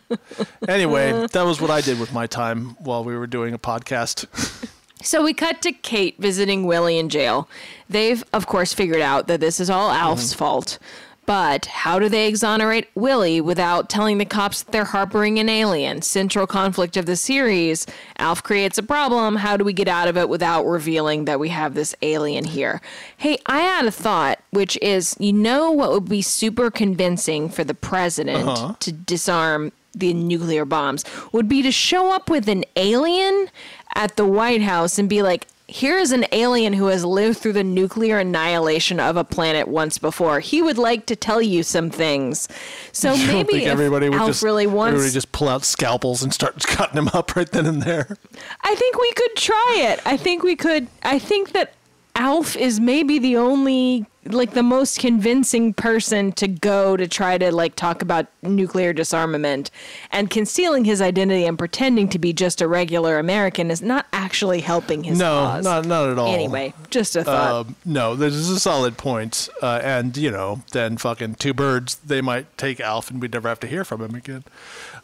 Anyway, 0.69 1.27
that 1.29 1.43
was 1.43 1.61
what 1.61 1.71
I 1.71 1.81
did 1.81 1.99
with 1.99 2.13
my 2.13 2.27
time 2.27 2.77
while 2.79 3.05
we 3.05 3.17
were 3.17 3.27
doing 3.27 3.55
a 3.55 3.59
podcast. 3.59 4.27
So 5.05 5.25
we 5.25 5.35
cut 5.35 5.61
to 5.63 5.73
Kate 5.73 6.17
visiting 6.19 6.65
Willie 6.65 6.97
in 6.97 7.09
jail. 7.09 7.49
They've, 7.91 8.23
of 8.33 8.47
course, 8.47 8.73
figured 8.73 9.01
out 9.01 9.27
that 9.27 9.41
this 9.41 9.59
is 9.59 9.69
all 9.69 9.91
Alf's 9.91 10.31
mm-hmm. 10.31 10.39
fault. 10.39 10.79
But 11.25 11.67
how 11.67 11.99
do 12.01 12.09
they 12.09 12.27
exonerate 12.27 12.89
Willie 12.95 13.41
without 13.41 13.89
telling 13.89 14.19
the 14.19 14.25
cops 14.25 14.63
that 14.63 14.73
they're 14.73 14.85
harboring 14.85 15.39
an 15.39 15.49
alien? 15.49 16.03
Central 16.03 16.47
conflict 16.47 16.97
of 16.97 17.07
the 17.07 17.17
series. 17.17 17.87
Alf 18.19 18.43
creates 18.43 18.77
a 18.77 18.83
problem. 18.83 19.37
How 19.37 19.57
do 19.57 19.65
we 19.65 19.73
get 19.73 19.87
out 19.87 20.09
of 20.09 20.17
it 20.17 20.29
without 20.29 20.65
revealing 20.65 21.25
that 21.27 21.39
we 21.39 21.51
have 21.51 21.75
this 21.75 21.95
alien 22.03 22.45
here? 22.45 22.81
Hey, 23.17 23.39
I 23.47 23.61
had 23.61 23.87
a 23.87 23.93
thought, 23.93 24.41
which 24.51 24.77
is 24.83 25.17
you 25.21 25.33
know 25.33 25.71
what 25.71 25.93
would 25.93 26.09
be 26.09 26.23
super 26.23 26.71
convincing 26.71 27.49
for 27.49 27.63
the 27.63 27.75
president 27.75 28.49
uh-huh. 28.49 28.75
to 28.81 28.93
disarm 28.93 29.73
the 29.95 30.15
nuclear 30.15 30.65
bombs 30.65 31.05
would 31.33 31.49
be 31.49 31.63
to 31.63 31.71
show 31.71 32.13
up 32.15 32.31
with 32.31 32.49
an 32.49 32.65
alien 32.77 33.49
at 33.95 34.17
the 34.17 34.27
White 34.27 34.63
House 34.63 34.99
and 34.99 35.09
be 35.09 35.23
like, 35.23 35.47
here 35.73 35.97
is 35.97 36.13
an 36.13 36.27
alien 36.33 36.75
who 36.75 36.87
has 36.89 37.03
lived 37.03 37.39
through 37.39 37.55
the 37.55 37.65
nuclear 37.65 38.19
annihilation 38.19 39.01
of 39.01 39.17
a 39.17 39.25
planet 39.25 39.67
once 39.69 39.97
before. 39.97 40.41
He 40.41 40.61
would 40.61 40.77
like 40.77 41.07
to 41.07 41.17
tell 41.17 41.41
you 41.41 41.63
some 41.63 41.89
things. 41.89 42.47
So 42.93 43.17
don't 43.17 43.27
maybe 43.27 43.65
everybody 43.65 44.11
would 44.11 44.19
Alf 44.19 44.29
just 44.29 44.43
really 44.43 44.67
wants, 44.67 44.93
everybody 44.95 45.13
just 45.13 45.33
pull 45.33 45.49
out 45.49 45.65
scalpels 45.65 46.23
and 46.23 46.33
start 46.33 46.59
cutting 46.67 46.97
them 46.97 47.09
up 47.15 47.35
right 47.35 47.51
then 47.51 47.65
and 47.65 47.83
there. 47.83 48.19
I 48.63 48.75
think 48.75 49.01
we 49.01 49.13
could 49.13 49.35
try 49.37 49.77
it. 49.79 50.01
I 50.07 50.19
think 50.19 50.43
we 50.43 50.57
could. 50.57 50.89
I 51.03 51.19
think 51.19 51.53
that 51.53 51.73
Alf 52.15 52.57
is 52.57 52.79
maybe 52.79 53.19
the 53.19 53.39
only, 53.39 54.05
like, 54.27 54.53
the 54.53 54.63
most 54.63 54.99
convincing 55.01 55.73
person 55.73 56.31
to 56.33 56.47
go 56.47 56.95
to 56.95 57.09
try 57.09 57.39
to, 57.39 57.51
like, 57.51 57.75
talk 57.75 58.03
about 58.03 58.27
nuclear 58.43 58.93
disarmament. 58.93 59.71
And 60.11 60.29
concealing 60.29 60.85
his 60.85 61.01
identity 61.01 61.47
and 61.47 61.59
pretending 61.59 62.09
to 62.11 62.19
be 62.19 62.35
just 62.35 62.61
a 62.61 62.69
regular 62.69 63.19
American 63.19 63.71
is 63.71 63.81
not 63.81 64.07
actually 64.13 64.61
helping 64.61 65.05
his 65.05 65.19
No, 65.19 65.25
cause. 65.25 65.65
not 65.65 65.87
not 65.87 66.11
at 66.11 66.19
all. 66.19 66.33
Anyway, 66.35 66.75
just 66.91 67.17
a 67.17 67.25
thought. 67.25 67.67
Um, 67.67 67.77
no, 67.87 68.15
this 68.15 68.35
is 68.35 68.51
a 68.51 68.61
solid 68.61 68.99
point. 68.99 69.49
Uh, 69.63 69.81
and, 69.83 70.15
you 70.17 70.31
know, 70.31 70.63
then 70.73 70.99
fucking 70.99 71.37
two 71.37 71.55
birds, 71.55 71.95
they 71.97 72.21
might 72.21 72.59
take 72.59 72.79
Alf 72.79 73.11
and 73.11 73.23
we'd 73.23 73.33
never 73.33 73.49
have 73.49 73.61
to 73.61 73.67
hear 73.67 73.85
from 73.85 74.03
him 74.03 74.15
again. 74.15 74.45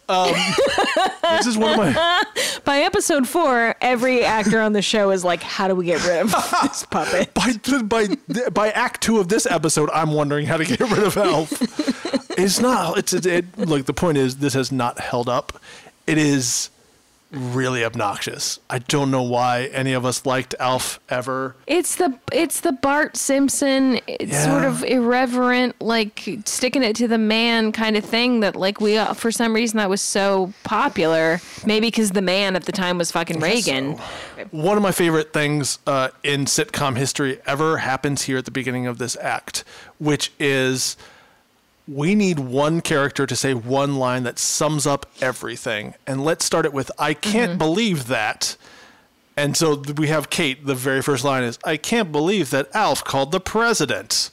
Um, 0.08 0.32
this 1.36 1.46
is 1.46 1.58
one 1.58 1.72
of 1.72 1.94
my. 1.94 2.24
By 2.64 2.78
episode 2.80 3.28
four, 3.28 3.74
every 3.80 4.24
actor 4.24 4.60
on 4.60 4.72
the 4.72 4.82
show 4.82 5.10
is 5.10 5.24
like, 5.24 5.42
how 5.42 5.68
do 5.68 5.74
we 5.74 5.84
get 5.84 6.04
rid 6.06 6.22
of 6.22 6.30
this 6.62 6.84
puppet? 6.86 7.34
By, 7.34 7.52
by, 7.82 8.08
by 8.50 8.70
act 8.70 9.02
two 9.02 9.18
of 9.18 9.28
this 9.28 9.46
episode, 9.46 9.90
I'm 9.90 10.12
wondering 10.12 10.46
how 10.46 10.56
to 10.56 10.64
get 10.64 10.80
rid 10.80 11.02
of 11.02 11.16
Elf. 11.16 11.52
it's 12.38 12.58
not. 12.60 12.98
It's 12.98 13.12
it, 13.12 13.26
it. 13.26 13.58
Look, 13.58 13.86
the 13.86 13.92
point 13.92 14.18
is, 14.18 14.38
this 14.38 14.54
has 14.54 14.72
not 14.72 14.98
held 14.98 15.28
up. 15.28 15.60
It 16.06 16.18
is 16.18 16.70
really 17.30 17.84
obnoxious. 17.84 18.58
I 18.70 18.78
don't 18.78 19.10
know 19.10 19.22
why 19.22 19.64
any 19.72 19.92
of 19.92 20.04
us 20.06 20.24
liked 20.24 20.54
Alf 20.58 20.98
ever. 21.08 21.56
It's 21.66 21.96
the 21.96 22.18
it's 22.32 22.60
the 22.60 22.72
Bart 22.72 23.16
Simpson, 23.16 24.00
it's 24.06 24.32
Yeah. 24.32 24.44
sort 24.44 24.64
of 24.64 24.82
irreverent, 24.84 25.80
like 25.80 26.26
sticking 26.46 26.82
it 26.82 26.96
to 26.96 27.06
the 27.08 27.18
man 27.18 27.72
kind 27.72 27.96
of 27.96 28.04
thing 28.04 28.40
that 28.40 28.56
like 28.56 28.80
we 28.80 28.96
uh, 28.96 29.12
for 29.14 29.30
some 29.30 29.54
reason 29.54 29.76
that 29.76 29.90
was 29.90 30.00
so 30.00 30.52
popular. 30.64 31.40
Maybe 31.66 31.88
because 31.88 32.12
the 32.12 32.22
man 32.22 32.56
at 32.56 32.64
the 32.64 32.72
time 32.72 32.96
was 32.98 33.10
fucking 33.12 33.40
Reagan. 33.40 33.98
One 34.50 34.76
of 34.76 34.82
my 34.82 34.92
favorite 34.92 35.32
things 35.32 35.78
uh, 35.86 36.08
in 36.22 36.46
sitcom 36.46 36.96
history 36.96 37.40
ever 37.46 37.78
happens 37.78 38.22
here 38.22 38.38
at 38.38 38.46
the 38.46 38.50
beginning 38.50 38.86
of 38.86 38.98
this 38.98 39.16
act, 39.20 39.64
which 39.98 40.32
is 40.38 40.96
we 41.88 42.14
need 42.14 42.38
one 42.38 42.82
character 42.82 43.26
to 43.26 43.34
say 43.34 43.54
one 43.54 43.96
line 43.96 44.22
that 44.24 44.38
sums 44.38 44.86
up 44.86 45.06
everything. 45.22 45.94
And 46.06 46.22
let's 46.22 46.44
start 46.44 46.66
it 46.66 46.72
with, 46.72 46.90
I 46.98 47.14
can't 47.14 47.52
mm-hmm. 47.52 47.58
believe 47.58 48.08
that. 48.08 48.56
And 49.36 49.56
so 49.56 49.82
we 49.96 50.08
have 50.08 50.28
Kate, 50.28 50.66
the 50.66 50.74
very 50.74 51.00
first 51.00 51.24
line 51.24 51.44
is, 51.44 51.58
I 51.64 51.76
can't 51.78 52.12
believe 52.12 52.50
that 52.50 52.68
Alf 52.74 53.02
called 53.04 53.32
the 53.32 53.40
president. 53.40 54.30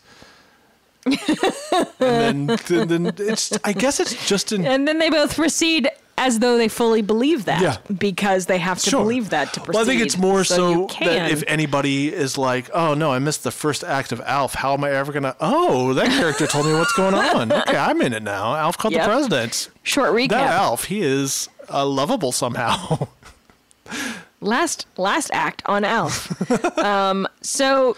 and 1.05 2.49
then, 2.49 2.87
then, 2.87 2.87
then 2.87 3.13
it's, 3.19 3.53
I 3.63 3.71
guess 3.71 3.99
it's 3.99 4.27
just 4.27 4.51
an 4.51 4.65
And 4.65 4.87
then 4.87 4.99
they 4.99 5.09
both 5.09 5.35
proceed 5.35 5.89
as 6.17 6.39
though 6.39 6.57
they 6.57 6.67
fully 6.69 7.01
believe 7.01 7.43
that 7.45 7.61
Yeah. 7.61 7.77
because 7.97 8.45
they 8.45 8.57
have 8.57 8.79
to 8.79 8.89
Sure. 8.89 9.01
believe 9.01 9.31
that 9.31 9.53
to 9.53 9.59
proceed. 9.59 9.73
Well, 9.77 9.83
I 9.83 9.85
think 9.85 10.01
it's 10.01 10.17
more 10.17 10.39
you 10.39 10.43
so, 10.45 10.87
that 11.01 11.31
if 11.31 11.43
anybody 11.47 12.13
is 12.13 12.37
like, 12.37 12.69
"Oh 12.73 12.93
no, 12.93 13.11
I 13.11 13.19
missed 13.19 13.43
the 13.43 13.51
first 13.51 13.83
act 13.83 14.11
of 14.13 14.21
Alf. 14.21 14.53
How 14.55 14.73
am 14.73 14.83
I 14.85 14.91
ever 14.91 15.11
gonna?" 15.11 15.35
Oh, 15.41 15.93
that 15.93 16.07
character 16.11 16.47
told 16.47 16.65
me 16.67 16.73
what's 16.73 16.93
going 16.93 17.13
on. 17.13 17.51
Okay, 17.67 17.77
I'm 17.77 18.01
in 18.01 18.13
it 18.13 18.23
now. 18.23 18.55
Alf 18.55 18.77
called 18.77 18.93
Yep. 18.93 19.03
the 19.03 19.07
president. 19.11 19.69
short 19.83 20.11
recap. 20.13 20.29
That 20.29 20.51
Alf, 20.53 20.85
he 20.85 21.01
is 21.01 21.49
uh, 21.71 21.85
lovable 21.85 22.31
somehow. 22.31 23.07
last 24.41 24.85
last 24.97 25.29
act 25.33 25.61
on 25.65 25.83
Alf. 25.83 26.77
um, 26.79 27.27
so 27.41 27.97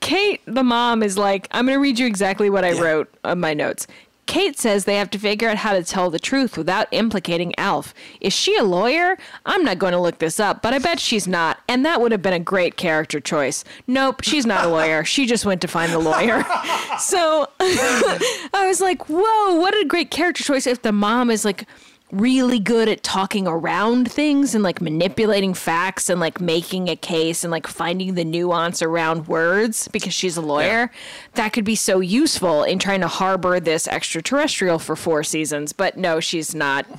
Kate, 0.00 0.40
the 0.46 0.62
mom, 0.62 1.02
is 1.02 1.18
like, 1.18 1.48
I'm 1.50 1.66
going 1.66 1.74
to 1.76 1.80
read 1.80 1.98
you 1.98 2.06
exactly 2.06 2.48
what 2.50 2.64
I 2.64 2.80
wrote 2.80 3.12
on 3.24 3.40
my 3.40 3.52
notes. 3.52 3.88
Kate 4.28 4.58
says 4.58 4.84
they 4.84 4.96
have 4.96 5.08
to 5.10 5.18
figure 5.18 5.48
out 5.48 5.56
how 5.56 5.72
to 5.72 5.82
tell 5.82 6.10
the 6.10 6.18
truth 6.18 6.58
without 6.58 6.86
implicating 6.90 7.58
Alf. 7.58 7.94
Is 8.20 8.34
she 8.34 8.54
a 8.58 8.62
lawyer? 8.62 9.16
I'm 9.46 9.64
not 9.64 9.78
going 9.78 9.94
to 9.94 9.98
look 9.98 10.18
this 10.18 10.38
up, 10.38 10.60
but 10.60 10.74
I 10.74 10.78
bet 10.78 11.00
she's 11.00 11.26
not. 11.26 11.60
And 11.66 11.82
that 11.86 12.02
would 12.02 12.12
have 12.12 12.20
been 12.20 12.34
a 12.34 12.38
great 12.38 12.76
character 12.76 13.20
choice. 13.20 13.64
Nope, 13.86 14.22
she's 14.22 14.44
not 14.44 14.66
a 14.66 14.68
lawyer. 14.68 15.02
She 15.02 15.24
just 15.24 15.46
went 15.46 15.62
to 15.62 15.66
find 15.66 15.94
the 15.94 15.98
lawyer. 15.98 16.44
so 17.00 17.48
I 17.60 18.64
was 18.66 18.82
like, 18.82 19.08
whoa, 19.08 19.54
what 19.54 19.74
a 19.74 19.86
great 19.86 20.10
character 20.10 20.44
choice 20.44 20.66
if 20.66 20.82
the 20.82 20.92
mom 20.92 21.30
is 21.30 21.46
like 21.46 21.66
really 22.10 22.58
good 22.58 22.88
at 22.88 23.02
talking 23.02 23.46
around 23.46 24.10
things 24.10 24.54
and 24.54 24.64
like 24.64 24.80
manipulating 24.80 25.52
facts 25.52 26.08
and 26.08 26.20
like 26.20 26.40
making 26.40 26.88
a 26.88 26.96
case 26.96 27.44
and 27.44 27.50
like 27.50 27.66
finding 27.66 28.14
the 28.14 28.24
nuance 28.24 28.80
around 28.80 29.28
words 29.28 29.88
because 29.88 30.14
she's 30.14 30.36
a 30.36 30.40
lawyer. 30.40 30.90
That 31.34 31.52
could 31.52 31.64
be 31.64 31.74
so 31.74 32.00
useful 32.00 32.64
in 32.64 32.78
trying 32.78 33.00
to 33.02 33.08
harbor 33.08 33.60
this 33.60 33.86
extraterrestrial 33.86 34.78
for 34.78 34.96
four 34.96 35.22
seasons, 35.22 35.72
but 35.72 35.96
no, 35.96 36.20
she's 36.20 36.54
not. 36.54 36.86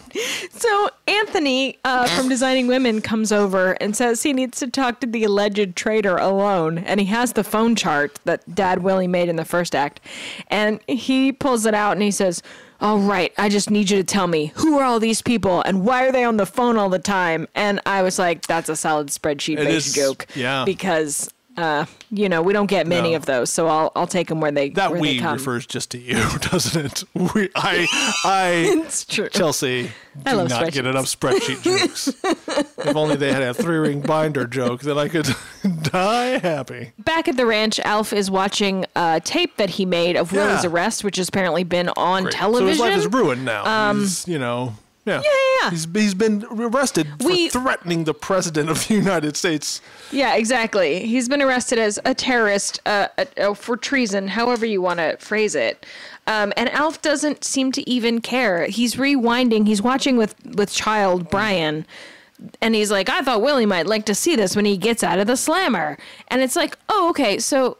So 0.51 0.89
Anthony 1.07 1.79
uh, 1.85 2.05
from 2.07 2.27
Designing 2.27 2.67
Women 2.67 3.01
comes 3.01 3.31
over 3.31 3.71
and 3.73 3.95
says 3.95 4.23
he 4.23 4.33
needs 4.33 4.59
to 4.59 4.67
talk 4.67 4.99
to 4.99 5.07
the 5.07 5.23
alleged 5.23 5.75
traitor 5.75 6.17
alone, 6.17 6.79
and 6.79 6.99
he 6.99 7.05
has 7.07 7.33
the 7.33 7.43
phone 7.43 7.75
chart 7.75 8.19
that 8.25 8.55
Dad 8.55 8.83
Willie 8.83 9.07
made 9.07 9.29
in 9.29 9.37
the 9.37 9.45
first 9.45 9.73
act, 9.73 10.01
and 10.47 10.81
he 10.87 11.31
pulls 11.31 11.65
it 11.65 11.73
out 11.73 11.93
and 11.93 12.01
he 12.01 12.11
says. 12.11 12.43
All 12.81 12.99
right, 12.99 13.33
I 13.37 13.49
just 13.49 13.69
need 13.69 13.89
you 13.89 13.97
to 13.97 14.03
tell 14.03 14.27
me 14.27 14.53
who 14.55 14.77
are 14.79 14.85
all 14.85 14.99
these 14.99 15.21
people 15.21 15.61
and 15.63 15.83
why 15.85 16.05
are 16.07 16.11
they 16.13 16.23
on 16.23 16.37
the 16.37 16.45
phone 16.45 16.77
all 16.77 16.89
the 16.89 16.99
time? 16.99 17.47
And 17.53 17.81
I 17.85 18.03
was 18.03 18.17
like, 18.17 18.47
that's 18.47 18.69
a 18.69 18.75
solid 18.75 19.07
spreadsheet 19.07 19.57
based 19.57 19.95
joke. 19.95 20.27
yeah. 20.33 20.63
Because 20.63 21.29
uh, 21.59 21.85
you 22.11 22.29
know, 22.29 22.41
we 22.41 22.53
don't 22.53 22.67
get 22.67 22.87
many 22.87 23.11
No. 23.11 23.17
of 23.17 23.25
those, 23.25 23.49
so 23.51 23.67
I'll 23.67 23.91
I'll 23.95 24.07
take 24.07 24.27
them 24.29 24.39
where 24.41 24.51
they 24.51 24.69
That 24.69 24.91
where 24.91 25.01
they 25.01 25.15
we 25.15 25.19
come. 25.19 25.33
refers 25.37 25.65
just 25.67 25.91
to 25.91 25.97
you, 25.97 26.15
doesn't 26.51 26.85
it? 26.85 27.03
We, 27.35 27.49
I, 27.55 27.87
I, 28.25 28.49
It's 28.85 29.05
true. 29.05 29.29
Chelsea, 29.29 29.91
I 30.25 30.31
do 30.31 30.47
not 30.47 30.71
get 30.71 30.85
enough 30.85 31.05
spreadsheet 31.05 31.61
jokes. 31.61 32.07
if 32.87 32.95
only 32.95 33.15
they 33.15 33.31
had 33.33 33.43
a 33.43 33.53
three-ring 33.53 34.01
binder 34.01 34.47
joke, 34.47 34.81
then 34.81 34.97
I 34.97 35.07
could 35.09 35.27
die 35.83 36.39
happy. 36.39 36.91
Back 36.99 37.27
at 37.27 37.37
the 37.37 37.45
ranch, 37.45 37.79
Alf 37.81 38.13
is 38.13 38.31
watching 38.31 38.85
a 38.95 39.21
tape 39.23 39.57
that 39.57 39.71
he 39.71 39.85
made 39.85 40.15
of 40.15 40.31
Willie's 40.31 40.65
arrest, 40.65 41.03
which 41.03 41.17
has 41.17 41.29
apparently 41.29 41.63
been 41.63 41.89
on 41.97 42.23
Great. 42.23 42.35
television. 42.35 42.67
So 42.77 42.85
his 42.85 42.95
life 42.95 42.97
is 42.97 43.07
ruined 43.07 43.45
now. 43.45 43.93
he's, 43.93 44.27
you 44.27 44.39
know, 44.39 44.73
yeah. 45.05 45.21
yeah, 45.23 45.31
yeah. 45.63 45.69
He's, 45.71 45.87
he's 45.93 46.13
been 46.13 46.45
arrested 46.51 47.07
for 47.21 47.33
threatening 47.49 48.03
the 48.03 48.13
president 48.13 48.69
of 48.69 48.87
the 48.87 48.93
United 48.95 49.35
States. 49.37 49.81
Yeah, 50.11 50.35
exactly. 50.35 51.05
He's 51.05 51.27
been 51.29 51.41
arrested 51.41 51.79
as 51.79 51.99
a 52.05 52.13
terrorist 52.13 52.79
uh, 52.85 53.07
uh, 53.17 53.25
uh, 53.37 53.53
for 53.53 53.77
treason, 53.77 54.27
however 54.29 54.65
you 54.65 54.81
want 54.81 54.99
to 54.99 55.17
phrase 55.17 55.55
it. 55.55 55.85
Um, 56.27 56.53
and 56.55 56.69
Alf 56.69 57.01
doesn't 57.01 57.43
seem 57.43 57.71
to 57.71 57.89
even 57.89 58.21
care. 58.21 58.65
He's 58.67 58.95
rewinding. 58.95 59.65
He's 59.65 59.81
watching 59.81 60.15
with 60.17 60.35
with 60.45 60.71
child 60.71 61.29
Brian, 61.31 61.85
and 62.61 62.75
he's 62.75 62.91
like, 62.91 63.09
"I 63.09 63.21
thought 63.21 63.41
Willie 63.41 63.65
might 63.65 63.87
like 63.87 64.05
to 64.05 64.13
see 64.15 64.35
this 64.35 64.55
when 64.55 64.65
he 64.65 64.77
gets 64.77 65.03
out 65.03 65.17
of 65.17 65.25
the 65.27 65.35
slammer." 65.37 65.97
And 66.27 66.41
it's 66.41 66.55
like, 66.55 66.77
"Oh, 66.87 67.09
okay, 67.09 67.39
so." 67.39 67.77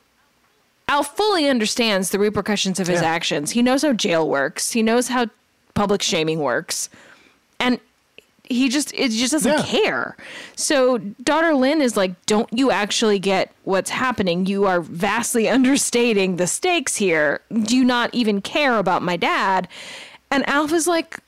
Alf 0.88 1.16
fully 1.16 1.48
understands 1.48 2.10
the 2.10 2.18
repercussions 2.18 2.80
of 2.80 2.88
his 2.88 3.04
Yeah. 3.04 3.10
actions. 3.10 3.52
He 3.52 3.62
knows 3.62 3.84
how 3.84 3.94
jail 3.94 4.28
works. 4.28 4.72
He 4.72 4.82
knows 4.82 5.10
how 5.10 5.28
public 5.76 6.02
shaming 6.02 6.40
works. 6.40 6.90
He 8.50 8.68
just 8.68 8.92
it 8.94 9.12
just 9.12 9.32
doesn't 9.32 9.52
Yeah. 9.52 9.64
care. 9.64 10.18
So 10.56 10.98
daughter 11.24 11.54
Lynn 11.54 11.82
is 11.82 11.96
like, 11.96 12.14
"Don't 12.26 12.50
you 12.52 12.72
actually 12.72 13.20
get 13.20 13.52
what's 13.64 13.92
happening? 13.92 14.46
You 14.48 14.66
are 14.66 14.82
vastly 14.82 15.48
understating 15.58 16.36
the 16.38 16.48
stakes 16.48 16.96
here. 16.96 17.42
Do 17.54 17.78
you 17.78 17.86
not 17.86 18.10
even 18.14 18.42
care 18.42 18.78
about 18.78 19.04
my 19.04 19.16
dad?" 19.18 19.68
And 20.32 20.48
Alf 20.50 20.74
is 20.74 20.88
like, 20.88 21.20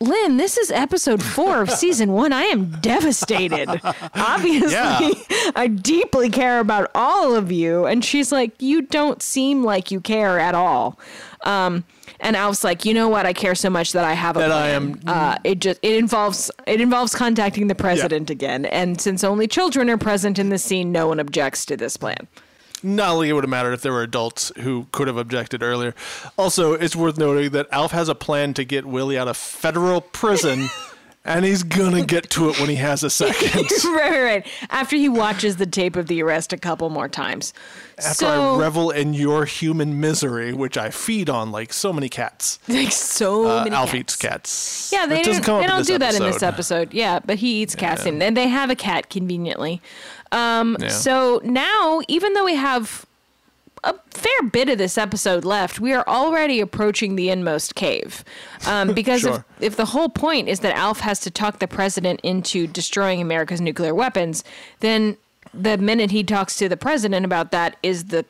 Lynn, 0.00 0.36
this 0.36 0.56
is 0.56 0.70
episode 0.70 1.20
four 1.22 1.60
of 1.62 1.70
season 1.82 2.12
one. 2.12 2.32
I 2.32 2.42
am 2.44 2.70
devastated. 2.80 3.68
Obviously, 4.14 4.70
Yeah. 4.72 5.00
I 5.56 5.66
deeply 5.66 6.30
care 6.30 6.60
about 6.60 6.90
all 6.94 7.34
of 7.34 7.50
you. 7.50 7.86
And 7.86 8.04
she's 8.04 8.30
like, 8.30 8.52
You 8.60 8.82
don't 8.82 9.20
seem 9.22 9.64
like 9.64 9.90
you 9.90 10.00
care 10.00 10.38
at 10.38 10.54
all. 10.54 10.98
Um, 11.42 11.82
and 12.20 12.36
Alf's 12.36 12.64
like, 12.64 12.84
you 12.84 12.94
know 12.94 13.08
what? 13.08 13.26
I 13.26 13.32
care 13.32 13.54
so 13.54 13.70
much 13.70 13.92
that 13.92 14.04
I 14.04 14.14
have 14.14 14.36
a 14.36 14.40
That 14.40 14.48
plan. 14.48 14.62
I 14.62 14.68
am- 14.70 15.00
Uh, 15.06 15.36
it 15.44 15.58
just 15.60 15.78
it 15.82 15.96
involves 15.96 16.50
it 16.66 16.80
involves 16.80 17.14
contacting 17.14 17.66
the 17.68 17.74
president 17.74 18.30
again. 18.30 18.64
And 18.66 19.00
since 19.00 19.24
only 19.24 19.46
children 19.46 19.88
are 19.90 19.98
present 19.98 20.38
in 20.38 20.48
the 20.48 20.58
scene, 20.58 20.92
no 20.92 21.08
one 21.08 21.20
objects 21.20 21.64
to 21.66 21.76
this 21.76 21.96
plan. 21.96 22.26
Not 22.82 23.12
like 23.14 23.28
it 23.28 23.32
would 23.32 23.42
have 23.42 23.50
mattered 23.50 23.72
if 23.72 23.82
there 23.82 23.92
were 23.92 24.02
adults 24.02 24.52
who 24.58 24.86
could 24.92 25.08
have 25.08 25.16
objected 25.16 25.62
earlier. 25.64 25.96
Also, 26.36 26.74
it's 26.74 26.94
worth 26.94 27.18
noting 27.18 27.50
that 27.50 27.66
Alf 27.72 27.90
has 27.90 28.08
a 28.08 28.14
plan 28.14 28.54
to 28.54 28.64
get 28.64 28.86
Willie 28.86 29.18
out 29.18 29.26
of 29.26 29.36
federal 29.36 30.00
prison, 30.00 30.68
and 31.28 31.44
he's 31.44 31.62
gonna 31.62 32.04
get 32.04 32.30
to 32.30 32.48
it 32.50 32.58
when 32.58 32.68
he 32.68 32.76
has 32.76 33.02
a 33.04 33.10
second. 33.10 33.54
right, 33.84 34.10
right, 34.10 34.22
right. 34.22 34.46
After 34.70 34.96
he 34.96 35.08
watches 35.08 35.56
the 35.56 35.66
tape 35.66 35.94
of 35.96 36.06
the 36.06 36.22
arrest 36.22 36.52
a 36.52 36.56
couple 36.58 36.88
more 36.90 37.08
times. 37.08 37.52
After 37.98 38.14
so, 38.14 38.54
I 38.56 38.58
revel 38.58 38.90
in 38.90 39.12
your 39.14 39.44
human 39.44 40.00
misery, 40.00 40.52
which 40.52 40.76
I 40.78 40.90
feed 40.90 41.28
on 41.28 41.50
like 41.52 41.72
so 41.72 41.92
many 41.92 42.08
cats. 42.08 42.58
like 42.68 42.92
so 42.92 43.46
Uh, 43.46 43.64
many 43.64 43.74
Alf 43.76 43.90
cats. 43.90 43.98
eats 44.00 44.16
cats. 44.16 44.90
Yeah, 44.92 45.06
they 45.06 45.16
That 45.16 45.24
doesn't 45.24 45.42
don't, 45.44 45.44
come 45.44 45.60
they 45.62 45.66
don't 45.66 45.86
do 45.86 45.98
that 45.98 46.14
in 46.14 46.22
this 46.22 46.42
episode. 46.42 46.76
episode. 46.88 46.94
Yeah, 46.94 47.18
but 47.24 47.38
he 47.38 47.62
eats 47.62 47.74
cats 47.74 48.06
and, 48.06 48.22
and 48.22 48.36
they 48.36 48.48
have 48.48 48.70
a 48.70 48.76
cat 48.76 49.10
conveniently. 49.10 49.82
Um, 50.32 50.76
Yeah. 50.80 50.88
So 50.88 51.40
now, 51.44 52.00
even 52.08 52.34
though 52.34 52.44
we 52.44 52.54
have 52.54 53.04
a 53.84 53.94
fair 54.10 54.42
bit 54.50 54.68
of 54.68 54.78
this 54.78 54.98
episode 54.98 55.44
left, 55.44 55.80
we 55.80 55.92
are 55.92 56.04
already 56.06 56.60
approaching 56.60 57.16
the 57.16 57.30
inmost 57.30 57.74
cave. 57.74 58.24
Um, 58.66 58.92
because 58.94 59.20
Sure. 59.22 59.44
if, 59.58 59.72
if 59.72 59.76
the 59.76 59.86
whole 59.86 60.08
point 60.08 60.48
is 60.48 60.60
that 60.60 60.74
Alf 60.76 61.00
has 61.00 61.20
to 61.20 61.30
talk 61.30 61.58
the 61.58 61.68
president 61.68 62.20
into 62.22 62.66
destroying 62.66 63.20
America's 63.20 63.60
nuclear 63.60 63.94
weapons, 63.94 64.44
then 64.80 65.16
the 65.54 65.78
minute 65.78 66.10
he 66.10 66.22
talks 66.24 66.56
to 66.58 66.68
the 66.68 66.76
president 66.76 67.24
about 67.24 67.50
that 67.52 67.76
is 67.82 68.06
the 68.06 68.24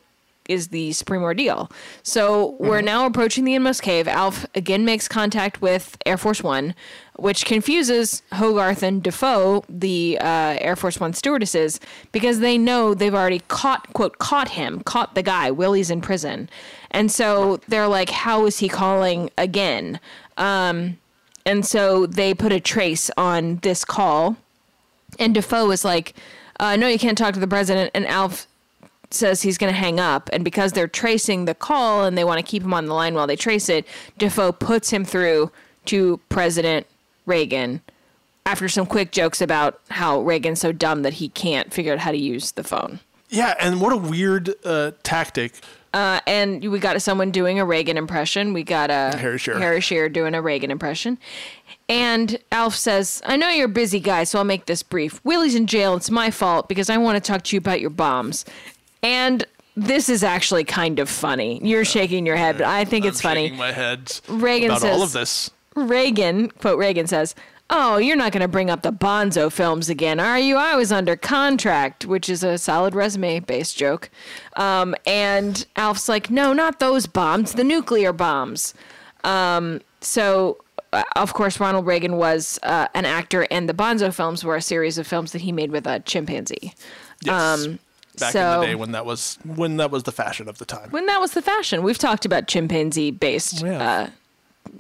is 0.48 0.68
the 0.68 0.92
supreme 0.92 1.22
ordeal. 1.22 1.70
So 2.02 2.56
we're 2.58 2.80
now 2.80 3.04
approaching 3.04 3.44
the 3.44 3.54
inmost 3.54 3.82
cave. 3.82 4.08
Alf 4.08 4.46
again 4.54 4.82
makes 4.86 5.06
contact 5.06 5.60
with 5.60 5.98
Air 6.06 6.16
Force 6.16 6.42
One, 6.42 6.74
which 7.18 7.44
confuses 7.44 8.22
Hogarth 8.32 8.80
and 8.80 9.02
Defoe, 9.02 9.64
the 9.68 10.16
uh, 10.20 10.56
Air 10.60 10.76
Force 10.76 11.00
One 11.00 11.12
stewardesses, 11.12 11.80
because 12.12 12.38
they 12.38 12.56
know 12.56 12.94
they've 12.94 13.14
already 13.14 13.40
caught 13.48 13.92
quote 13.92 14.18
caught 14.18 14.50
him, 14.50 14.80
caught 14.80 15.16
the 15.16 15.22
guy. 15.22 15.50
Willie's 15.50 15.90
in 15.90 16.00
prison, 16.00 16.48
and 16.92 17.10
so 17.10 17.58
they're 17.66 17.88
like, 17.88 18.10
"How 18.10 18.46
is 18.46 18.60
he 18.60 18.68
calling 18.68 19.30
again?" 19.36 19.98
Um, 20.36 20.98
and 21.44 21.66
so 21.66 22.06
they 22.06 22.34
put 22.34 22.52
a 22.52 22.60
trace 22.60 23.10
on 23.16 23.56
this 23.56 23.84
call, 23.84 24.36
and 25.18 25.34
Defoe 25.34 25.72
is 25.72 25.84
like, 25.84 26.14
uh, 26.60 26.76
"No, 26.76 26.86
you 26.86 27.00
can't 27.00 27.18
talk 27.18 27.34
to 27.34 27.40
the 27.40 27.48
president." 27.48 27.90
And 27.94 28.06
Alf 28.06 28.46
says 29.10 29.42
he's 29.42 29.58
going 29.58 29.72
to 29.72 29.78
hang 29.78 29.98
up. 29.98 30.30
And 30.32 30.44
because 30.44 30.72
they're 30.72 30.86
tracing 30.86 31.46
the 31.46 31.54
call 31.54 32.04
and 32.04 32.16
they 32.16 32.24
want 32.24 32.38
to 32.38 32.48
keep 32.48 32.62
him 32.62 32.74
on 32.74 32.86
the 32.86 32.94
line 32.94 33.14
while 33.14 33.26
they 33.26 33.36
trace 33.36 33.68
it, 33.70 33.86
Defoe 34.18 34.52
puts 34.52 34.90
him 34.90 35.04
through 35.04 35.50
to 35.86 36.20
President 36.28 36.86
Reagan 37.28 37.82
after 38.46 38.68
some 38.68 38.86
quick 38.86 39.12
jokes 39.12 39.40
about 39.40 39.80
how 39.90 40.20
Reagan's 40.20 40.60
so 40.60 40.72
dumb 40.72 41.02
that 41.02 41.14
he 41.14 41.28
can't 41.28 41.72
figure 41.72 41.92
out 41.92 41.98
how 41.98 42.10
to 42.10 42.18
use 42.18 42.52
the 42.52 42.64
phone. 42.64 43.00
Yeah, 43.28 43.54
and 43.60 43.80
what 43.80 43.92
a 43.92 43.96
weird 43.96 44.54
uh, 44.64 44.92
tactic. 45.02 45.52
Uh, 45.92 46.20
and 46.26 46.70
we 46.70 46.78
got 46.78 47.00
someone 47.02 47.30
doing 47.30 47.58
a 47.58 47.64
Reagan 47.64 47.96
impression. 47.96 48.52
We 48.52 48.62
got 48.62 48.90
a 48.90 49.16
Harry 49.18 49.38
Shearer. 49.38 49.58
Harry 49.58 49.80
Shearer 49.80 50.08
doing 50.08 50.34
a 50.34 50.42
Reagan 50.42 50.70
impression. 50.70 51.18
And 51.88 52.38
Alf 52.52 52.74
says, 52.74 53.22
I 53.24 53.36
know 53.36 53.48
you're 53.48 53.66
a 53.66 53.68
busy 53.68 54.00
guy, 54.00 54.24
so 54.24 54.38
I'll 54.38 54.44
make 54.44 54.66
this 54.66 54.82
brief. 54.82 55.22
Willie's 55.24 55.54
in 55.54 55.66
jail. 55.66 55.96
It's 55.96 56.10
my 56.10 56.30
fault 56.30 56.68
because 56.68 56.90
I 56.90 56.98
want 56.98 57.22
to 57.22 57.26
talk 57.26 57.42
to 57.44 57.56
you 57.56 57.58
about 57.58 57.80
your 57.80 57.90
bombs. 57.90 58.44
And 59.02 59.44
this 59.76 60.08
is 60.08 60.22
actually 60.22 60.64
kind 60.64 60.98
of 60.98 61.08
funny. 61.08 61.60
You're 61.62 61.84
shaking 61.84 62.26
your 62.26 62.36
head, 62.36 62.58
but 62.58 62.66
I 62.66 62.84
think 62.84 63.04
it's 63.04 63.20
I'm 63.20 63.30
funny. 63.30 63.44
shaking 63.44 63.58
my 63.58 63.72
head 63.72 64.20
Reagan 64.28 64.70
about 64.70 64.84
all 64.84 65.02
of 65.02 65.12
this. 65.12 65.50
Reagan, 65.86 66.50
quote 66.50 66.78
Reagan 66.78 67.06
says, 67.06 67.34
Oh, 67.70 67.98
you're 67.98 68.16
not 68.16 68.32
going 68.32 68.40
to 68.40 68.48
bring 68.48 68.70
up 68.70 68.80
the 68.80 68.90
Bonzo 68.92 69.52
films 69.52 69.90
again, 69.90 70.18
are 70.18 70.38
you? 70.38 70.56
I 70.56 70.74
was 70.74 70.90
under 70.90 71.16
contract, 71.16 72.06
which 72.06 72.30
is 72.30 72.42
a 72.42 72.56
solid 72.56 72.94
resume 72.94 73.40
based 73.40 73.76
joke. 73.76 74.08
Um, 74.56 74.94
and 75.06 75.66
Alf's 75.76 76.08
like, 76.08 76.30
No, 76.30 76.52
not 76.54 76.80
those 76.80 77.06
bombs, 77.06 77.52
the 77.52 77.64
nuclear 77.64 78.12
bombs. 78.14 78.72
Um, 79.24 79.80
so, 80.00 80.64
uh, 80.94 81.02
of 81.16 81.34
course, 81.34 81.60
Ronald 81.60 81.84
Reagan 81.86 82.16
was 82.16 82.58
uh, 82.62 82.88
an 82.94 83.04
actor, 83.04 83.46
and 83.50 83.68
the 83.68 83.74
Bonzo 83.74 84.14
films 84.14 84.44
were 84.44 84.56
a 84.56 84.62
series 84.62 84.96
of 84.96 85.06
films 85.06 85.32
that 85.32 85.42
he 85.42 85.52
made 85.52 85.70
with 85.70 85.86
a 85.86 86.00
chimpanzee. 86.00 86.72
Yes. 87.22 87.64
Um, 87.66 87.78
Back 88.18 88.32
so- 88.32 88.54
in 88.54 88.60
the 88.60 88.66
day 88.66 88.74
when 88.74 88.92
that 88.92 89.04
was 89.06 89.38
when 89.44 89.76
that 89.76 89.90
was 89.92 90.02
the 90.04 90.10
fashion 90.12 90.48
of 90.48 90.58
the 90.58 90.64
time. 90.64 90.90
when 90.90 91.06
that 91.06 91.20
was 91.20 91.32
the 91.32 91.42
fashion. 91.42 91.82
We've 91.84 91.98
talked 91.98 92.24
about 92.24 92.48
chimpanzee 92.48 93.10
based 93.12 93.62
Yeah. 93.62 93.78
uh, 94.06 94.10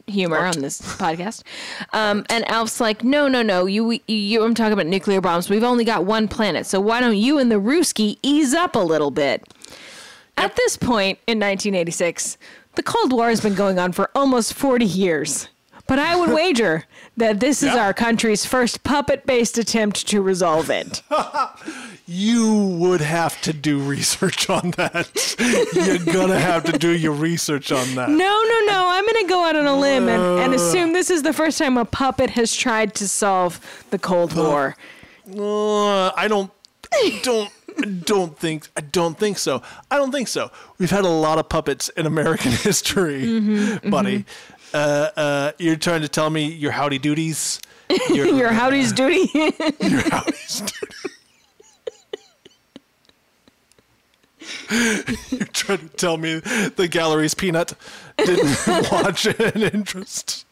humor 0.08 0.38
on 0.38 0.60
this 0.60 0.80
podcast. 0.96 1.42
Um, 1.92 2.24
and 2.30 2.48
Alf's 2.50 2.80
like, 2.80 3.04
no, 3.04 3.28
no, 3.28 3.42
no. 3.42 3.66
You, 3.66 4.00
you, 4.06 4.42
I'm 4.42 4.54
talking 4.54 4.72
about 4.72 4.86
nuclear 4.86 5.20
bombs. 5.20 5.48
We've 5.50 5.64
only 5.64 5.84
got 5.84 6.04
one 6.04 6.28
planet. 6.28 6.66
So 6.66 6.80
why 6.80 7.00
don't 7.00 7.16
you 7.16 7.38
and 7.38 7.50
the 7.50 7.60
Ruski 7.60 8.18
ease 8.22 8.54
up 8.54 8.74
a 8.74 8.80
little 8.80 9.10
bit? 9.10 9.46
At 10.36 10.54
this 10.56 10.76
point 10.76 11.18
in 11.26 11.38
1986, 11.38 12.38
the 12.76 12.82
Cold 12.82 13.12
War 13.12 13.28
has 13.28 13.40
been 13.40 13.54
going 13.54 13.78
on 13.78 13.92
for 13.92 14.10
almost 14.14 14.54
40 14.54 14.84
years. 14.84 15.48
But 15.88 15.98
I 15.98 16.14
would 16.14 16.30
wager 16.30 16.84
that 17.16 17.40
this 17.40 17.62
is 17.62 17.72
Yeah. 17.74 17.84
our 17.86 17.94
country's 17.94 18.44
first 18.44 18.84
puppet 18.84 19.26
based 19.26 19.58
attempt 19.58 20.06
to 20.08 20.22
resolve 20.22 20.70
it. 20.70 21.02
You 22.10 22.56
would 22.80 23.02
have 23.02 23.38
to 23.42 23.52
do 23.52 23.78
research 23.80 24.48
on 24.48 24.70
that. 24.72 25.10
You're 25.74 25.98
gonna 26.14 26.40
have 26.40 26.64
to 26.64 26.72
do 26.78 26.96
your 26.96 27.12
research 27.12 27.70
on 27.70 27.94
that. 27.96 28.08
No, 28.08 28.16
no, 28.16 28.60
no. 28.66 28.88
I'm 28.88 29.04
going 29.04 29.22
to 29.24 29.28
go 29.28 29.44
out 29.44 29.56
on 29.56 29.66
a 29.66 29.78
limb 29.78 30.08
and, 30.08 30.40
and 30.40 30.54
assume 30.54 30.94
this 30.94 31.10
is 31.10 31.22
the 31.22 31.34
first 31.34 31.58
time 31.58 31.76
a 31.76 31.84
puppet 31.84 32.30
has 32.30 32.54
tried 32.54 32.94
to 32.94 33.06
solve 33.08 33.60
the 33.90 33.98
Cold 33.98 34.34
War. 34.34 34.74
Uh, 35.36 36.08
I 36.16 36.28
don't, 36.28 36.50
don't, 37.22 37.50
I 37.78 37.84
don't 37.84 38.38
think, 38.38 38.68
I 38.74 38.80
don't 38.80 39.18
think 39.18 39.36
so. 39.36 39.60
I 39.90 39.98
don't 39.98 40.10
think 40.10 40.28
so. 40.28 40.50
We've 40.78 40.90
had 40.90 41.04
a 41.04 41.08
lot 41.10 41.38
of 41.38 41.50
puppets 41.50 41.90
in 41.90 42.06
American 42.06 42.52
history, 42.68 43.22
Mm-hmm, 43.22 43.90
buddy. 43.90 44.24
Uh, 44.74 45.08
uh, 45.16 45.52
you're 45.58 45.76
trying 45.76 46.02
to 46.02 46.08
tell 46.08 46.28
me 46.30 46.46
your 46.52 46.72
howdy 46.72 46.98
duties. 46.98 47.60
your, 48.10 48.26
Your 48.26 48.52
howdy's 48.52 48.92
duty. 48.92 49.30
your 49.34 49.50
howdy's 50.10 50.62
doodies. 50.62 51.10
You're 55.30 55.46
trying 55.46 55.78
to 55.78 55.88
tell 55.96 56.16
me 56.16 56.38
the 56.40 56.88
gallery's 56.90 57.34
peanut 57.34 57.72
didn't 58.18 58.90
watch 58.92 59.26
an 59.26 59.62
interest. 59.62 60.44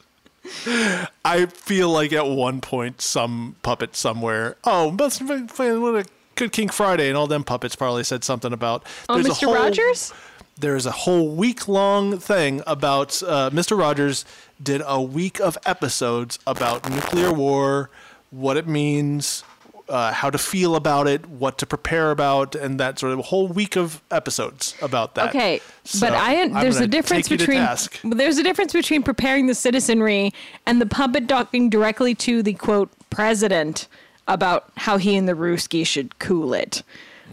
I 1.24 1.46
feel 1.46 1.90
like 1.90 2.12
at 2.12 2.26
one 2.26 2.60
point 2.60 3.00
some 3.00 3.56
puppet 3.62 3.94
somewhere. 3.96 4.56
Oh, 4.64 4.90
must 4.90 5.18
have 5.18 5.28
been 5.28 5.46
playing 5.46 5.82
what 5.82 5.94
a 5.96 6.06
good 6.34 6.52
King 6.52 6.68
Friday, 6.68 7.08
and 7.08 7.16
all 7.16 7.26
them 7.26 7.44
puppets 7.44 7.76
probably 7.76 8.04
said 8.04 8.24
something 8.24 8.52
about. 8.52 8.84
oh, 9.08 9.14
there's 9.20 9.26
a 9.26 9.30
Mr. 9.30 9.44
whole- 9.46 9.54
Rogers? 9.54 10.12
There's 10.58 10.86
a 10.86 10.90
whole 10.90 11.28
week 11.28 11.68
long 11.68 12.18
thing 12.18 12.62
about 12.66 13.22
uh, 13.22 13.50
Mr. 13.50 13.78
Rogers 13.78 14.24
did 14.62 14.82
a 14.86 15.02
week 15.02 15.38
of 15.38 15.58
episodes 15.66 16.38
about 16.46 16.88
nuclear 16.88 17.30
war, 17.32 17.90
what 18.30 18.56
it 18.56 18.66
means, 18.66 19.44
uh, 19.88 20.12
how 20.12 20.30
to 20.30 20.38
feel 20.38 20.74
about 20.74 21.06
it, 21.06 21.26
what 21.26 21.58
to 21.58 21.66
prepare 21.66 22.10
about, 22.10 22.54
and 22.54 22.80
that 22.80 22.98
sort 22.98 23.12
of 23.12 23.18
a 23.18 23.22
whole 23.22 23.48
week 23.48 23.76
of 23.76 24.02
episodes 24.10 24.74
about 24.82 25.14
that. 25.14 25.28
Okay, 25.28 25.60
So, 25.84 26.00
but 26.08 26.14
I 26.14 26.48
there's 26.62 26.80
a 26.80 26.86
difference 26.86 27.28
take 27.28 27.32
you 27.32 27.46
to 27.46 27.46
between 27.46 28.16
there's 28.16 28.38
a 28.38 28.42
difference 28.42 28.72
between 28.72 29.02
preparing 29.02 29.46
the 29.46 29.54
citizenry 29.54 30.32
and 30.64 30.80
the 30.80 30.86
puppet 30.86 31.28
talking 31.28 31.70
directly 31.70 32.14
to 32.16 32.42
the 32.42 32.54
quote 32.54 32.90
president 33.10 33.88
about 34.26 34.70
how 34.76 34.96
he 34.96 35.16
and 35.16 35.28
the 35.28 35.34
Ruski 35.34 35.86
should 35.86 36.18
cool 36.18 36.52
it. 36.52 36.82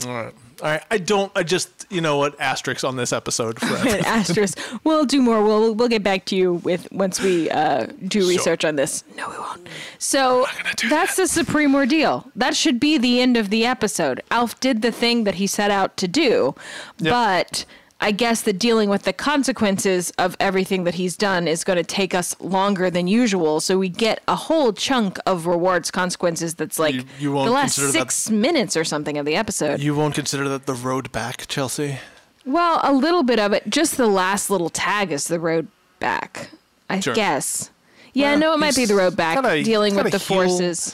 All 0.06 0.14
right. 0.14 0.34
All 0.64 0.70
right. 0.70 0.84
I 0.90 0.98
don't. 0.98 1.30
I 1.36 1.44
just. 1.44 1.86
You 1.90 2.00
know 2.02 2.18
what? 2.18 2.40
Asterisks 2.40 2.84
on 2.86 2.96
this 2.96 3.12
episode 3.12 3.60
forever. 3.60 4.02
Asterisk. 4.06 4.58
We'll 4.86 5.06
do 5.06 5.22
more. 5.22 5.44
We'll 5.44 5.76
we'll 5.76 5.90
get 5.90 6.02
back 6.04 6.24
to 6.26 6.36
you 6.38 6.54
with 6.54 6.90
once 6.92 7.20
we 7.22 7.50
uh, 7.52 7.88
do 8.08 8.22
Sure. 8.22 8.30
research 8.30 8.64
on 8.66 8.78
this. 8.78 9.04
No, 9.18 9.30
we 9.30 9.38
won't. 9.38 9.68
So 10.00 10.46
gonna 10.58 10.74
do 10.76 10.88
that's 10.90 11.18
the 11.18 11.28
supreme 11.28 11.76
ordeal. 11.76 12.32
That 12.36 12.56
should 12.56 12.80
be 12.80 12.98
the 12.98 13.20
end 13.20 13.36
of 13.36 13.50
the 13.50 13.66
episode. 13.66 14.24
Alf 14.32 14.58
did 14.62 14.82
the 14.82 14.92
thing 14.92 15.26
that 15.26 15.36
he 15.36 15.48
set 15.48 15.70
out 15.70 15.98
to 15.98 16.08
do, 16.08 16.56
Yep. 17.00 17.12
but 17.12 17.66
I 18.04 18.12
guess 18.12 18.42
that 18.42 18.60
dealing 18.60 18.90
with 18.90 19.04
the 19.04 19.14
consequences 19.14 20.12
of 20.18 20.36
everything 20.40 20.84
that 20.84 20.96
he's 20.96 21.16
done 21.16 21.48
is 21.48 21.64
going 21.64 21.78
to 21.78 21.84
take 21.84 22.14
us 22.14 22.36
longer 22.42 22.90
than 22.90 23.08
usual. 23.08 23.62
So 23.62 23.78
we 23.78 23.88
get 23.88 24.22
a 24.28 24.36
whole 24.36 24.74
chunk 24.74 25.18
of 25.26 25.48
rewards 25.48 25.90
consequences 25.90 26.54
that's 26.56 26.78
like 26.78 26.96
You- 26.96 27.06
you 27.20 27.32
won't 27.32 27.48
the 27.48 27.54
last 27.54 27.76
consider 27.76 27.88
that- 27.88 28.12
six 28.12 28.30
minutes 28.30 28.76
or 28.76 28.84
something 28.84 29.18
of 29.18 29.26
the 29.26 29.36
episode. 29.38 29.80
you 29.80 29.96
won't 29.96 30.16
consider 30.16 30.50
that 30.50 30.66
the 30.66 30.74
road 30.74 31.12
back, 31.14 31.48
Chelsea. 31.48 31.98
Well, 32.46 32.82
a 32.84 32.92
little 32.92 33.24
bit 33.24 33.40
of 33.40 33.54
it. 33.54 33.70
Just 33.70 33.96
the 33.96 34.08
last 34.08 34.50
little 34.50 34.70
tag 34.70 35.12
is 35.14 35.30
the 35.30 35.40
road 35.40 35.68
back. 36.00 36.50
I 36.90 37.00
Sure. 37.00 37.14
guess. 37.16 37.70
Yeah, 38.14 38.32
Well, 38.32 38.40
no, 38.40 38.54
it 38.54 38.58
might 38.60 38.76
be 38.76 38.84
the 38.86 38.96
road 38.96 39.16
back, 39.16 39.42
gotta- 39.42 39.64
dealing 39.64 39.96
with 39.96 40.12
the 40.12 40.18
heal- 40.18 40.20
forces. 40.50 40.94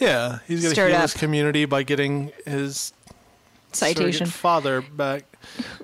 Yeah, 0.00 0.40
he's 0.48 0.62
gonna 0.62 0.74
Stirred 0.74 0.88
heal 0.88 0.96
up. 0.96 1.02
his 1.02 1.14
community 1.14 1.64
by 1.64 1.84
getting 1.84 2.32
his 2.44 2.92
Citation. 3.72 4.26
father 4.26 4.80
back. 4.80 5.22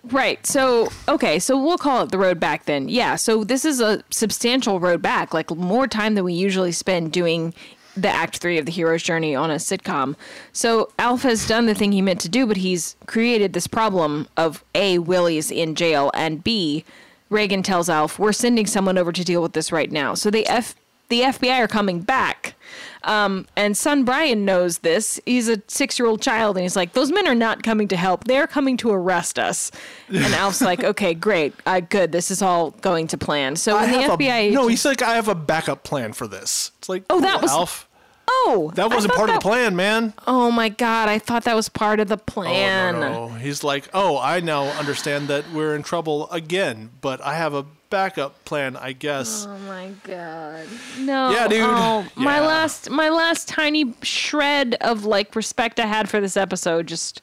Right. 0.05 0.45
So, 0.47 0.89
okay. 1.09 1.39
So 1.39 1.61
we'll 1.61 1.79
call 1.79 2.03
it 2.03 2.11
the 2.11 2.19
road 2.19 2.39
back 2.39 2.65
then. 2.65 2.89
Yeah. 2.89 3.17
So 3.17 3.45
this 3.45 3.65
is 3.65 3.81
a 3.81 4.03
substantial 4.11 4.81
road 4.81 5.03
back, 5.03 5.35
like 5.35 5.51
more 5.51 5.87
time 5.87 6.15
than 6.15 6.25
we 6.25 6.35
usually 6.35 6.73
spend 6.73 7.13
doing 7.13 7.55
the 7.97 8.09
act 8.09 8.39
three 8.39 8.59
of 8.59 8.67
the 8.67 8.73
hero's 8.73 9.03
journey 9.03 9.35
on 9.35 9.51
a 9.51 9.55
sitcom. 9.55 10.15
So 10.53 10.91
Alf 10.99 11.23
has 11.23 11.49
done 11.49 11.67
the 11.67 11.75
thing 11.75 11.93
he 11.93 12.03
meant 12.03 12.21
to 12.21 12.29
do, 12.29 12.47
but 12.47 12.59
he's 12.59 12.95
created 13.07 13.53
this 13.55 13.67
problem 13.67 14.29
of 14.37 14.63
A, 14.75 14.99
Willie's 14.99 15.51
in 15.51 15.75
jail, 15.75 16.11
and 16.13 16.45
B, 16.45 16.85
Reagan 17.31 17.63
tells 17.63 17.89
Alf, 17.89 18.19
we're 18.19 18.33
sending 18.33 18.67
someone 18.67 18.99
over 18.99 19.13
to 19.13 19.25
deal 19.25 19.43
with 19.43 19.55
this 19.55 19.73
right 19.73 19.91
now. 19.91 20.15
So 20.15 20.31
the 20.31 20.47
F 20.47 20.75
the 21.09 21.21
FBI 21.21 21.59
are 21.59 21.69
coming 21.69 22.01
back. 22.01 22.55
Um, 23.07 23.47
and 23.57 23.77
son 23.77 24.05
Brian 24.05 24.45
knows 24.45 24.79
this. 24.79 25.21
He's 25.25 25.49
a 25.49 25.63
six 25.69 25.99
year 25.99 26.07
old 26.09 26.21
child, 26.21 26.57
and 26.57 26.63
he's 26.65 26.77
like, 26.77 26.93
Those 26.93 27.11
men 27.13 27.27
are 27.27 27.35
not 27.35 27.63
coming 27.63 27.89
to 27.89 27.97
help. 27.97 28.25
They're 28.25 28.47
coming 28.47 28.77
to 28.79 28.91
arrest 28.91 29.39
us. 29.39 29.71
And 30.09 30.35
Alf's 30.35 30.61
like, 30.61 30.83
Okay, 30.85 31.15
great. 31.15 31.55
Uh, 31.65 31.81
good. 31.81 32.13
This 32.13 32.31
is 32.31 32.43
all 32.43 32.73
going 32.73 33.07
to 33.09 33.19
plan. 33.19 33.57
So 33.57 33.77
I 33.77 33.83
when 33.91 33.93
the 34.19 34.25
FBI. 34.25 34.49
a, 34.49 34.51
no, 34.51 34.67
he's 34.69 34.85
like, 34.85 35.03
I 35.03 35.15
have 35.15 35.29
a 35.29 35.35
backup 35.35 35.85
plan 35.85 36.13
for 36.13 36.27
this. 36.27 36.73
It's 36.79 36.89
like, 36.89 37.05
Oh, 37.09 37.21
that 37.21 37.41
was- 37.41 37.51
Alf. 37.51 37.89
oh, 38.29 38.73
That 38.75 38.91
wasn't 38.91 39.15
part 39.15 39.31
of 39.31 39.37
the 39.37 39.41
plan, 39.41 39.77
man. 39.77 40.13
Oh 40.27 40.51
my 40.51 40.69
God. 40.69 41.09
I 41.09 41.19
thought 41.21 41.45
that 41.45 41.55
was 41.55 41.69
part 41.69 42.01
of 42.01 42.09
the 42.09 42.17
plan. 42.19 42.97
Oh, 42.97 43.01
no, 43.01 43.29
no. 43.29 43.35
He's 43.35 43.63
like, 43.63 43.89
oh, 43.95 44.19
I 44.19 44.41
now 44.41 44.65
understand 44.79 45.29
that 45.29 45.45
we're 45.53 45.75
in 45.77 45.83
trouble 45.85 46.29
again, 46.31 46.91
but 47.01 47.21
I 47.21 47.35
have 47.37 47.55
a 47.55 47.65
backup 47.97 48.45
plan, 48.45 48.77
I 48.77 48.93
guess. 48.93 49.47
Oh 49.49 49.57
my 49.61 49.91
god. 50.05 50.67
No. 51.01 51.31
Yeah, 51.31 51.49
dude. 51.49 51.61
Oh, 51.65 52.07
my 52.15 52.41
last 52.41 52.91
my 52.91 53.09
last 53.09 53.49
tiny 53.49 53.95
shred 54.03 54.77
of 54.83 55.07
like 55.07 55.35
respect 55.35 55.81
I 55.81 55.87
had 55.87 56.07
for 56.11 56.21
this 56.21 56.37
episode 56.37 56.87
just 56.87 57.23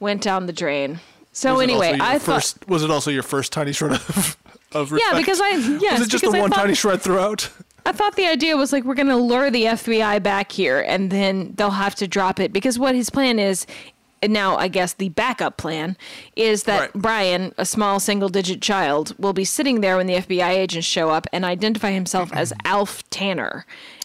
went 0.00 0.20
down 0.20 0.46
the 0.46 0.52
drain. 0.52 0.98
So 1.32 1.54
Was 1.54 1.62
anyway, 1.62 1.92
also 1.92 1.96
your 1.96 2.04
I 2.06 2.18
thought 2.18 2.34
first, 2.34 2.68
was 2.68 2.82
it 2.82 2.90
also 2.90 3.12
your 3.12 3.22
first 3.22 3.52
tiny 3.52 3.72
shred 3.72 3.92
of, 3.92 4.36
of 4.72 4.90
respect? 4.90 5.12
Yeah, 5.12 5.18
because 5.20 5.40
I 5.40 5.50
yes, 5.80 6.00
was 6.00 6.08
it 6.08 6.10
just 6.10 6.24
the 6.24 6.36
I 6.36 6.40
one 6.40 6.50
thought, 6.50 6.56
tiny 6.62 6.74
shred 6.74 7.00
throughout? 7.00 7.48
I 7.86 7.92
thought 7.92 8.16
the 8.16 8.26
idea 8.26 8.56
was 8.56 8.72
like 8.72 8.82
we're 8.82 8.94
going 8.96 9.06
to 9.08 9.16
lure 9.16 9.48
the 9.48 9.64
FBI 9.64 10.22
back 10.24 10.50
here 10.50 10.80
and 10.80 11.10
then 11.10 11.54
they'll 11.54 11.70
have 11.70 11.94
to 11.96 12.08
drop 12.08 12.40
it 12.40 12.52
because 12.52 12.78
what 12.80 12.94
his 12.96 13.10
plan 13.10 13.38
is 13.38 13.64
and 13.64 13.99
now 14.28 14.56
I 14.56 14.68
guess 14.68 14.92
the 14.94 15.08
backup 15.10 15.56
plan 15.56 15.96
is 16.36 16.64
that 16.64 16.80
Right. 16.80 16.92
Brian, 16.94 17.54
a 17.56 17.64
small 17.64 18.00
single 18.00 18.28
digit 18.28 18.60
child, 18.60 19.14
will 19.18 19.32
be 19.32 19.44
sitting 19.44 19.80
there 19.80 19.96
when 19.96 20.06
the 20.06 20.14
FBI 20.14 20.50
agents 20.50 20.86
show 20.86 21.10
up 21.10 21.26
and 21.32 21.44
identify 21.44 21.90
himself 21.90 22.32
as 22.32 22.52
Alf 22.64 23.08
Tanner. 23.10 23.64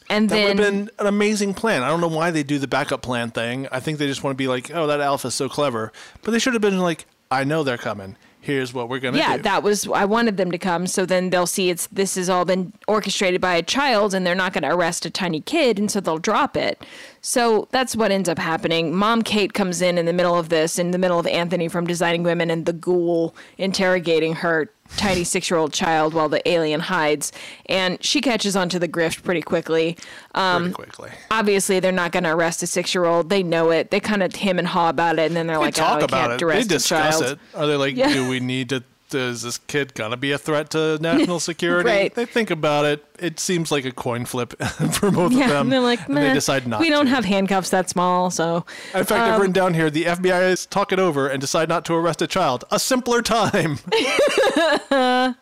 And 0.10 0.30
That 0.30 0.36
then 0.36 0.58
would 0.58 0.60
have 0.64 0.74
been 0.74 0.90
an 1.00 1.08
amazing 1.08 1.54
plan. 1.54 1.84
I 1.84 1.90
don't 1.90 2.02
know 2.02 2.08
why 2.08 2.32
they 2.32 2.44
do 2.44 2.60
the 2.60 2.68
backup 2.68 3.02
plan 3.02 3.32
thing. 3.32 3.68
I 3.72 3.80
think 3.80 3.98
they 3.98 4.08
just 4.08 4.24
want 4.24 4.36
to 4.36 4.38
be 4.38 4.48
like, 4.48 4.72
oh, 4.74 4.88
that 4.88 5.02
Alf 5.02 5.26
is 5.26 5.34
so 5.34 5.50
clever. 5.50 5.92
But 6.22 6.32
they 6.32 6.40
should 6.40 6.54
have 6.54 6.62
been 6.62 6.80
like, 6.80 7.06
I 7.32 7.44
know 7.44 7.64
they're 7.64 7.78
coming. 7.78 8.16
Here's 8.46 8.76
what 8.76 8.90
we're 8.90 9.00
gonna 9.00 9.18
yeah, 9.18 9.38
do. 9.38 9.42
that 9.42 9.64
was 9.64 9.88
I 9.88 10.06
wanted 10.06 10.38
them 10.38 10.52
to 10.52 10.60
come 10.60 10.86
so 10.86 11.04
then 11.04 11.32
they'll 11.32 11.48
see 11.48 11.72
it's 11.72 11.88
this 11.88 12.14
has 12.14 12.30
all 12.30 12.46
been 12.46 12.74
orchestrated 12.88 13.42
by 13.42 13.56
a 13.56 13.64
child 13.64 14.14
and 14.14 14.24
they're 14.24 14.36
not 14.36 14.54
going 14.54 14.62
to 14.62 14.72
arrest 14.72 15.04
a 15.04 15.10
tiny 15.10 15.42
kid 15.42 15.80
and 15.80 15.90
so 15.90 16.00
they'll 16.00 16.20
drop 16.20 16.56
it. 16.56 16.80
So 17.28 17.68
that's 17.72 17.96
what 17.96 18.12
ends 18.12 18.30
up 18.30 18.38
happening. 18.38 18.96
Mom 18.96 19.24
Kate 19.24 19.52
comes 19.52 19.82
in 19.82 19.98
in 19.98 20.06
the 20.06 20.14
middle 20.14 20.38
of 20.38 20.50
this 20.50 20.78
in 20.78 20.92
the 20.92 21.00
middle 21.00 21.18
of 21.18 21.26
Anthony 21.26 21.68
from 21.68 21.88
Designing 21.88 22.22
Women 22.22 22.52
and 22.52 22.68
the 22.68 22.72
ghoul 22.74 23.36
interrogating 23.58 24.36
her 24.36 24.70
tiny 24.96 25.22
6-year-old 25.24 25.74
child 25.74 26.14
while 26.14 26.30
the 26.30 26.48
alien 26.48 26.80
hides 26.82 27.32
and 27.66 27.98
she 28.06 28.22
catches 28.22 28.56
onto 28.56 28.78
the 28.78 28.88
grift 28.88 29.24
pretty 29.24 29.42
quickly. 29.42 29.98
Um, 30.36 30.66
pretty 30.66 30.74
quickly. 30.76 31.10
Obviously 31.32 31.80
they're 31.80 31.92
not 31.92 32.12
going 32.12 32.26
to 32.26 32.32
arrest 32.32 32.62
a 32.62 32.68
6-year-old. 32.68 33.30
They 33.30 33.42
know 33.42 33.72
it. 33.72 33.90
They 33.90 34.00
kind 34.00 34.22
of 34.22 34.36
him 34.36 34.60
and 34.60 34.68
haw 34.68 34.90
about 34.90 35.18
it 35.18 35.24
and 35.26 35.36
then 35.36 35.48
they're 35.48 35.58
They 35.58 35.64
like, 35.64 35.74
talk 35.74 36.02
"Oh, 36.04 36.06
about 36.06 36.40
can't 36.40 36.42
it. 36.44 36.48
They 36.48 36.64
discuss 36.76 37.20
child." 37.20 37.24
it. 37.24 37.40
Are 37.56 37.66
they 37.66 37.76
like, 37.76 37.96
Yeah. 37.96 38.14
do 38.14 38.30
we 38.30 38.40
need 38.40 38.70
to? 38.70 38.84
Is 39.14 39.44
this 39.44 39.58
kid 39.60 39.94
gonna 39.94 40.18
be 40.18 40.32
a 40.32 40.38
threat 40.38 40.72
to 40.72 40.98
national 41.00 41.40
security? 41.52 41.88
Right. 41.90 42.14
They 42.14 42.26
think 42.26 42.50
about 42.50 42.86
it. 42.86 43.06
It 43.20 43.40
seems 43.40 43.72
like 43.72 43.86
a 43.86 43.92
coin 43.92 44.26
flip 44.26 44.54
for 44.94 45.12
both 45.12 45.32
Yeah, 45.32 45.46
of 45.46 45.50
them. 45.52 45.62
and 45.68 45.72
they're 45.72 45.80
like, 45.80 46.08
and 46.08 46.18
they 46.18 46.34
decide 46.34 46.68
not. 46.68 46.80
We 46.82 46.90
don't 46.90 47.06
to. 47.06 47.12
have 47.12 47.24
handcuffs 47.24 47.70
that 47.70 47.90
small, 47.90 48.30
so 48.32 48.66
In 48.94 49.04
fact, 49.06 49.12
I've 49.12 49.40
written 49.40 49.54
down 49.54 49.74
here: 49.76 49.90
the 49.90 50.06
FBI 50.06 50.50
is 50.52 50.66
talk 50.66 50.92
it 50.92 51.00
over 51.00 51.28
and 51.28 51.40
decide 51.40 51.70
not 51.70 51.86
to 51.86 51.94
arrest 51.94 52.22
a 52.22 52.28
child. 52.28 52.66
A 52.72 52.80
simpler 52.80 53.22
time. 53.22 53.78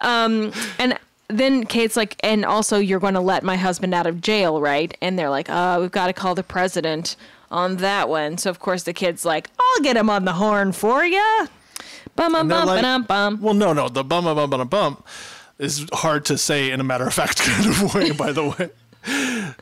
and 0.00 0.98
then 1.28 1.64
Kate's 1.64 1.96
like, 1.96 2.16
and 2.20 2.44
also 2.44 2.78
you're 2.78 3.00
going 3.00 3.14
to 3.14 3.20
let 3.20 3.42
my 3.42 3.56
husband 3.56 3.94
out 3.94 4.06
of 4.06 4.20
jail, 4.20 4.60
right? 4.60 4.96
And 5.00 5.18
they're 5.18 5.30
like, 5.30 5.48
uh, 5.50 5.78
we've 5.80 5.90
got 5.90 6.06
to 6.06 6.12
call 6.12 6.34
the 6.34 6.42
president 6.44 7.16
on 7.50 7.76
that 7.78 8.08
one. 8.08 8.38
So 8.38 8.50
of 8.50 8.60
course 8.60 8.84
the 8.84 8.92
kid's 8.92 9.24
like, 9.24 9.48
I'll 9.58 9.82
get 9.82 9.96
him 9.96 10.10
on 10.10 10.24
the 10.24 10.34
horn 10.34 10.72
for 10.72 11.04
you. 11.04 11.48
Bum 12.16 12.32
bum 12.32 12.48
bum 12.48 12.66
like- 12.66 12.82
bum 12.82 13.02
bum. 13.04 13.40
Well, 13.40 13.54
no, 13.54 13.72
no. 13.72 13.88
The 13.88 14.02
bum, 14.04 14.24
bum, 14.24 14.36
bum, 14.36 14.50
bum, 14.50 14.68
bum 14.68 15.02
is 15.58 15.86
hard 15.92 16.24
to 16.26 16.36
say 16.38 16.70
in 16.70 16.80
a 16.80 16.84
matter 16.84 17.06
of 17.06 17.14
fact 17.14 17.38
kind 17.42 17.66
of 17.66 17.94
way. 17.94 18.10
By 18.12 18.32
the 18.32 18.48
way, 18.48 18.70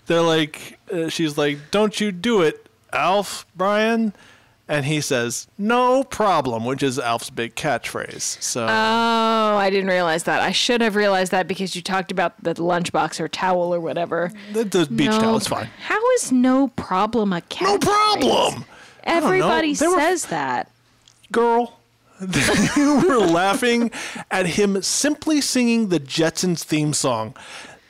they're 0.06 0.22
like, 0.22 0.78
uh, 0.92 1.08
she's 1.08 1.36
like, 1.36 1.58
"Don't 1.70 2.00
you 2.00 2.12
do 2.12 2.42
it, 2.42 2.66
Alf, 2.92 3.44
Brian," 3.56 4.12
and 4.68 4.84
he 4.86 5.00
says, 5.00 5.46
"No 5.58 6.02
problem," 6.04 6.64
which 6.64 6.82
is 6.82 6.98
Alf's 6.98 7.30
big 7.30 7.54
catchphrase. 7.54 8.40
So 8.42 8.64
Oh, 8.64 8.68
I 9.56 9.68
didn't 9.70 9.88
realize 9.90 10.22
that. 10.24 10.40
I 10.40 10.52
should 10.52 10.80
have 10.80 10.96
realized 10.96 11.32
that 11.32 11.46
because 11.46 11.76
you 11.76 11.82
talked 11.82 12.10
about 12.10 12.42
the 12.42 12.54
lunchbox 12.54 13.20
or 13.20 13.28
towel 13.28 13.74
or 13.74 13.80
whatever. 13.80 14.32
the, 14.52 14.64
the 14.64 14.86
beach 14.86 15.10
no, 15.10 15.20
towel 15.20 15.36
is 15.36 15.46
fine. 15.46 15.68
How 15.86 16.00
is 16.12 16.32
no 16.32 16.68
problem 16.68 17.32
a 17.32 17.40
cat? 17.42 17.68
No 17.68 17.78
problem, 17.78 18.64
Everybody 19.04 19.74
They 19.74 19.86
were- 19.86 19.98
says 20.00 20.26
that. 20.26 20.70
girl. 21.30 21.78
They 22.26 22.82
were 23.08 23.18
laughing 23.18 23.90
at 24.30 24.46
him 24.46 24.82
simply 24.82 25.40
singing 25.40 25.88
the 25.88 26.00
Jetsons 26.00 26.62
theme 26.62 26.92
song, 26.94 27.34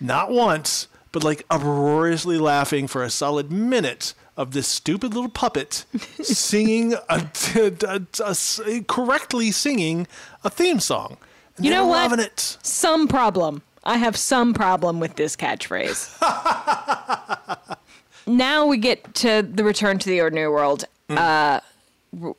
not 0.01 0.31
once, 0.31 0.89
but 1.13 1.23
like 1.25 1.45
uproariously 1.51 2.39
laughing 2.39 2.87
for 2.87 3.03
a 3.03 3.11
solid 3.11 3.51
minute 3.53 4.15
of 4.37 4.51
this 4.51 4.67
stupid 4.67 5.15
little 5.15 5.31
puppet 5.31 5.85
singing 6.23 6.93
a, 6.95 7.27
a- 7.55 8.01
a- 8.21 8.37
a- 8.67 8.81
correctly 8.89 9.53
singing 9.53 10.07
a 10.43 10.51
theme 10.51 10.81
song. 10.81 11.17
And 11.57 11.65
You 11.67 11.71
know 11.71 11.87
what? 11.87 12.11
Loving 12.11 12.25
it. 12.25 12.57
Some 12.63 13.07
problem. 13.07 13.63
I 13.85 13.99
have 13.99 14.17
some 14.17 14.55
problem 14.55 14.99
with 14.99 15.15
this 15.17 15.37
catchphrase. 15.37 16.11
now 18.27 18.67
we 18.67 18.79
get 18.79 19.15
to 19.17 19.43
the 19.43 19.65
return 19.65 19.99
to 19.99 20.09
the 20.09 20.21
ordinary 20.21 20.49
world. 20.49 20.85
Uh, 21.11 21.15
r- 21.17 21.63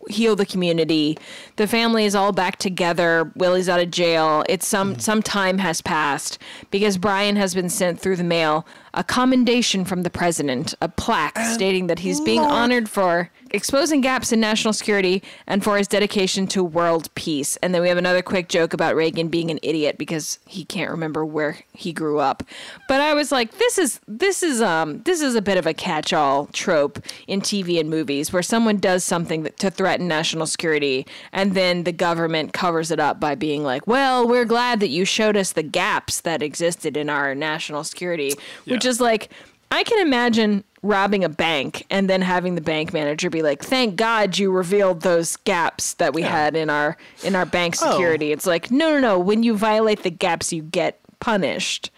heal 0.09 0.35
the 0.35 0.45
community. 0.45 1.17
The 1.55 1.67
family 1.67 2.05
is 2.05 2.15
all 2.15 2.31
back 2.31 2.57
together. 2.57 3.31
Willie's 3.35 3.69
out 3.69 3.79
of 3.79 3.91
jail. 3.91 4.43
It's 4.49 4.67
some 4.67 4.99
some 4.99 5.21
time 5.21 5.57
has 5.59 5.81
passed 5.81 6.37
because 6.71 6.97
Brian 6.97 7.35
has 7.35 7.53
been 7.53 7.69
sent 7.69 7.99
through 7.99 8.15
the 8.17 8.23
mail 8.23 8.65
a 8.95 9.03
commendation 9.03 9.85
from 9.85 10.03
the 10.03 10.09
president, 10.09 10.73
a 10.81 10.87
plaque 10.89 11.37
stating 11.37 11.87
that 11.87 11.99
he's 11.99 12.21
being 12.21 12.41
honored 12.41 12.89
for 12.89 13.29
exposing 13.51 14.01
gaps 14.01 14.31
in 14.31 14.39
national 14.39 14.73
security 14.73 15.21
and 15.47 15.63
for 15.63 15.77
his 15.77 15.87
dedication 15.87 16.47
to 16.47 16.63
world 16.63 17.13
peace. 17.15 17.57
And 17.57 17.73
then 17.73 17.81
we 17.81 17.89
have 17.89 17.97
another 17.97 18.21
quick 18.21 18.49
joke 18.49 18.73
about 18.73 18.95
Reagan 18.95 19.27
being 19.27 19.51
an 19.51 19.59
idiot 19.61 19.97
because 19.97 20.39
he 20.45 20.65
can't 20.65 20.91
remember 20.91 21.25
where 21.25 21.59
he 21.73 21.93
grew 21.93 22.19
up. 22.19 22.43
But 22.87 23.01
I 23.01 23.13
was 23.13 23.31
like, 23.31 23.57
this 23.57 23.77
is 23.77 23.99
this 24.07 24.43
is 24.43 24.61
um 24.61 25.01
this 25.03 25.21
is 25.21 25.35
a 25.35 25.41
bit 25.41 25.57
of 25.57 25.67
a 25.67 25.73
catch-all 25.73 26.47
trope 26.47 26.99
in 27.27 27.41
TV 27.41 27.79
and 27.79 27.89
movies 27.89 28.33
where 28.33 28.43
someone 28.43 28.77
does 28.77 29.03
something 29.03 29.43
that, 29.43 29.57
to 29.59 29.69
threaten 29.69 30.07
national 30.07 30.47
security 30.47 31.05
and 31.31 31.53
then 31.53 31.83
the 31.83 31.91
government 31.91 32.53
covers 32.53 32.91
it 32.91 32.99
up 32.99 33.19
by 33.19 33.35
being 33.35 33.63
like, 33.63 33.87
"Well, 33.87 34.27
we're 34.27 34.45
glad 34.45 34.79
that 34.79 34.89
you 34.89 35.05
showed 35.05 35.37
us 35.37 35.51
the 35.51 35.63
gaps 35.63 36.21
that 36.21 36.41
existed 36.41 36.97
in 36.97 37.09
our 37.09 37.35
national 37.35 37.83
security," 37.83 38.33
which 38.65 38.84
Yeah. 38.85 38.91
is 38.91 39.01
like 39.01 39.29
I 39.71 39.83
can 39.83 39.99
imagine 40.05 40.63
robbing 40.83 41.23
a 41.23 41.29
bank 41.29 41.85
and 41.89 42.07
then 42.09 42.21
having 42.21 42.53
the 42.55 42.61
bank 42.61 42.93
manager 42.93 43.29
be 43.29 43.41
like, 43.41 43.63
"Thank 43.63 43.95
God 43.95 44.37
you 44.37 44.51
revealed 44.51 45.01
those 45.01 45.35
gaps 45.37 45.93
that 45.95 46.13
we 46.13 46.21
had 46.21 46.55
in 46.55 46.69
our 46.69 46.95
in 47.23 47.35
our 47.35 47.45
bank 47.45 47.75
Oh. 47.81 47.91
security." 47.91 48.31
It's 48.31 48.45
like, 48.45 48.69
"No, 48.71 48.91
no, 48.93 48.99
no, 48.99 49.19
when 49.19 49.41
you 49.43 49.57
violate 49.57 50.03
the 50.03 50.11
gaps, 50.11 50.53
you 50.53 50.61
get 50.61 50.99
punished." 51.19 51.89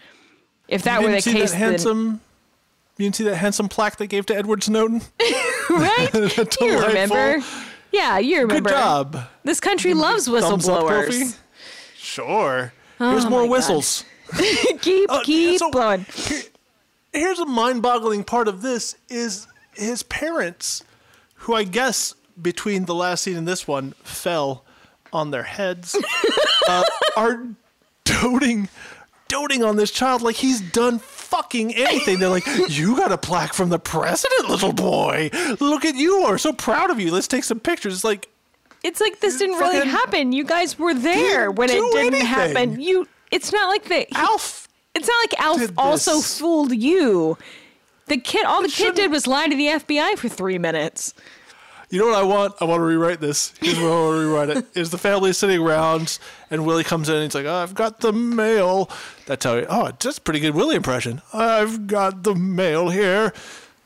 If 0.68 0.82
that 0.82 1.00
you 1.00 1.06
were 1.06 1.12
the 1.16 1.22
see 1.22 1.32
case, 1.32 1.52
that 1.52 1.58
then. 1.58 2.20
You 2.96 3.04
didn't 3.04 3.16
see 3.16 3.24
that 3.24 3.36
handsome 3.36 3.68
plaque 3.68 3.96
they 3.98 4.06
gave 4.06 4.26
to 4.26 4.36
Edward 4.36 4.62
Snowden? 4.64 5.02
right? 5.70 6.10
you 6.60 6.78
remember? 6.80 7.38
Yeah, 7.92 8.18
you 8.18 8.40
remember. 8.40 8.54
Good 8.54 8.64
remember. 8.66 8.70
job. 8.70 9.28
This 9.44 9.60
country 9.60 9.94
loves 9.94 10.26
Thumbs 10.26 10.68
up 10.68 10.86
trophy. 10.86 11.12
whistleblowers. 11.12 11.36
Sure. 11.96 12.72
Here's 12.98 13.24
Oh 13.24 13.30
more 13.30 13.42
God. 13.42 13.50
whistles. 13.50 14.04
keep 14.80 15.10
Uh, 15.10 15.22
keep 15.22 15.58
so- 15.58 15.70
blowing. 15.70 16.04
Here's 17.12 17.38
a 17.38 17.46
mind-boggling 17.46 18.24
part 18.24 18.48
of 18.48 18.62
this 18.62 18.96
is 19.08 19.46
his 19.74 20.02
parents 20.04 20.84
who 21.34 21.54
i 21.54 21.64
guess 21.64 22.14
between 22.40 22.84
the 22.84 22.94
last 22.94 23.22
scene 23.22 23.36
and 23.36 23.48
this 23.48 23.66
one 23.66 23.92
fell 24.02 24.64
on 25.12 25.30
their 25.30 25.42
heads 25.44 25.96
uh, 26.68 26.84
are 27.16 27.46
doting 28.04 28.68
doting 29.28 29.62
on 29.62 29.76
this 29.76 29.90
child 29.90 30.22
like 30.22 30.36
he's 30.36 30.60
done 30.60 30.98
fucking 30.98 31.74
anything. 31.74 32.18
They're 32.18 32.30
like, 32.30 32.46
you 32.70 32.96
got 32.96 33.12
a 33.12 33.18
plaque 33.18 33.52
from 33.52 33.68
the 33.68 33.78
president, 33.78 34.48
little 34.48 34.72
boy. 34.72 35.28
Look 35.60 35.84
at 35.84 35.94
you. 35.94 36.22
We're 36.22 36.38
so 36.38 36.52
proud 36.54 36.90
of 36.90 36.98
you. 36.98 37.12
Let's 37.12 37.28
take 37.28 37.44
some 37.44 37.60
pictures. 37.60 37.92
It's 37.92 38.04
like, 38.04 38.28
It's 38.82 39.00
like 39.00 39.20
this 39.20 39.38
didn't 39.38 39.58
really 39.58 39.86
happen. 39.86 40.32
You 40.32 40.44
guys 40.44 40.78
were 40.78 40.94
there 40.94 41.50
when 41.50 41.68
it 41.68 41.74
didn't 41.74 41.98
anything. 42.14 42.26
happen. 42.26 42.80
You. 42.80 43.06
It's 43.30 43.52
not 43.52 43.68
like 43.68 43.84
the. 43.84 44.06
Alf. 44.16 44.67
It's 44.98 45.06
not 45.06 45.16
like 45.22 45.40
Alf 45.40 45.72
also 45.78 46.20
fooled 46.20 46.74
you. 46.74 47.38
The 48.06 48.16
kid, 48.16 48.44
all 48.44 48.62
the 48.62 48.68
kid 48.68 48.96
did 48.96 49.12
was 49.12 49.28
lie 49.28 49.46
to 49.46 49.54
the 49.54 49.66
FBI 49.66 50.18
for 50.18 50.28
three 50.28 50.58
minutes. 50.58 51.14
You 51.88 52.00
know 52.00 52.06
what 52.06 52.16
I 52.16 52.22
want? 52.24 52.54
I 52.60 52.64
want 52.64 52.80
to 52.80 52.84
rewrite 52.84 53.20
this. 53.20 53.54
Here's 53.60 53.78
what 53.78 53.86
I 53.86 53.94
want 53.94 54.14
to 54.14 54.20
rewrite 54.26 54.48
it. 54.50 54.66
Is 54.74 54.90
the 54.90 54.98
family 54.98 55.32
sitting 55.32 55.60
around 55.60 56.18
and 56.50 56.66
Willie 56.66 56.82
comes 56.82 57.08
in 57.08 57.14
and 57.14 57.24
he's 57.24 57.34
like, 57.34 57.46
oh, 57.46 57.54
I've 57.54 57.74
got 57.74 58.00
the 58.00 58.12
mail. 58.12 58.90
That's 59.26 59.44
how 59.44 59.56
he, 59.58 59.66
oh, 59.68 59.86
that's 59.86 60.18
a 60.18 60.20
pretty 60.20 60.40
good 60.40 60.54
Willie 60.56 60.74
impression. 60.74 61.22
I've 61.32 61.86
got 61.86 62.24
the 62.24 62.34
mail 62.34 62.90
here. 62.90 63.32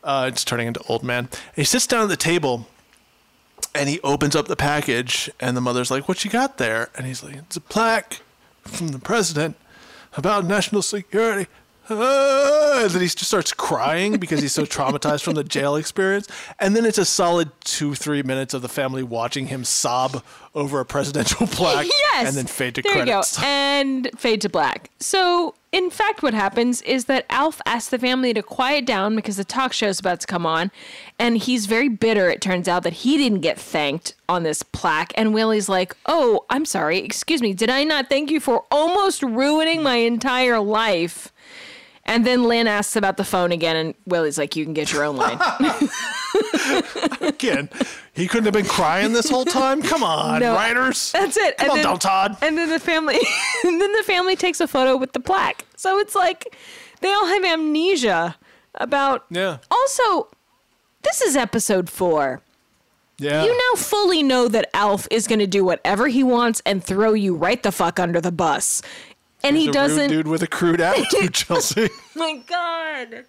Uh, 0.03 0.31
it's 0.33 0.45
turning 0.45 0.67
into 0.67 0.83
old 0.89 1.05
man. 1.05 1.27
And 1.27 1.57
he 1.57 1.65
sits 1.65 1.87
down 1.87 2.03
at 2.05 2.09
the 2.09 2.17
table 2.17 2.67
and 3.75 3.89
he 3.89 4.01
opens 4.01 4.35
up 4.35 4.49
the 4.49 4.57
package 4.57 5.31
and 5.39 5.55
the 5.57 5.61
mother's 5.61 5.91
like, 5.91 6.09
what 6.09 6.25
you 6.25 6.31
got 6.31 6.57
there? 6.57 6.89
And 6.97 7.07
he's 7.07 7.23
like, 7.23 7.37
it's 7.37 7.57
a 7.57 7.61
plaque 7.61 8.23
from 8.63 8.89
the 8.89 8.99
president 8.99 9.57
about 10.17 10.45
national 10.45 10.83
security. 10.83 11.49
Ah, 11.91 12.83
and 12.83 12.91
then 12.91 13.03
he 13.03 13.09
just 13.09 13.25
starts 13.25 13.53
crying 13.53 14.19
because 14.19 14.41
he's 14.41 14.53
so 14.53 14.65
traumatized 14.65 15.23
from 15.23 15.35
the 15.35 15.43
jail 15.45 15.75
experience. 15.77 16.29
And 16.61 16.77
then 16.77 16.85
it's 16.85 16.99
a 16.99 17.05
solid 17.05 17.51
two, 17.65 17.95
three 17.95 18.23
minutes 18.23 18.55
of 18.55 18.63
the 18.63 18.69
family 18.69 19.03
watching 19.03 19.47
him 19.47 19.65
sob 19.65 20.23
over 20.55 20.79
a 20.81 20.85
presidential 20.85 21.47
plaque. 21.51 21.87
Yes. 21.87 22.29
And 22.29 22.37
then 22.37 22.47
fade 22.47 22.77
to 22.77 22.83
there 22.83 22.93
credits. 22.93 23.37
you 23.37 23.43
go. 23.43 23.49
And 23.49 24.11
fade 24.17 24.41
to 24.43 24.49
black. 24.49 24.91
So, 25.01 25.55
in 25.73 25.89
fact, 25.89 26.23
what 26.23 26.35
happens 26.35 26.83
is 26.83 27.07
that 27.07 27.25
Alf 27.31 27.63
asks 27.65 27.89
the 27.89 27.99
family 27.99 28.35
to 28.35 28.43
quiet 28.43 28.85
down 28.85 29.17
because 29.17 29.39
the 29.39 29.45
talk 29.45 29.73
show's 29.73 29.99
about 29.99 30.21
to 30.21 30.27
come 30.27 30.45
on. 30.45 30.71
And 31.19 31.39
he's 31.39 31.65
very 31.65 31.89
bitter, 31.89 32.29
it 32.29 32.43
turns 32.43 32.69
out, 32.69 32.83
that 32.83 32.93
he 32.93 33.17
didn't 33.17 33.41
get 33.41 33.59
thanked 33.59 34.15
on 34.29 34.43
this 34.43 34.63
plaque. 34.63 35.15
And 35.17 35.33
Willie's 35.33 35.71
like, 35.71 35.97
Oh, 36.05 36.45
I'm 36.51 36.67
sorry. 36.67 36.99
Excuse 36.99 37.41
me. 37.41 37.55
Did 37.55 37.71
I 37.71 37.85
not 37.85 38.11
thank 38.11 38.31
you 38.31 38.39
for 38.39 38.65
almost 38.71 39.23
ruining 39.23 39.83
my 39.83 39.97
entire 39.97 40.61
life? 40.61 41.33
And 42.05 42.27
then 42.27 42.45
Lynn 42.45 42.67
asks 42.67 42.97
about 42.97 43.17
the 43.17 43.25
phone 43.25 43.51
again, 43.51 43.77
and 43.77 43.95
Willie's 44.07 44.37
like, 44.37 44.55
You 44.57 44.65
can 44.65 44.75
get 44.75 44.93
your 44.93 45.05
own 45.05 45.17
line. 45.17 45.39
Again, 47.21 47.69
he 48.13 48.27
couldn't 48.27 48.45
have 48.47 48.55
been 48.55 48.67
crying 48.67 49.13
this 49.13 49.29
whole 49.29 49.45
time. 49.45 49.83
Come 49.83 50.03
on, 50.03 50.41
No. 50.41 50.55
writers. 50.55 51.13
That's 51.13 51.37
it. 51.37 51.57
Come 51.59 51.71
on, 51.71 51.79
Del 51.83 51.99
Todd. 51.99 52.37
And 52.43 52.57
then 52.57 52.69
the 52.71 52.79
family, 52.79 53.19
and 53.65 53.81
then 53.81 53.93
the 53.93 54.03
family 54.05 54.37
takes 54.37 54.61
a 54.61 54.67
photo 54.69 54.97
with 54.97 55.13
the 55.13 55.21
plaque. 55.21 55.65
So 55.77 55.99
it's 55.99 56.15
like 56.15 56.57
they 57.01 57.13
all 57.13 57.27
have 57.27 57.45
amnesia 57.45 58.37
about. 58.75 59.25
Yeah. 59.31 59.59
Also, 59.71 60.29
this 61.03 61.21
is 61.21 61.37
episode 61.37 61.89
four. 61.91 62.41
Yeah. 63.19 63.45
You 63.45 63.53
now 63.53 63.81
fully 63.81 64.23
know 64.23 64.49
that 64.49 64.69
Alf 64.75 65.07
is 65.11 65.29
going 65.29 65.39
to 65.39 65.47
do 65.47 65.65
whatever 65.65 66.09
he 66.09 66.25
wants 66.25 66.61
and 66.67 66.83
throw 66.83 67.13
you 67.13 67.37
right 67.37 67.63
the 67.63 67.71
fuck 67.71 68.01
under 68.01 68.21
the 68.21 68.33
bus, 68.33 68.83
and 69.45 69.57
He's 69.57 69.67
he 69.67 69.69
a 69.71 69.73
doesn't. 69.73 70.11
dude 70.11 70.27
with 70.27 70.43
a 70.43 70.49
crude 70.49 70.81
attitude, 70.81 71.35
Chelsea. 71.35 71.89
My 72.17 72.43
God, 72.47 73.25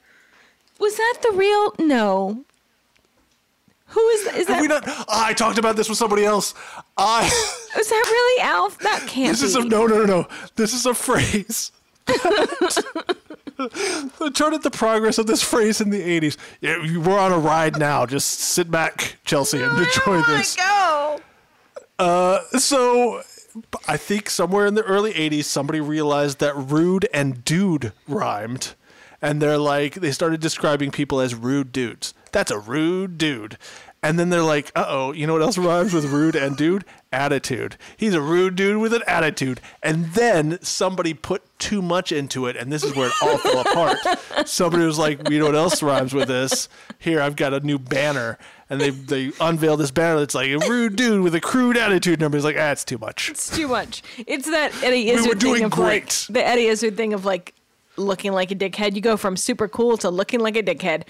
was 0.79 0.95
that 0.97 1.19
the 1.21 1.31
real? 1.37 1.75
No. 1.77 2.43
Who 3.93 4.07
is 4.09 4.21
is 4.21 4.47
Have 4.47 4.47
that? 4.47 4.61
we 4.61 4.67
not? 4.67 4.83
I 5.09 5.33
talked 5.33 5.57
about 5.57 5.75
this 5.75 5.87
with 5.89 5.97
somebody 5.97 6.25
else. 6.25 6.53
I. 6.97 7.25
is 7.79 7.89
that 7.89 8.03
really 8.05 8.41
Alf? 8.41 8.77
That 8.79 9.05
can't 9.07 9.31
This 9.31 9.41
be. 9.41 9.47
is 9.47 9.55
a 9.55 9.63
no, 9.63 9.85
no, 9.87 9.99
no, 9.99 10.05
no. 10.05 10.27
This 10.55 10.73
is 10.73 10.85
a 10.85 10.93
phrase. 10.93 11.71
Chart 14.33 14.61
the 14.63 14.71
progress 14.71 15.17
of 15.17 15.27
this 15.27 15.41
phrase 15.43 15.79
in 15.79 15.89
the 15.89 16.01
'80s. 16.01 16.37
Yeah, 16.61 16.77
we're 16.99 17.19
on 17.19 17.31
a 17.31 17.37
ride 17.37 17.77
now. 17.77 18.05
Just 18.05 18.39
sit 18.39 18.69
back, 18.71 19.17
Chelsea, 19.25 19.61
and 19.61 19.77
enjoy 19.77 20.21
this. 20.23 20.55
Go. 20.55 21.19
Uh, 21.99 22.39
so, 22.57 23.21
I 23.87 23.97
think 23.97 24.29
somewhere 24.29 24.65
in 24.65 24.73
the 24.73 24.81
early 24.83 25.13
'80s, 25.13 25.45
somebody 25.45 25.79
realized 25.79 26.39
that 26.39 26.55
rude 26.55 27.07
and 27.13 27.45
dude 27.45 27.93
rhymed, 28.07 28.73
and 29.21 29.41
they're 29.41 29.57
like, 29.59 29.95
they 29.95 30.11
started 30.11 30.41
describing 30.41 30.91
people 30.91 31.19
as 31.19 31.35
rude 31.35 31.71
dudes. 31.71 32.13
That's 32.33 32.51
a 32.51 32.59
rude 32.59 33.17
dude. 33.17 33.57
And 34.01 34.19
then 34.19 34.29
they're 34.29 34.43
like, 34.43 34.69
uh 34.75 34.83
oh, 34.85 35.13
you 35.13 35.25
know 35.25 35.31
what 35.31 35.41
else 35.41 35.57
rhymes 35.57 35.93
with 35.93 36.03
rude 36.05 36.35
and 36.35 36.57
dude? 36.57 36.83
Attitude. 37.13 37.77
He's 37.95 38.13
a 38.13 38.19
rude 38.19 38.55
dude 38.55 38.81
with 38.81 38.93
an 38.93 39.01
attitude. 39.07 39.61
And 39.81 40.07
then 40.07 40.59
somebody 40.61 41.13
put 41.13 41.41
too 41.57 41.81
much 41.81 42.11
into 42.11 42.45
it, 42.47 42.57
and 42.57 42.69
this 42.69 42.83
is 42.83 42.93
where 42.93 43.07
it 43.07 43.13
all 43.21 43.37
fell 43.37 43.59
apart. 43.65 43.97
Somebody 44.45 44.83
was 44.83 44.99
like, 44.99 45.29
you 45.29 45.39
know 45.39 45.45
what 45.45 45.55
else 45.55 45.81
rhymes 45.81 46.13
with 46.13 46.27
this? 46.27 46.67
Here, 46.99 47.21
I've 47.21 47.37
got 47.37 47.53
a 47.53 47.61
new 47.61 47.79
banner. 47.79 48.37
And 48.69 48.81
they, 48.81 48.89
they 48.89 49.31
unveiled 49.39 49.79
this 49.79 49.91
banner 49.91 50.19
that's 50.19 50.35
like 50.35 50.49
a 50.49 50.57
rude 50.67 50.97
dude 50.97 51.21
with 51.21 51.35
a 51.35 51.39
crude 51.41 51.77
attitude. 51.77 52.15
And 52.15 52.23
everybody's 52.23 52.43
like, 52.43 52.57
ah, 52.57 52.71
it's 52.71 52.83
too 52.83 52.97
much. 52.97 53.29
It's 53.29 53.55
too 53.55 53.67
much. 53.69 54.03
It's 54.25 54.49
that 54.49 54.73
Eddie 54.83 55.11
Izzard 55.11 55.43
were 55.43 55.53
thing 55.53 55.63
of 55.63 55.71
great. 55.71 56.25
like 56.27 56.33
the 56.33 56.45
Eddie 56.45 56.65
Izzard 56.65 56.97
thing 56.97 57.13
of 57.13 57.23
like 57.23 57.53
looking 57.95 58.33
like 58.33 58.51
a 58.51 58.55
dickhead. 58.55 58.95
You 58.95 59.01
go 59.01 59.15
from 59.15 59.37
super 59.37 59.67
cool 59.69 59.95
to 59.97 60.09
looking 60.09 60.39
like 60.41 60.57
a 60.57 60.63
dickhead. 60.63 61.03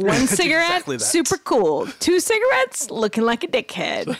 One 0.06 0.26
cigarette, 0.26 0.70
exactly 0.70 0.98
super 0.98 1.36
cool. 1.38 1.86
Two 1.98 2.20
cigarettes, 2.20 2.90
looking 2.90 3.24
like 3.24 3.44
a 3.44 3.48
dickhead. 3.48 4.16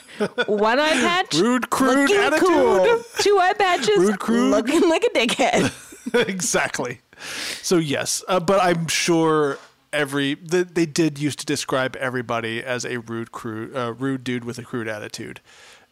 One 0.47 0.79
eye 0.79 0.91
patch, 0.91 1.35
Rude, 1.39 1.71
crude 1.71 2.11
looking 2.11 2.17
attitude. 2.17 2.49
cool. 2.49 3.03
Two 3.19 3.39
eye 3.39 3.55
patches, 3.55 3.99
Rude, 3.99 4.19
crude. 4.19 4.51
looking 4.51 4.89
like 4.89 5.05
a 5.05 5.11
dickhead. 5.11 5.73
exactly. 6.29 7.01
So 7.63 7.77
yes, 7.79 8.23
uh, 8.29 8.41
but 8.41 8.61
I'm 8.63 8.89
sure 8.89 9.59
every 9.93 10.35
the, 10.35 10.65
they 10.65 10.87
did 10.87 11.19
used 11.19 11.39
to 11.41 11.47
describe 11.47 11.97
everybody 11.97 12.63
as 12.63 12.85
a 12.85 12.99
rude, 12.99 13.33
crude, 13.33 13.75
uh, 13.75 13.93
rude 13.95 14.23
dude 14.25 14.45
with 14.45 14.59
a 14.59 14.63
crude 14.63 14.89
attitude 14.89 15.41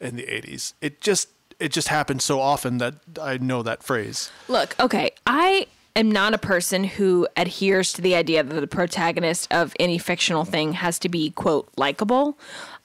in 0.00 0.16
the 0.16 0.24
'80s. 0.24 0.74
It 0.80 1.00
just 1.00 1.28
it 1.58 1.72
just 1.72 1.88
happened 1.88 2.22
so 2.22 2.40
often 2.40 2.78
that 2.78 2.94
I 3.20 3.38
know 3.38 3.62
that 3.62 3.82
phrase. 3.82 4.30
Look, 4.48 4.78
okay, 4.78 5.12
I 5.26 5.66
am 5.98 6.10
not 6.10 6.32
a 6.34 6.38
person 6.38 6.84
who 6.84 7.28
adheres 7.36 7.92
to 7.94 8.02
the 8.02 8.14
idea 8.14 8.42
that 8.42 8.60
the 8.60 8.66
protagonist 8.66 9.52
of 9.52 9.74
any 9.78 9.98
fictional 9.98 10.44
thing 10.44 10.72
has 10.74 10.98
to 11.00 11.08
be 11.08 11.30
quote 11.30 11.68
likable. 11.76 12.38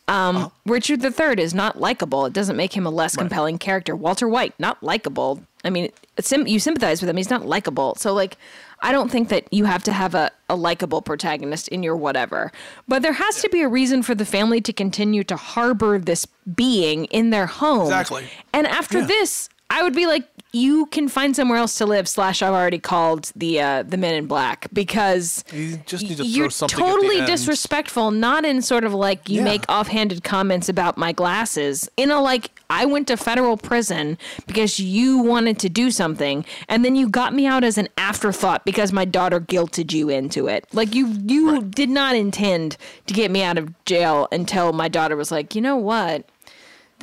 Um, 0.09 0.51
Richard 0.65 1.01
III 1.01 1.41
is 1.41 1.53
not 1.53 1.79
likable. 1.79 2.25
It 2.25 2.33
doesn't 2.33 2.57
make 2.57 2.73
him 2.75 2.85
a 2.85 2.89
less 2.89 3.15
compelling 3.15 3.57
character. 3.57 3.95
Walter 3.95 4.27
White, 4.27 4.53
not 4.59 4.83
likable. 4.83 5.41
I 5.63 5.69
mean, 5.69 5.91
sim- 6.19 6.45
you 6.45 6.59
sympathize 6.59 7.01
with 7.01 7.09
him. 7.09 7.15
He's 7.15 7.29
not 7.29 7.45
likable. 7.45 7.95
So, 7.95 8.13
like, 8.13 8.35
I 8.81 8.91
don't 8.91 9.09
think 9.09 9.29
that 9.29 9.45
you 9.49 9.63
have 9.63 9.81
to 9.83 9.93
have 9.93 10.13
a, 10.13 10.29
a 10.49 10.57
likable 10.57 11.01
protagonist 11.01 11.69
in 11.69 11.83
your 11.83 11.95
whatever. 11.95 12.51
But 12.85 13.01
there 13.01 13.13
has 13.13 13.41
to 13.43 13.49
be 13.49 13.61
a 13.61 13.69
reason 13.69 14.03
for 14.03 14.13
the 14.13 14.25
family 14.25 14.59
to 14.59 14.73
continue 14.73 15.23
to 15.23 15.37
harbor 15.37 15.97
this 15.99 16.25
being 16.53 17.05
in 17.05 17.29
their 17.29 17.45
home. 17.45 17.83
Exactly. 17.83 18.27
And 18.51 18.67
after 18.67 18.99
Yeah. 18.99 19.05
this, 19.05 19.47
I 19.69 19.83
would 19.83 19.95
be 19.95 20.05
like, 20.05 20.27
you 20.53 20.85
can 20.87 21.09
find 21.09 21.35
somewhere 21.35 21.57
else 21.57 21.75
to 21.79 21.85
live. 21.85 22.07
Slash, 22.07 22.41
I've 22.43 22.53
already 22.53 22.77
called 22.79 23.31
the 23.35 23.59
uh, 23.59 23.83
the 23.83 23.97
Men 23.97 24.13
in 24.13 24.27
Black 24.27 24.67
because 24.71 25.43
You 25.51 25.77
just 25.85 26.03
need 26.03 26.09
to 26.11 26.15
throw 26.17 26.25
you're 26.25 26.49
something 26.51 26.79
at 26.79 26.85
the 26.85 26.91
totally 26.91 27.25
disrespectful. 27.25 28.11
Not 28.11 28.45
in 28.45 28.61
sort 28.61 28.83
of 28.83 28.93
like 28.93 29.27
you 29.27 29.39
Yeah. 29.39 29.45
make 29.45 29.65
offhanded 29.67 30.23
comments 30.23 30.69
about 30.69 30.97
my 30.97 31.11
glasses. 31.11 31.89
In 31.97 32.11
a 32.11 32.21
like, 32.21 32.51
I 32.69 32.85
went 32.85 33.07
to 33.07 33.17
federal 33.17 33.57
prison 33.57 34.17
because 34.47 34.79
you 34.79 35.17
wanted 35.19 35.57
to 35.59 35.69
do 35.69 35.89
something, 35.91 36.45
and 36.69 36.85
then 36.85 36.95
you 36.95 37.09
got 37.09 37.33
me 37.33 37.45
out 37.47 37.63
as 37.63 37.77
an 37.77 37.89
afterthought 37.97 38.63
because 38.63 38.93
my 38.93 39.05
daughter 39.05 39.39
guilted 39.39 39.91
you 39.91 40.09
into 40.09 40.47
it. 40.47 40.67
Like 40.71 40.93
you 40.93 41.07
you 41.25 41.63
did 41.63 41.89
not 41.89 42.15
intend 42.15 42.77
to 43.07 43.13
get 43.13 43.31
me 43.31 43.41
out 43.43 43.57
of 43.57 43.73
jail 43.85 44.27
until 44.31 44.71
my 44.71 44.87
daughter 44.87 45.15
was 45.15 45.31
like, 45.31 45.55
you 45.55 45.61
know 45.61 45.75
what. 45.77 46.25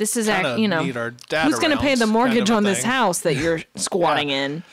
This 0.01 0.17
is, 0.17 0.27
act, 0.27 0.57
you 0.57 0.67
know, 0.67 0.83
need 0.83 0.97
our 0.97 1.11
dad 1.11 1.45
who's 1.45 1.59
going 1.59 1.77
to 1.77 1.77
pay 1.77 1.93
the 1.93 2.05
kind 2.05 2.11
mortgage 2.11 2.49
of 2.49 2.55
on 2.55 2.63
this 2.63 2.81
house 2.81 3.19
that 3.19 3.35
you're 3.35 3.61
squatting 3.75 4.31
in? 4.31 4.63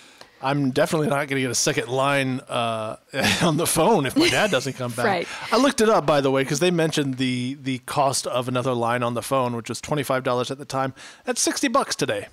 I'm 0.41 0.71
definitely 0.71 1.09
not 1.09 1.29
going 1.29 1.37
to 1.37 1.43
get 1.43 1.51
a 1.51 1.55
second 1.55 1.89
line 1.89 2.41
uh, 2.49 2.97
on 3.43 3.59
the 3.59 3.67
phone 3.67 4.07
if 4.07 4.17
my 4.17 4.31
dad 4.31 4.51
doesn't 4.51 4.73
come 4.73 4.91
back. 4.93 5.05
Right. 5.05 5.29
I 5.53 5.59
looked 5.59 5.83
it 5.83 5.91
up 5.91 6.07
by 6.07 6.23
the 6.23 6.31
way 6.31 6.45
because 6.45 6.61
they 6.61 6.71
mentioned 6.71 7.19
the 7.19 7.59
the 7.61 7.81
cost 7.81 8.27
of 8.27 8.49
another 8.49 8.73
line 8.73 9.03
on 9.03 9.13
the 9.13 9.21
phone, 9.21 9.55
which 9.55 9.69
was 9.69 9.83
twenty 9.83 10.03
five 10.03 10.25
dollars 10.25 10.51
at 10.51 10.57
the 10.57 10.65
time. 10.65 10.95
That's 11.27 11.43
sixty 11.43 11.69
bucks 11.69 11.95
today. 11.95 12.29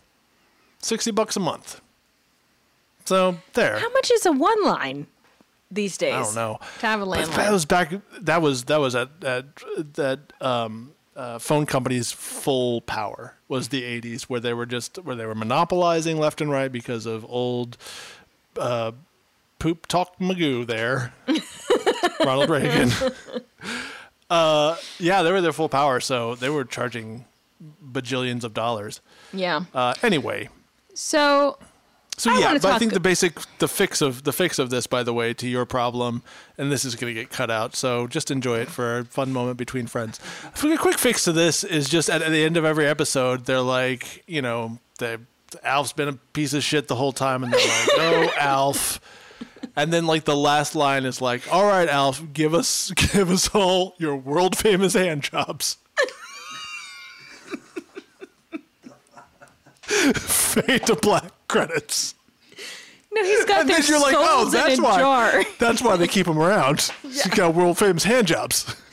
Sixty 0.79 1.11
bucks 1.11 1.35
a 1.35 1.41
month. 1.41 1.81
So 3.03 3.39
there. 3.55 3.77
How 3.77 3.91
much 3.91 4.09
is 4.09 4.25
a 4.25 4.31
one 4.31 4.63
line 4.63 5.07
these 5.69 5.97
days? 5.97 6.13
I 6.13 6.23
don't 6.23 6.35
know. 6.35 6.59
To 6.79 6.87
have 6.87 7.01
a 7.01 7.05
landline. 7.05 7.35
that 7.35 7.51
was 7.51 7.65
back. 7.65 7.93
That 8.21 8.41
was 8.41 8.63
that 8.63 8.79
was 8.79 8.95
at 8.95 9.09
at 9.21 9.45
that 9.95 10.31
um, 10.39 10.94
uh, 11.15 11.39
phone 11.39 11.65
companies' 11.65 12.11
full 12.11 12.81
power 12.81 13.35
was 13.47 13.69
the 13.69 13.83
'80s, 13.83 14.23
where 14.23 14.39
they 14.39 14.53
were 14.53 14.65
just 14.65 14.97
where 14.97 15.15
they 15.15 15.25
were 15.25 15.35
monopolizing 15.35 16.19
left 16.19 16.41
and 16.41 16.51
right 16.51 16.71
because 16.71 17.05
of 17.05 17.25
old 17.29 17.77
uh, 18.59 18.91
poop 19.59 19.87
talk 19.87 20.17
Magoo 20.19 20.65
there, 20.67 21.13
Ronald 22.25 22.49
Reagan. 22.49 22.91
uh, 24.29 24.75
yeah, 24.99 25.21
they 25.23 25.31
were 25.31 25.41
their 25.41 25.53
full 25.53 25.69
power, 25.69 25.99
so 25.99 26.35
they 26.35 26.49
were 26.49 26.65
charging 26.65 27.25
bajillions 27.91 28.43
of 28.43 28.53
dollars. 28.53 29.01
yeah. 29.33 29.61
Uh, 29.73 29.93
anyway, 30.03 30.49
So 30.93 31.57
So 32.17 32.31
I 32.31 32.39
yeah, 32.39 32.53
but 32.53 32.65
I 32.65 32.79
think 32.79 32.93
the 32.93 32.99
basic 32.99 33.39
the 33.59 33.67
fix 33.67 34.01
of 34.01 34.23
the 34.23 34.31
fix 34.31 34.57
of 34.57 34.69
this, 34.69 34.87
by 34.87 35.03
the 35.03 35.13
way, 35.13 35.33
to 35.33 35.47
your 35.49 35.65
problem, 35.65 36.23
and 36.57 36.71
this 36.71 36.85
is 36.85 36.95
going 36.95 37.13
to 37.13 37.21
get 37.21 37.29
cut 37.29 37.51
out. 37.51 37.75
So 37.75 38.07
just 38.07 38.31
enjoy 38.31 38.59
it 38.59 38.69
for 38.69 38.99
a 38.99 39.05
fun 39.05 39.33
moment 39.33 39.57
between 39.57 39.85
friends. 39.87 40.19
A 40.45 40.77
quick 40.77 40.97
fix 40.97 41.25
to 41.25 41.33
this 41.33 41.65
is 41.65 41.89
just 41.89 42.09
at, 42.09 42.21
at 42.21 42.31
the 42.31 42.45
end 42.45 42.55
of 42.55 42.63
every 42.63 42.87
episode, 42.87 43.45
they're 43.45 43.59
like, 43.59 44.23
you 44.27 44.41
know, 44.41 44.79
the 44.99 45.19
Alf's 45.63 45.91
been 45.91 46.07
a 46.07 46.13
piece 46.13 46.53
of 46.53 46.63
shit 46.63 46.87
the 46.87 46.95
whole 46.95 47.11
time, 47.11 47.43
and 47.43 47.51
they're 47.51 47.59
like, 47.59 47.89
"Oh, 47.97 48.31
Alf." 48.39 49.01
And 49.75 49.91
then 49.91 50.05
like 50.05 50.23
the 50.23 50.37
last 50.37 50.73
line 50.73 51.03
is 51.05 51.21
like, 51.21 51.41
"All 51.51 51.65
right, 51.65 51.89
Alf, 51.89 52.23
give 52.31 52.53
us 52.53 52.91
give 52.95 53.29
us 53.29 53.49
all 53.49 53.93
your 53.97 54.15
world 54.15 54.57
famous 54.57 54.93
hand 54.93 55.23
jobs." 55.23 55.77
Fade 59.81 60.85
to 60.87 60.95
black 60.95 61.31
credits. 61.47 62.15
No, 63.11 63.23
he's 63.23 63.45
got 63.45 63.61
And 63.61 63.69
their 63.69 63.79
then 63.79 63.87
you're 63.89 64.01
like, 64.01 64.15
oh, 64.17 64.49
that's 64.49 64.79
why. 64.79 64.99
jar. 64.99 65.43
That's 65.59 65.81
why 65.81 65.95
they 65.95 66.07
keep 66.07 66.27
him 66.27 66.37
around. 66.37 66.91
He's 67.01 67.25
got 67.27 67.55
world 67.55 67.77
famous 67.77 68.03
hand 68.03 68.27
jobs. 68.27 68.75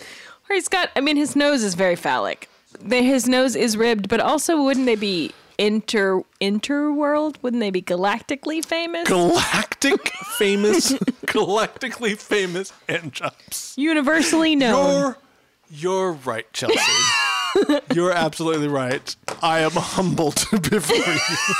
Or 0.50 0.54
he's 0.54 0.68
got. 0.68 0.90
I 0.94 1.00
mean, 1.00 1.16
his 1.16 1.34
nose 1.34 1.62
is 1.62 1.74
very 1.74 1.96
phallic. 1.96 2.46
The, 2.78 3.00
his 3.00 3.26
nose 3.26 3.56
is 3.56 3.74
ribbed, 3.76 4.08
but 4.08 4.20
also 4.20 4.62
wouldn't 4.62 4.84
they 4.86 4.96
be 4.96 5.32
inter 5.56 6.22
interworld? 6.42 7.36
Wouldn't 7.42 7.60
they 7.60 7.70
be 7.70 7.80
galactically 7.80 8.62
famous? 8.62 9.08
Galactic 9.08 10.08
famous, 10.38 10.92
galactically 11.26 12.18
famous 12.18 12.72
hand 12.88 13.12
jobs. 13.14 13.72
Universally 13.78 14.54
known. 14.54 15.00
You're, 15.00 15.16
you're 15.70 16.12
right, 16.12 16.52
Chelsea. 16.52 16.78
you're 17.94 18.12
absolutely 18.12 18.68
right. 18.68 19.14
I 19.42 19.60
am 19.60 19.70
humbled 19.70 20.44
before 20.70 20.96
you. 20.96 21.54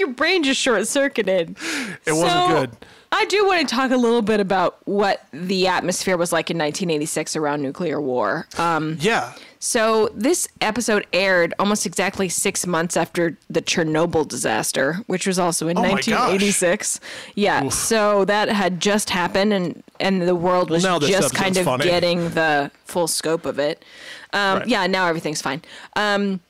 Your 0.00 0.10
brain 0.10 0.42
just 0.42 0.60
short 0.60 0.86
circuited. 0.86 1.56
It 2.06 2.12
wasn't 2.12 2.48
good. 2.48 2.70
I 3.12 3.24
do 3.26 3.46
want 3.46 3.66
to 3.66 3.74
talk 3.74 3.92
a 3.92 3.96
little 3.96 4.20
bit 4.20 4.40
about 4.40 4.78
what 4.84 5.24
the 5.32 5.68
atmosphere 5.68 6.16
was 6.16 6.32
like 6.32 6.50
in 6.50 6.58
1986 6.58 7.36
around 7.36 7.62
nuclear 7.62 8.00
war. 8.00 8.46
Um, 8.58 8.98
Yeah. 9.00 9.32
so 9.58 10.10
this 10.14 10.48
episode 10.60 11.06
aired 11.12 11.54
almost 11.58 11.86
exactly 11.86 12.28
six 12.28 12.66
months 12.66 12.96
after 12.96 13.38
the 13.48 13.62
Chernobyl 13.62 14.26
disaster, 14.28 14.98
which 15.06 15.26
was 15.26 15.38
also 15.38 15.68
in 15.68 15.78
Oh 15.78 15.82
my 15.82 15.88
gosh. 15.92 16.08
1986. 16.08 17.00
Yeah, 17.36 17.68
so 17.70 18.24
that 18.26 18.48
had 18.50 18.80
just 18.80 19.08
happened, 19.10 19.52
and 19.52 19.82
and 19.98 20.22
the 20.28 20.34
world 20.34 20.68
was 20.68 20.82
this 20.82 21.08
just 21.08 21.34
kind 21.34 21.56
of 21.56 21.64
funny. 21.64 21.84
getting 21.84 22.30
the 22.30 22.70
full 22.84 23.06
scope 23.08 23.46
of 23.46 23.58
it. 23.58 23.82
Um, 24.34 24.58
Right. 24.58 24.66
Yeah, 24.68 24.86
now 24.88 25.06
everything's 25.06 25.40
fine. 25.40 25.62
Um, 25.94 26.40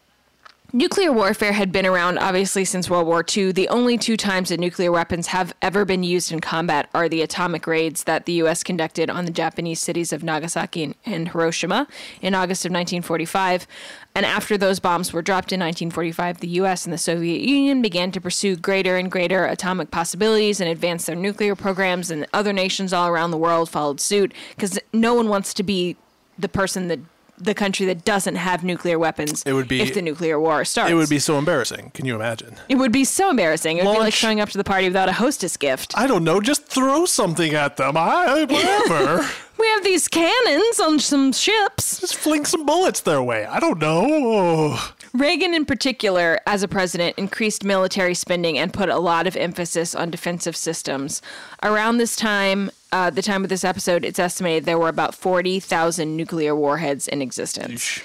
Nuclear 0.77 1.11
warfare 1.11 1.55
had 1.55 1.73
been 1.73 1.87
around 1.87 2.19
obviously 2.19 2.63
since 2.63 2.91
World 2.91 3.07
War 3.07 3.25
II. 3.35 3.51
The 3.51 3.67
only 3.71 3.97
two 3.97 4.15
times 4.15 4.51
that 4.51 4.61
nuclear 4.61 4.93
weapons 4.93 5.29
have 5.29 5.55
ever 5.63 5.87
been 5.87 6.03
used 6.03 6.31
in 6.31 6.41
combat 6.41 6.91
are 6.93 7.09
the 7.09 7.23
atomic 7.23 7.67
raids 7.67 8.05
that 8.05 8.27
the 8.27 8.35
U.S. 8.35 8.63
conducted 8.63 9.09
on 9.09 9.25
the 9.25 9.31
Japanese 9.31 9.81
cities 9.81 10.13
of 10.13 10.23
Nagasaki 10.23 10.95
and, 11.07 11.29
Hiroshima 11.29 11.89
in 12.21 12.35
August 12.35 12.67
of 12.67 12.73
1945. 12.73 13.67
And 14.15 14.27
after 14.27 14.59
those 14.59 14.79
bombs 14.79 15.15
were 15.15 15.23
dropped 15.23 15.51
in 15.51 15.61
1945, 15.61 16.41
the 16.41 16.49
U.S. 16.49 16.85
and 16.85 16.93
the 16.93 16.99
Soviet 16.99 17.41
Union 17.41 17.81
began 17.81 18.13
to 18.13 18.21
pursue 18.21 18.55
greater 18.55 18.99
and 18.99 19.11
greater 19.11 19.47
atomic 19.47 19.91
possibilities 19.91 20.61
and 20.61 20.69
advance 20.69 21.07
their 21.07 21.17
nuclear 21.17 21.57
programs, 21.57 22.11
and 22.11 22.27
other 22.35 22.53
nations 22.53 22.93
all 22.93 23.09
around 23.09 23.31
the 23.31 23.39
world 23.39 23.71
followed 23.71 23.99
suit 23.99 24.31
because 24.51 24.79
no 24.93 25.15
one 25.15 25.31
wants 25.31 25.55
to 25.55 25.63
be 25.63 25.97
the 26.39 26.51
person 26.51 26.89
that 26.89 27.01
the 27.39 27.55
country 27.55 27.87
that 27.87 28.05
doesn't 28.05 28.37
have 28.37 28.65
nuclear 28.65 28.99
weapons 28.99 29.43
It 29.47 29.53
would 29.53 29.69
be- 29.69 29.81
if 29.81 29.95
the 29.95 30.03
nuclear 30.03 30.39
war 30.41 30.65
starts. 30.65 30.91
It 30.91 30.95
would 30.95 31.09
be 31.11 31.19
so 31.19 31.39
embarrassing. 31.39 31.91
Can 31.95 32.07
you 32.07 32.15
imagine? 32.15 32.57
It 32.69 32.77
would 32.77 32.93
be 32.93 33.05
so 33.05 33.31
embarrassing. 33.31 33.79
It 33.79 33.85
would 33.85 33.93
be 33.95 33.99
like 34.01 34.15
showing 34.15 34.41
up 34.41 34.49
to 34.51 34.59
the 34.59 34.65
party 34.65 34.87
without 34.87 35.09
a 35.09 35.13
hostess 35.13 35.57
gift. 35.57 35.93
I 35.97 36.07
don't 36.07 36.25
know. 36.25 36.41
Just 36.41 36.67
throw 36.67 37.05
something 37.05 37.55
at 37.55 37.77
them. 37.77 37.97
I 37.97 38.45
whatever. 38.49 39.29
We 39.59 39.67
have 39.69 39.85
these 39.85 40.07
cannons 40.07 40.79
on 40.81 40.99
some 40.99 41.33
ships. 41.33 41.99
just 42.01 42.15
fling 42.17 42.45
some 42.45 42.67
bullets 42.67 43.01
their 43.01 43.23
way. 43.23 43.47
I 43.47 43.59
don't 43.59 43.79
know. 43.79 44.79
Reagan, 45.15 45.55
in 45.55 45.65
particular, 45.65 46.39
as 46.47 46.63
a 46.63 46.69
president, 46.69 47.17
increased 47.19 47.65
military 47.65 48.13
spending 48.13 48.59
and 48.59 48.71
put 48.71 48.91
a 48.91 48.99
lot 48.99 49.27
of 49.27 49.35
emphasis 49.35 49.95
on 49.95 50.11
defensive 50.11 50.57
systems. 50.57 51.23
Around 51.63 51.97
this 51.97 52.17
time, 52.17 52.71
uh, 52.97 53.11
the 53.11 53.21
time 53.21 53.45
of 53.45 53.51
this 53.51 53.63
episode, 53.63 54.07
it's 54.07 54.19
estimated 54.19 54.65
there 54.65 54.79
were 54.79 54.89
about 54.89 55.15
40,000 55.15 56.17
nuclear 56.17 56.57
warheads 56.57 57.07
in 57.07 57.21
existence. 57.21 58.01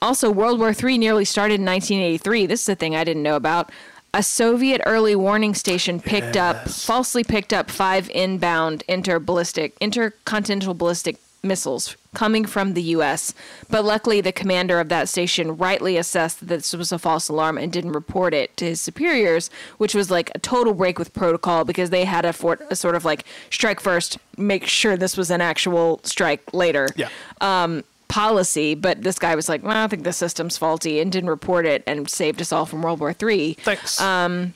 Also, 0.00 0.30
World 0.30 0.58
War 0.58 0.72
III 0.72 0.96
nearly 0.96 1.26
started 1.26 1.60
in 1.60 1.66
1983. 1.66 2.46
This 2.46 2.62
is 2.62 2.68
a 2.70 2.74
thing 2.74 2.96
I 2.96 3.04
didn't 3.04 3.22
know 3.22 3.36
about. 3.36 3.70
A 4.14 4.22
Soviet 4.22 4.80
early 4.86 5.14
warning 5.14 5.54
station 5.54 6.00
picked 6.00 6.36
up, 6.36 6.66
falsely 6.68 7.24
picked 7.24 7.52
up 7.52 7.70
five 7.70 8.08
inbound 8.10 8.84
interballistic, 8.88 9.72
intercontinental 9.80 10.72
ballistic 10.72 11.16
missiles 11.44 11.96
coming 12.14 12.44
from 12.44 12.74
the 12.74 12.82
U.S. 12.82 13.34
But 13.68 13.84
luckily, 13.84 14.20
the 14.20 14.32
commander 14.32 14.80
of 14.80 14.88
that 14.88 15.08
station 15.08 15.56
rightly 15.56 15.96
assessed 15.96 16.40
that 16.40 16.46
this 16.46 16.72
was 16.72 16.92
a 16.92 16.98
false 16.98 17.28
alarm 17.28 17.58
and 17.58 17.72
didn't 17.72 17.92
report 17.92 18.34
it 18.34 18.56
to 18.58 18.64
his 18.66 18.80
superiors, 18.80 19.50
which 19.78 19.94
was 19.94 20.10
like 20.10 20.30
a 20.34 20.38
total 20.38 20.74
break 20.74 20.98
with 20.98 21.12
protocol 21.12 21.64
because 21.64 21.90
they 21.90 22.04
had 22.04 22.24
a, 22.24 22.32
fort, 22.32 22.62
a 22.70 22.76
sort 22.76 22.94
of 22.94 23.04
like 23.04 23.24
strike 23.50 23.80
first, 23.80 24.18
make 24.36 24.66
sure 24.66 24.96
this 24.96 25.16
was 25.16 25.30
an 25.30 25.40
actual 25.40 26.00
strike 26.04 26.42
later 26.52 26.88
Yeah. 26.96 27.08
Um, 27.40 27.84
policy, 28.08 28.76
but 28.76 29.02
this 29.02 29.18
guy 29.18 29.34
was 29.34 29.48
like, 29.48 29.64
well, 29.64 29.76
I 29.76 29.88
think 29.88 30.04
the 30.04 30.12
system's 30.12 30.56
faulty 30.56 31.00
and 31.00 31.10
didn't 31.10 31.30
report 31.30 31.66
it 31.66 31.82
and 31.84 32.08
saved 32.08 32.40
us 32.40 32.52
all 32.52 32.64
from 32.64 32.82
World 32.82 33.00
War 33.00 33.12
III. 33.20 33.54
Thanks. 33.54 34.00
Um, 34.00 34.54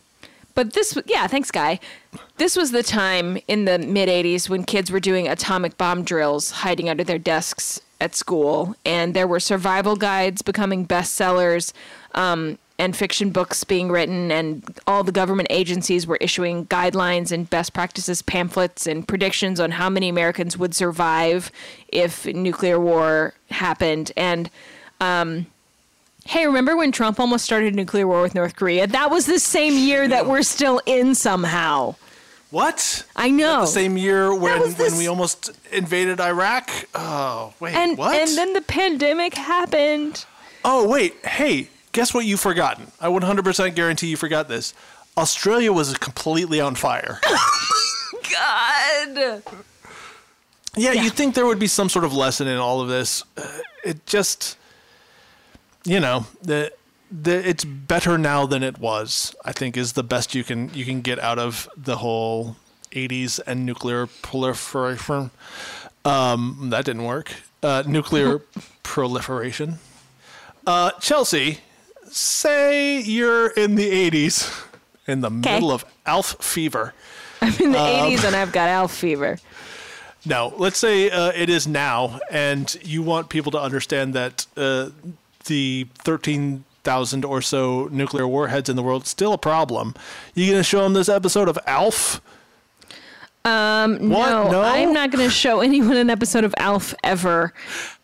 But 0.59 0.73
this, 0.73 0.99
yeah, 1.07 1.29
thanks, 1.29 1.53
guy. 1.53 1.79
This 2.39 2.57
was 2.57 2.73
the 2.73 2.83
time 2.83 3.39
in 3.47 3.65
the 3.65 3.79
mid 3.79 4.09
80s 4.09 4.49
when 4.49 4.65
kids 4.65 4.91
were 4.91 4.99
doing 4.99 5.29
atomic 5.29 5.79
bomb 5.79 6.03
drills 6.03 6.51
hiding 6.51 6.89
under 6.89 7.05
their 7.05 7.17
desks 7.17 7.81
at 8.01 8.17
school, 8.17 8.75
and 8.85 9.15
there 9.15 9.29
were 9.29 9.39
survival 9.39 9.95
guides 9.95 10.43
becoming 10.43 10.85
bestsellers. 10.85 11.73
Um, 12.13 12.59
and 12.77 12.97
fiction 12.97 13.31
books 13.31 13.63
being 13.63 13.89
written, 13.89 14.33
and 14.33 14.81
all 14.89 15.05
the 15.05 15.13
government 15.13 15.47
agencies 15.51 16.09
were 16.09 16.19
issuing 16.21 16.67
guidelines 16.67 17.31
and 17.31 17.49
best 17.49 17.73
practices 17.73 18.21
pamphlets 18.23 18.89
and 18.89 19.07
predictions 19.07 19.61
on 19.61 19.71
how 19.71 19.89
many 19.89 20.09
Americans 20.09 20.59
would 20.59 20.75
survive 20.75 21.53
if 21.89 22.27
nuclear 22.27 22.81
war 22.81 23.35
happened. 23.51 24.11
And 24.17 24.51
um, 25.01 25.47
hey, 26.29 26.47
remember 26.47 26.77
when 26.77 26.93
Trump 26.93 27.19
almost 27.19 27.45
started 27.45 27.73
a 27.73 27.77
nuclear 27.77 28.07
war 28.07 28.21
with 28.23 28.35
North 28.35 28.55
Korea? 28.55 28.87
That 28.87 29.11
was 29.11 29.25
the 29.27 29.39
same 29.39 29.75
year 29.75 30.07
that 30.09 30.27
we're 30.27 30.43
still 30.43 30.81
in 30.87 31.15
somehow. 31.15 31.95
what? 32.51 33.05
I 33.17 33.31
know. 33.31 33.63
The 33.63 33.67
same 33.67 33.97
year 33.97 34.35
when, 34.35 34.61
was 34.61 34.79
when 34.79 34.97
we 34.99 35.07
almost 35.09 35.51
invaded 35.73 36.21
Iraq? 36.21 36.71
Oh, 36.95 37.55
wait. 37.61 37.75
and 37.75 37.97
what? 37.97 38.15
and 38.15 38.37
then 38.37 38.53
the 38.53 38.61
pandemic 38.61 39.35
happened. 39.35 40.25
oh, 40.65 40.87
wait. 40.89 41.15
Hey, 41.25 41.69
guess 41.93 42.13
what 42.13 42.27
you've 42.27 42.41
forgotten? 42.41 42.91
I 43.01 43.07
100% 43.09 43.75
guarantee 43.75 44.09
you 44.09 44.17
forgot 44.17 44.49
this. 44.49 44.75
Australia 45.17 45.73
was 45.73 45.97
completely 45.97 46.61
on 46.61 46.75
fire. 46.75 47.21
God. 48.13 49.43
Yeah, 50.77 50.93
Yeah. 50.93 51.03
you'd 51.03 51.15
think 51.15 51.35
there 51.35 51.47
would 51.47 51.59
be 51.59 51.67
some 51.67 51.89
sort 51.89 52.05
of 52.05 52.13
lesson 52.13 52.47
in 52.47 52.59
all 52.59 52.81
of 52.81 52.89
this. 52.89 53.25
Uh, 53.37 53.47
it 53.85 54.05
just, 54.07 54.57
you 55.89 56.01
know, 56.01 56.27
the, 56.43 56.73
the 57.11 57.49
it's 57.49 57.65
better 57.65 58.19
now 58.19 58.47
than 58.47 58.63
it 58.63 58.79
was. 58.79 59.35
I 59.45 59.53
think 59.53 59.77
is 59.77 59.95
the 59.95 60.03
best 60.05 60.35
you 60.35 60.45
can 60.45 60.71
you 60.75 60.85
can 60.85 61.01
get 61.01 61.19
out 61.19 61.39
of 61.39 61.69
the 61.77 61.97
whole 61.97 62.57
'80s 62.93 63.41
and 63.47 63.65
nuclear 63.67 64.07
proliferation. 64.07 65.31
Um, 66.05 66.69
that 66.71 66.85
didn't 66.85 67.05
work. 67.05 67.33
Uh, 67.63 67.83
nuclear 67.87 68.39
proliferation. 68.83 69.79
Uh, 70.67 70.91
Chelsea, 71.01 71.59
say 72.11 73.01
you're 73.01 73.49
in 73.49 73.75
the 73.75 73.91
'80s, 74.11 74.67
in 75.07 75.21
the 75.23 75.31
middle 75.31 75.73
of 75.73 75.85
Alf 76.07 76.37
fever. 76.41 76.93
I'm 77.41 77.55
in 77.61 77.73
the 77.73 77.79
Um, 77.79 78.11
80s 78.11 78.25
and 78.25 78.37
I've 78.37 78.53
got 78.53 78.69
Alf 78.69 78.93
fever. 78.93 79.39
No, 80.27 80.53
let's 80.59 80.79
say 80.79 81.09
uh, 81.11 81.33
it 81.35 81.49
is 81.49 81.67
now, 81.67 82.19
and 82.31 82.77
you 82.83 83.03
want 83.03 83.29
people 83.29 83.53
to 83.53 83.61
understand 83.61 84.13
that 84.15 84.47
uh, 84.57 84.91
the 85.49 85.87
13,000 85.95 87.25
or 87.25 87.43
so 87.43 87.89
nuclear 87.91 88.27
warheads 88.27 88.69
in 88.69 88.77
the 88.77 88.83
world 88.83 89.07
still 89.07 89.33
a 89.33 89.39
problem. 89.39 89.95
You 90.35 90.47
going 90.47 90.61
to 90.61 90.65
show 90.65 90.83
them 90.85 90.95
this 90.95 91.09
episode 91.09 91.49
of 91.49 91.59
ALF? 91.67 92.21
Um? 93.45 94.09
No, 94.09 94.51
no, 94.51 94.63
I'm 94.63 94.93
not 94.93 95.11
going 95.11 95.25
to 95.25 95.31
show 95.31 95.61
anyone 95.63 95.97
an 95.97 96.11
episode 96.11 96.45
of 96.45 96.55
Alf 96.59 96.95
ever. 97.03 97.53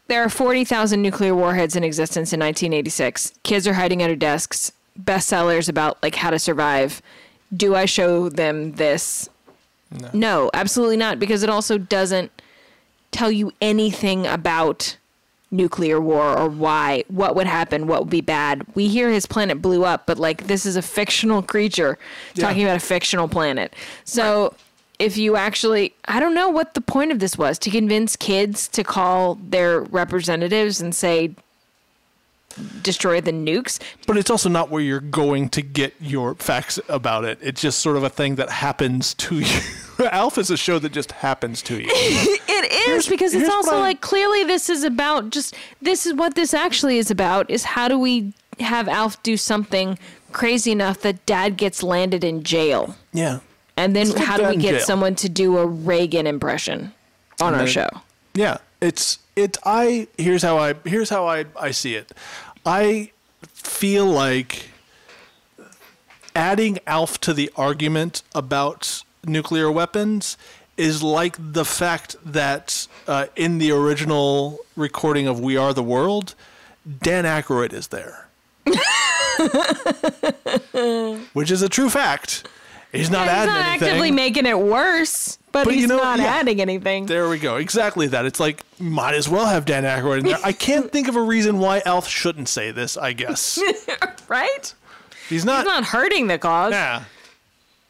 There 0.06 0.22
are 0.22 0.28
40,000 0.28 1.00
nuclear 1.00 1.34
warheads 1.34 1.76
in 1.76 1.84
existence 1.84 2.32
in 2.32 2.40
1986. 2.40 3.32
Kids 3.42 3.66
are 3.66 3.74
hiding 3.74 4.02
under 4.02 4.16
desks. 4.16 4.72
Bestsellers 5.02 5.68
about 5.68 6.02
like 6.02 6.14
how 6.14 6.30
to 6.30 6.38
survive. 6.38 7.00
Do 7.56 7.74
I 7.74 7.84
show 7.84 8.28
them 8.28 8.72
this? 8.72 9.28
No. 10.12 10.50
absolutely 10.54 10.96
not 10.96 11.18
because 11.18 11.42
it 11.42 11.50
also 11.50 11.78
doesn't 11.78 12.30
tell 13.12 13.30
you 13.30 13.52
anything 13.60 14.26
about 14.26 14.96
nuclear 15.54 16.00
war 16.00 16.36
or 16.38 16.48
why, 16.48 17.04
what 17.08 17.34
would 17.36 17.46
happen, 17.46 17.86
what 17.86 18.00
would 18.00 18.10
be 18.10 18.20
bad. 18.20 18.66
We 18.74 18.88
hear 18.88 19.10
his 19.10 19.26
planet 19.26 19.62
blew 19.62 19.84
up, 19.84 20.04
but 20.06 20.18
like 20.18 20.46
this 20.46 20.66
is 20.66 20.76
a 20.76 20.82
fictional 20.82 21.42
creature 21.42 21.98
Yeah. 22.34 22.46
talking 22.46 22.64
about 22.64 22.76
a 22.76 22.80
fictional 22.80 23.28
planet. 23.28 23.72
So 24.04 24.54
if 24.98 25.16
you 25.16 25.36
actually, 25.36 25.94
I 26.06 26.20
don't 26.20 26.34
know 26.34 26.48
what 26.48 26.74
the 26.74 26.80
point 26.80 27.12
of 27.12 27.18
this 27.20 27.38
was 27.38 27.58
to 27.60 27.70
convince 27.70 28.16
kids 28.16 28.68
to 28.68 28.84
call 28.84 29.36
their 29.36 29.80
representatives 29.80 30.80
and 30.80 30.94
say, 30.94 31.34
destroy 32.82 33.20
the 33.20 33.32
nukes. 33.32 33.80
But 34.06 34.16
it's 34.16 34.30
also 34.30 34.48
not 34.48 34.70
where 34.70 34.80
you're 34.82 35.00
going 35.00 35.48
to 35.50 35.62
get 35.62 35.94
your 36.00 36.34
facts 36.36 36.78
about 36.88 37.24
it. 37.24 37.38
It's 37.42 37.60
just 37.60 37.80
sort 37.80 37.96
of 37.96 38.04
a 38.04 38.08
thing 38.10 38.36
that 38.36 38.50
happens 38.50 39.14
to 39.14 39.40
you. 39.40 39.60
Alf 40.10 40.38
is 40.38 40.50
a 40.50 40.56
show 40.56 40.78
that 40.78 40.92
just 40.92 41.12
happens 41.12 41.62
to 41.62 41.80
you. 41.80 41.88
It 42.56 42.72
is 42.72 42.86
Here's- 42.86 43.08
because 43.08 43.34
it's 43.34 43.48
also 43.48 43.78
like 43.78 44.00
clearly 44.00 44.44
this 44.44 44.68
is 44.70 44.84
about 44.84 45.30
just 45.30 45.54
this 45.82 46.06
is 46.06 46.14
what 46.14 46.34
this 46.34 46.54
actually 46.54 46.98
is 46.98 47.10
about 47.10 47.50
is 47.50 47.64
how 47.64 47.88
do 47.88 47.98
we 47.98 48.32
have 48.60 48.88
Alf 48.88 49.20
do 49.22 49.36
something 49.36 49.98
crazy 50.32 50.70
enough 50.72 51.00
that 51.00 51.24
dad 51.26 51.56
gets 51.56 51.82
landed 51.82 52.22
in 52.24 52.42
jail. 52.42 52.96
yeah. 53.12 53.40
And 53.76 53.94
then 53.96 54.16
how 54.16 54.36
do 54.36 54.48
we 54.48 54.56
get 54.56 54.76
jail. 54.76 54.80
someone 54.80 55.14
to 55.16 55.28
do 55.28 55.58
a 55.58 55.66
Reagan 55.66 56.26
impression 56.28 56.92
on 57.40 57.54
our 57.54 57.60
then- 57.60 57.66
show? 57.68 57.88
Yeah, 58.34 58.58
it's 58.80 59.18
it. 59.36 59.56
I 59.64 60.06
here's 60.16 60.42
how 60.42 60.56
I 60.58 60.74
here's 60.84 61.10
how 61.10 61.26
I 61.26 61.46
I 61.58 61.72
see 61.72 61.96
it. 61.96 62.12
I 62.64 63.10
feel 63.52 64.06
like 64.06 64.70
adding 66.36 66.78
Alf 66.86 67.20
to 67.20 67.32
the 67.34 67.50
argument 67.56 68.22
about 68.34 69.02
nuclear 69.26 69.70
weapons 69.70 70.36
is 70.76 71.02
like 71.02 71.36
the 71.38 71.64
fact 71.64 72.16
that 72.24 72.86
uh, 73.06 73.26
in 73.36 73.58
the 73.58 73.70
original 73.70 74.58
recording 74.76 75.26
of 75.26 75.40
We 75.40 75.56
Are 75.56 75.72
the 75.72 75.82
World, 75.82 76.34
Dan 77.02 77.24
Aykroyd 77.24 77.72
is 77.72 77.88
there, 77.88 78.28
which 81.32 81.50
is 81.50 81.62
a 81.62 81.68
true 81.68 81.90
fact. 81.90 82.46
He's 82.92 83.10
not 83.10 83.22
he's 83.22 83.30
adding 83.30 83.54
not 83.54 83.66
anything. 83.66 83.88
actively 83.88 84.10
making 84.12 84.46
it 84.46 84.58
worse, 84.58 85.36
but, 85.50 85.64
But 85.64 85.74
you 85.74 85.80
he's 85.80 85.88
know, 85.88 85.96
not 85.96 86.20
yeah. 86.20 86.26
adding 86.26 86.60
anything. 86.60 87.06
There 87.06 87.28
we 87.28 87.40
go. 87.40 87.56
Exactly 87.56 88.06
that. 88.08 88.24
It's 88.24 88.38
like 88.38 88.62
might 88.78 89.14
as 89.14 89.28
well 89.28 89.46
have 89.46 89.64
Dan 89.64 89.82
Aykroyd 89.82 90.20
in 90.20 90.26
there. 90.26 90.38
I 90.44 90.52
can't 90.52 90.92
think 90.92 91.08
of 91.08 91.16
a 91.16 91.22
reason 91.22 91.58
why 91.58 91.82
Alf 91.84 92.06
shouldn't 92.08 92.48
say 92.48 92.70
this. 92.70 92.96
I 92.96 93.12
guess 93.12 93.58
right? 94.28 94.74
he's 95.28 95.44
not. 95.44 95.64
He's 95.64 95.66
not 95.66 95.84
hurting 95.86 96.28
the 96.28 96.38
cause. 96.38 96.70
Yeah, 96.72 97.02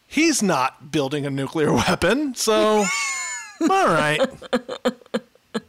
he's 0.07 0.41
not 0.43 0.91
building 0.91 1.25
a 1.25 1.29
nuclear 1.29 1.73
weapon. 1.87 2.35
So, 2.35 2.85
all 3.61 3.87
right. 3.87 4.21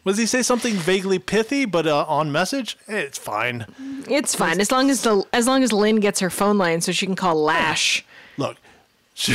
Was 0.05 0.19
he 0.19 0.27
say 0.27 0.43
something 0.43 0.75
vaguely 0.75 1.19
pithy 1.19 1.65
but 1.65 1.87
uh, 1.87 2.05
on 2.09 2.31
message? 2.33 2.77
It's 2.89 3.19
fine. 3.19 3.67
It's 4.09 4.35
fine 4.35 4.61
as 4.61 4.71
long 4.73 4.91
as 4.91 5.03
the 5.03 5.25
as 5.33 5.47
long 5.47 5.63
as 5.63 5.73
Lynn 5.73 5.97
gets 6.01 6.21
her 6.21 6.31
phone 6.31 6.59
line 6.59 6.81
so 6.81 6.93
she 6.93 7.07
can 7.07 7.15
call 7.17 7.37
Lash. 7.37 8.05
Look, 8.37 8.57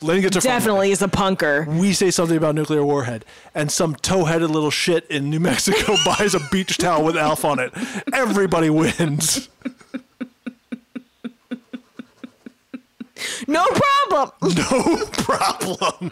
Lynn 0.00 0.22
gets 0.22 0.34
her 0.34 0.40
phone. 0.40 0.50
Definitely 0.50 0.90
is 0.92 1.02
a 1.02 1.08
punker. 1.08 1.66
we 1.78 1.92
say 1.92 2.10
something 2.10 2.36
about 2.36 2.54
nuclear 2.54 2.84
warhead, 2.84 3.24
and 3.54 3.70
some 3.70 3.94
toe-headed 3.96 4.50
little 4.50 4.70
shit 4.70 5.06
in 5.10 5.30
New 5.30 5.40
Mexico 5.40 5.94
buys 6.04 6.34
a 6.34 6.40
beach 6.50 6.76
towel 6.78 7.04
with 7.04 7.16
Alf 7.16 7.44
on 7.44 7.58
it. 7.58 7.72
Everybody 8.12 8.70
wins. 8.70 9.48
No 13.46 13.64
problem. 13.66 14.30
No 14.56 15.06
problem. 15.12 16.10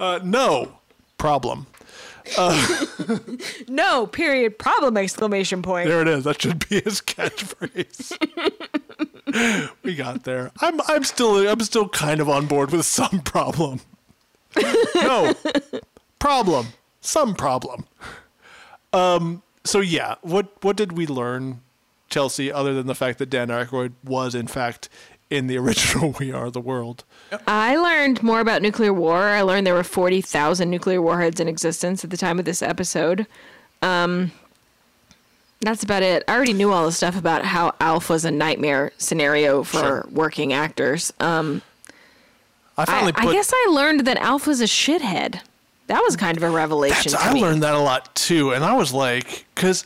uh, 0.00 0.20
no 0.22 0.78
problem. 1.16 1.66
No, 3.68 4.06
period. 4.06 4.58
Problem 4.58 4.96
exclamation 4.96 5.62
point. 5.62 5.88
There 5.88 6.02
it 6.02 6.08
is. 6.08 6.24
That 6.24 6.42
should 6.42 6.68
be 6.68 6.80
his 6.80 7.00
catchphrase. 7.00 8.18
we 9.82 9.94
got 9.94 10.24
there. 10.24 10.50
I'm 10.60 10.80
I'm 10.88 11.04
still 11.04 11.48
I'm 11.48 11.60
still 11.60 11.88
kind 11.88 12.20
of 12.20 12.28
on 12.28 12.46
board 12.46 12.70
with 12.70 12.84
some 12.84 13.20
problem. 13.20 13.80
no 14.94 15.34
problem. 16.18 16.68
Some 17.00 17.34
problem. 17.34 17.84
Um. 18.92 19.42
So 19.64 19.80
yeah. 19.80 20.16
What 20.22 20.62
what 20.62 20.76
did 20.76 20.92
we 20.92 21.06
learn, 21.06 21.60
Chelsea? 22.08 22.50
Other 22.52 22.74
than 22.74 22.86
the 22.86 22.94
fact 22.94 23.18
that 23.18 23.30
Dan 23.30 23.48
Aykroyd 23.48 23.92
was 24.04 24.34
in 24.34 24.46
fact 24.46 24.88
in 25.30 25.46
the 25.46 25.56
original 25.58 26.14
We 26.18 26.32
Are 26.32 26.50
the 26.50 26.60
World. 26.60 27.04
I 27.46 27.76
learned 27.76 28.22
more 28.22 28.40
about 28.40 28.62
nuclear 28.62 28.92
war. 28.92 29.18
I 29.24 29.42
learned 29.42 29.66
there 29.66 29.74
were 29.74 29.84
40,000 29.84 30.70
nuclear 30.70 31.02
warheads 31.02 31.38
in 31.40 31.48
existence 31.48 32.02
at 32.04 32.10
the 32.10 32.16
time 32.16 32.38
of 32.38 32.44
this 32.46 32.62
episode. 32.62 33.26
Um, 33.82 34.32
that's 35.60 35.82
about 35.82 36.02
it. 36.02 36.22
I 36.28 36.34
already 36.34 36.52
knew 36.52 36.72
all 36.72 36.86
the 36.86 36.92
stuff 36.92 37.16
about 37.18 37.44
how 37.44 37.74
ALF 37.80 38.08
was 38.08 38.24
a 38.24 38.30
nightmare 38.30 38.92
scenario 38.96 39.62
for 39.64 39.78
Sure. 39.78 40.06
working 40.10 40.52
actors. 40.52 41.12
Um, 41.20 41.62
I 42.78 42.82
I, 42.82 42.84
finally 42.86 43.12
I 43.16 43.24
put. 43.24 43.32
guess 43.32 43.52
I 43.52 43.66
learned 43.70 44.06
that 44.06 44.18
ALF 44.18 44.46
was 44.46 44.60
a 44.60 44.64
shithead. 44.64 45.40
That 45.88 46.00
was 46.02 46.16
kind 46.16 46.36
of 46.36 46.42
a 46.42 46.50
revelation 46.50 47.12
to 47.12 47.20
I 47.20 47.34
me. 47.34 47.40
learned 47.40 47.62
that 47.64 47.74
a 47.74 47.78
lot 47.80 48.14
too, 48.14 48.52
and 48.52 48.62
I 48.64 48.74
was 48.74 48.92
like, 48.92 49.46
because 49.54 49.84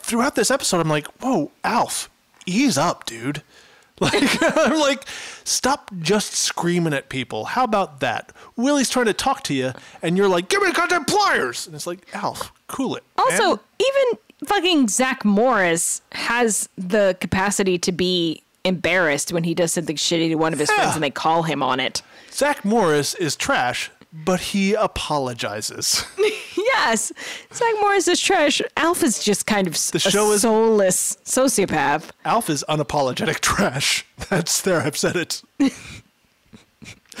throughout 0.00 0.34
this 0.34 0.50
episode, 0.50 0.80
I'm 0.80 0.88
like, 0.88 1.06
"Whoa, 1.20 1.50
Alf, 1.64 2.08
ease 2.46 2.78
up, 2.78 3.04
dude!" 3.06 3.42
Like, 3.98 4.28
I'm 4.42 4.78
like, 4.78 5.04
stop 5.42 5.90
just 6.00 6.34
screaming 6.34 6.92
at 6.92 7.08
people. 7.08 7.46
How 7.46 7.64
about 7.64 8.00
that? 8.00 8.30
Willie's 8.54 8.90
trying 8.90 9.06
to 9.06 9.14
talk 9.14 9.42
to 9.44 9.54
you, 9.54 9.72
and 10.02 10.18
you're 10.18 10.28
like, 10.28 10.50
"Give 10.50 10.60
me 10.60 10.68
the 10.68 10.74
goddamn 10.74 11.06
pliers!" 11.06 11.66
And 11.66 11.74
it's 11.74 11.86
like, 11.86 12.06
Alf, 12.14 12.52
cool 12.68 12.94
it. 12.96 13.04
Also, 13.16 13.42
man. 13.56 13.58
even 13.80 14.18
fucking 14.48 14.88
Zach 14.88 15.24
Morris 15.24 16.02
has 16.12 16.68
the 16.76 17.16
capacity 17.22 17.78
to 17.78 17.90
be 17.90 18.42
embarrassed 18.66 19.32
when 19.32 19.44
he 19.44 19.54
does 19.54 19.72
something 19.72 19.96
shitty 19.96 20.28
to 20.28 20.34
one 20.34 20.52
of 20.52 20.58
his 20.58 20.68
Yeah. 20.68 20.76
friends 20.76 20.94
and 20.96 21.02
they 21.02 21.10
call 21.10 21.44
him 21.44 21.62
on 21.62 21.80
it. 21.80 22.02
Zach 22.30 22.66
Morris 22.66 23.14
is 23.14 23.34
trash, 23.34 23.90
but 24.12 24.40
he 24.40 24.74
apologizes. 24.74 26.04
Yes, 26.78 27.10
Zach 27.52 27.74
Morris 27.80 28.06
is 28.06 28.20
trash. 28.20 28.60
Alf 28.76 29.02
is 29.02 29.22
just 29.24 29.46
kind 29.46 29.66
of 29.66 29.72
The 29.74 29.96
a 29.96 30.10
show 30.10 30.30
is- 30.32 30.42
soulless 30.42 31.16
sociopath. 31.24 32.10
Alf 32.24 32.50
is 32.50 32.64
unapologetic 32.68 33.40
trash. 33.40 34.04
That's 34.28 34.60
there. 34.60 34.82
I've 34.82 34.96
said 34.96 35.16
it. 35.16 35.42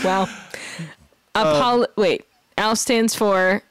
Well, 0.04 0.28
apol- 1.34 1.82
um, 1.82 1.86
wait. 1.96 2.24
Alf 2.58 2.78
stands 2.78 3.14
for 3.14 3.62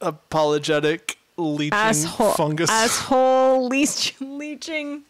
Apologetic 0.00 1.16
leeching 1.36 1.72
asshole. 1.72 2.32
fungus. 2.32 2.68
Asshole 2.70 3.68
leech- 3.68 4.14
leeching. 4.20 5.02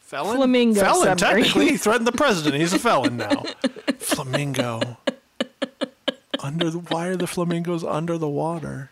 Felon? 0.00 0.36
Flamingo 0.36 0.80
Felon, 0.80 1.18
submarine. 1.18 1.44
technically. 1.44 1.68
He 1.70 1.76
threatened 1.78 2.06
the 2.06 2.12
president. 2.12 2.56
He's 2.56 2.72
a 2.72 2.78
felon 2.78 3.16
now. 3.16 3.42
Flamingo. 3.98 4.98
Under 6.42 6.70
the 6.70 6.78
why 6.78 7.06
are 7.08 7.16
the 7.16 7.26
flamingos 7.26 7.84
under 7.84 8.18
the 8.18 8.28
water? 8.28 8.90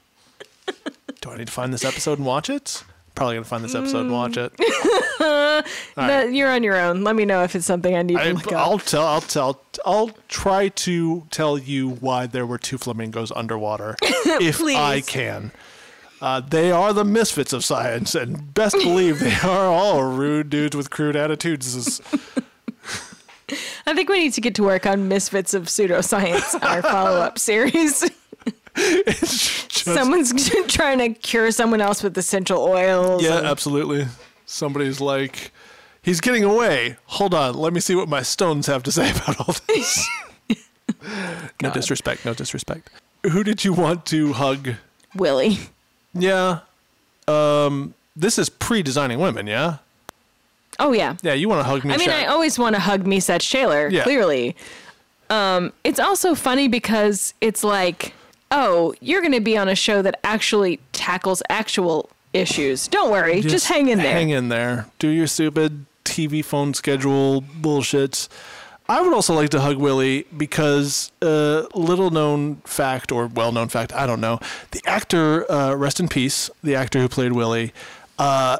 Do 1.20 1.30
I 1.30 1.36
need 1.38 1.48
to 1.48 1.52
find 1.52 1.72
this 1.72 1.84
episode 1.84 2.18
and 2.18 2.26
watch 2.26 2.48
it? 2.48 2.84
Probably 3.14 3.34
gonna 3.34 3.44
find 3.44 3.64
this 3.64 3.74
episode 3.74 4.02
and 4.02 4.12
watch 4.12 4.36
it. 4.36 4.52
That- 5.96 6.32
you're 6.32 6.50
on 6.50 6.62
your 6.62 6.76
own. 6.76 7.04
Let 7.04 7.16
me 7.16 7.26
know 7.26 7.42
if 7.42 7.54
it's 7.54 7.66
something 7.66 7.94
I 7.94 8.02
need 8.02 8.14
to 8.16 8.22
I, 8.22 8.30
look 8.32 8.46
up. 8.46 8.52
I'll 8.54 8.78
tell. 8.78 9.06
I'll 9.06 9.20
tell. 9.20 9.60
I'll 9.84 10.10
try 10.28 10.68
to 10.68 11.26
tell 11.30 11.58
you 11.58 11.90
why 11.90 12.26
there 12.26 12.46
were 12.46 12.56
two 12.56 12.78
flamingos 12.78 13.30
underwater, 13.32 13.96
if 14.02 14.62
I 14.62 15.02
can. 15.02 15.52
Uh, 16.22 16.40
they 16.40 16.70
are 16.70 16.92
the 16.94 17.04
misfits 17.04 17.52
of 17.52 17.64
science, 17.64 18.14
and 18.14 18.54
best 18.54 18.74
believe 18.76 19.20
they 19.20 19.34
are 19.36 19.66
all 19.66 20.02
rude 20.02 20.48
dudes 20.48 20.74
with 20.76 20.88
crude 20.88 21.16
attitudes. 21.16 22.00
I 23.86 23.94
think 23.94 24.08
we 24.08 24.18
need 24.18 24.32
to 24.34 24.40
get 24.40 24.54
to 24.56 24.62
work 24.62 24.86
on 24.86 25.08
Misfits 25.08 25.54
of 25.54 25.64
Pseudoscience, 25.64 26.62
our 26.62 26.82
follow 26.82 27.20
up 27.20 27.38
series. 27.50 28.08
Just, 28.76 29.84
Someone's 29.84 30.32
trying 30.68 30.98
to 30.98 31.10
cure 31.10 31.50
someone 31.50 31.80
else 31.80 32.02
with 32.02 32.16
essential 32.16 32.62
oils. 32.62 33.22
Yeah, 33.22 33.38
and- 33.38 33.46
absolutely. 33.46 34.06
Somebody's 34.46 35.00
like, 35.00 35.52
he's 36.02 36.20
getting 36.20 36.44
away. 36.44 36.96
Hold 37.06 37.34
on, 37.34 37.54
let 37.54 37.72
me 37.72 37.80
see 37.80 37.94
what 37.94 38.08
my 38.08 38.22
stones 38.22 38.66
have 38.66 38.82
to 38.84 38.92
say 38.92 39.10
about 39.10 39.40
all 39.40 39.54
this. 39.68 40.08
no 41.62 41.70
disrespect, 41.70 42.24
no 42.24 42.34
disrespect. 42.34 42.90
Who 43.30 43.44
did 43.44 43.64
you 43.64 43.72
want 43.72 44.06
to 44.06 44.32
hug? 44.32 44.70
Willie. 45.14 45.58
Yeah. 46.14 46.60
Um, 47.28 47.94
this 48.16 48.38
is 48.38 48.48
pre-designing 48.48 49.18
women, 49.20 49.46
yeah? 49.46 49.78
Oh, 50.80 50.92
yeah. 50.92 51.16
Yeah, 51.22 51.34
you 51.34 51.48
want 51.48 51.60
to 51.60 51.64
hug 51.64 51.84
me. 51.84 51.94
I 51.94 51.96
mean, 51.98 52.10
I 52.10 52.24
always 52.26 52.58
want 52.58 52.74
to 52.74 52.80
hug 52.80 53.06
me, 53.06 53.20
Seth 53.20 53.42
Shaler, 53.42 53.88
Yeah. 53.88 54.02
clearly. 54.02 54.56
Um, 55.28 55.72
it's 55.84 56.00
also 56.00 56.34
funny 56.34 56.66
because 56.66 57.34
it's 57.40 57.62
like, 57.62 58.14
oh, 58.50 58.94
you're 59.00 59.20
going 59.20 59.32
to 59.34 59.40
be 59.40 59.56
on 59.56 59.68
a 59.68 59.76
show 59.76 60.02
that 60.02 60.18
actually 60.24 60.80
tackles 60.92 61.42
actual 61.48 62.10
issues. 62.32 62.88
Don't 62.88 63.10
worry, 63.10 63.40
just, 63.40 63.68
hang 63.68 63.88
in 63.88 63.98
there. 63.98 64.12
Hang 64.12 64.30
in 64.30 64.48
there. 64.48 64.86
Do 64.98 65.08
your 65.08 65.26
stupid 65.28 65.86
TV 66.04 66.44
phone 66.44 66.74
schedule 66.74 67.42
bullshits. 67.42 68.28
I 68.88 69.00
would 69.00 69.12
also 69.12 69.34
like 69.34 69.50
to 69.50 69.60
hug 69.60 69.76
Willie 69.76 70.26
because 70.36 71.12
uh, 71.22 71.66
little 71.76 72.10
known 72.10 72.56
fact 72.64 73.12
or 73.12 73.28
well 73.28 73.52
known 73.52 73.68
fact, 73.68 73.92
I 73.92 74.04
don't 74.06 74.20
know. 74.20 74.40
The 74.72 74.80
actor, 74.84 75.50
uh, 75.50 75.74
rest 75.74 76.00
in 76.00 76.08
peace, 76.08 76.50
the 76.64 76.74
actor 76.74 76.98
who 76.98 77.08
played 77.08 77.30
Willie, 77.32 77.72
uh, 78.18 78.58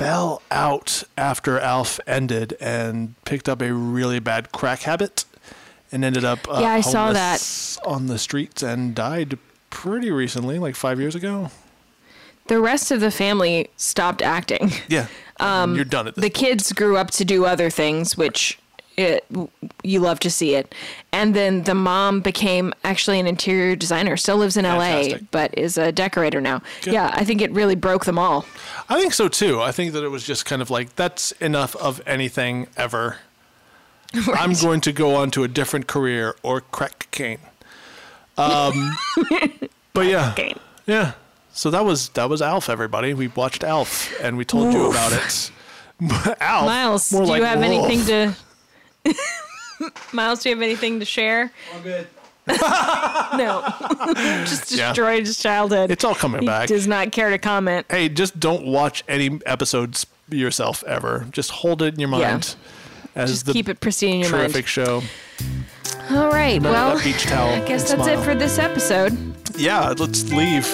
fell 0.00 0.40
out 0.50 1.02
after 1.18 1.60
Alf 1.60 2.00
ended 2.06 2.56
and 2.58 3.14
picked 3.26 3.50
up 3.50 3.60
a 3.60 3.70
really 3.70 4.18
bad 4.18 4.50
crack 4.50 4.80
habit 4.80 5.26
and 5.92 6.02
ended 6.02 6.24
up 6.24 6.38
uh, 6.48 6.58
Yeah, 6.60 6.72
I 6.72 6.80
saw 6.80 7.06
homeless 7.08 7.76
on 7.84 8.06
the 8.06 8.18
streets 8.18 8.62
and 8.62 8.94
died 8.94 9.38
pretty 9.68 10.10
recently, 10.10 10.58
like 10.58 10.74
five 10.74 10.98
years 10.98 11.14
ago. 11.14 11.50
The 12.46 12.60
rest 12.60 12.90
of 12.90 13.00
the 13.00 13.10
family 13.10 13.68
stopped 13.76 14.22
acting. 14.22 14.72
Yeah, 14.88 15.06
Um, 15.40 15.74
you're 15.74 15.86
done 15.86 16.06
at 16.06 16.16
this. 16.16 16.22
The 16.22 16.30
kids 16.30 16.70
grew 16.72 16.98
up 16.98 17.10
to 17.12 17.24
do 17.24 17.46
other 17.46 17.70
things, 17.70 18.14
which 18.14 18.58
it, 18.96 19.24
you 19.82 20.00
love 20.00 20.20
to 20.20 20.30
see 20.30 20.54
it. 20.54 20.74
And 21.12 21.34
then 21.34 21.64
the 21.64 21.74
mom 21.74 22.20
became 22.20 22.72
actually 22.84 23.18
an 23.18 23.26
interior 23.26 23.76
designer, 23.76 24.16
still 24.16 24.36
lives 24.36 24.56
in 24.56 24.64
LA, 24.64 25.18
but 25.30 25.56
is 25.56 25.78
a 25.78 25.92
decorator 25.92 26.40
now. 26.40 26.62
Good. 26.82 26.94
Yeah, 26.94 27.10
I 27.14 27.24
think 27.24 27.40
it 27.40 27.50
really 27.52 27.74
broke 27.74 28.04
them 28.04 28.18
all. 28.18 28.44
I 28.88 29.00
think 29.00 29.12
so 29.12 29.28
too. 29.28 29.60
I 29.60 29.72
think 29.72 29.92
that 29.92 30.04
it 30.04 30.08
was 30.08 30.24
just 30.24 30.44
kind 30.44 30.60
of 30.60 30.70
like 30.70 30.96
that's 30.96 31.32
enough 31.32 31.74
of 31.76 32.02
anything 32.06 32.68
ever. 32.76 33.18
I'm 34.34 34.54
going 34.54 34.80
to 34.82 34.92
go 34.92 35.14
on 35.14 35.30
to 35.32 35.44
a 35.44 35.48
different 35.48 35.86
career 35.86 36.34
or 36.42 36.60
crack 36.60 36.98
cocaine. 37.10 37.38
Um, 38.36 38.96
but 39.92 40.06
yeah, 40.06 40.34
yeah. 40.86 41.12
So 41.52 41.70
that 41.70 41.84
was 41.84 42.08
that 42.10 42.28
was 42.28 42.42
Alf. 42.42 42.68
Everybody, 42.68 43.14
we 43.14 43.28
watched 43.28 43.64
Alf 43.64 44.12
and 44.20 44.36
we 44.36 44.44
told 44.44 44.72
you 44.72 44.90
about 44.90 45.12
it. 45.12 45.50
Alf, 46.40 46.66
Miles, 46.66 47.08
do 47.10 47.18
like 47.18 47.40
you 47.40 47.44
have 47.44 47.60
wolf. 47.60 47.88
anything 47.88 48.06
to. 48.06 48.36
Miles, 50.12 50.42
do 50.42 50.48
you 50.50 50.54
have 50.56 50.62
anything 50.62 51.00
to 51.00 51.06
share? 51.06 51.50
I'm 51.74 51.82
good. 51.82 52.06
No. 53.36 53.62
Just 54.44 54.72
Yeah. 54.72 54.88
destroyed 54.88 55.24
his 55.26 55.38
childhood. 55.38 55.90
It's 55.90 56.04
all 56.04 56.14
coming 56.16 56.40
he 56.40 56.46
back. 56.46 56.68
does 56.68 56.86
not 56.88 57.12
care 57.12 57.30
to 57.30 57.38
comment. 57.38 57.86
Hey, 57.88 58.08
just 58.08 58.40
don't 58.40 58.66
watch 58.66 59.04
any 59.08 59.38
episodes 59.46 60.04
yourself 60.28 60.82
ever. 60.84 61.26
Just 61.30 61.50
hold 61.50 61.80
it 61.82 61.94
in 61.94 62.00
your 62.00 62.10
Yeah. 62.10 62.30
mind 62.32 62.56
as 63.14 63.30
Just 63.30 63.46
the 63.46 63.52
keep 63.52 63.68
it 63.68 63.80
pristine 63.80 64.16
in 64.16 64.20
your 64.22 64.30
terrific 64.30 64.66
show. 64.66 65.02
All 66.10 66.28
right. 66.30 66.54
Remember 66.54 66.70
well, 66.72 66.96
that 66.96 67.04
beach 67.04 67.22
towel 67.24 67.50
I 67.50 67.60
guess 67.66 67.90
and 67.90 68.00
that's 68.00 68.08
it 68.08 68.12
smile. 68.14 68.24
for 68.24 68.34
this 68.34 68.58
episode. 68.58 69.16
Yeah, 69.56 69.94
let's 69.96 70.30
leave. 70.32 70.66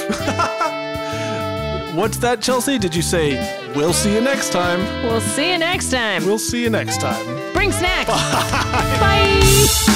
What's 1.97 2.19
that, 2.19 2.43
Chelsea? 2.43 2.79
Did 2.79 2.95
you 2.95 3.01
say 3.01 3.73
we'll 3.75 3.95
see 3.95 4.13
you 4.13 4.21
next 4.21 4.53
time? 4.53 4.81
We'll 5.03 5.23
see 5.23 5.53
you 5.53 5.59
next 5.59 5.91
time. 5.91 6.27
We'll 6.27 6.39
see 6.39 6.63
you 6.63 6.69
next 6.69 7.01
time. 7.01 7.25
Bring 7.55 7.73
snacks. 7.73 8.11
Bye. 9.01 9.96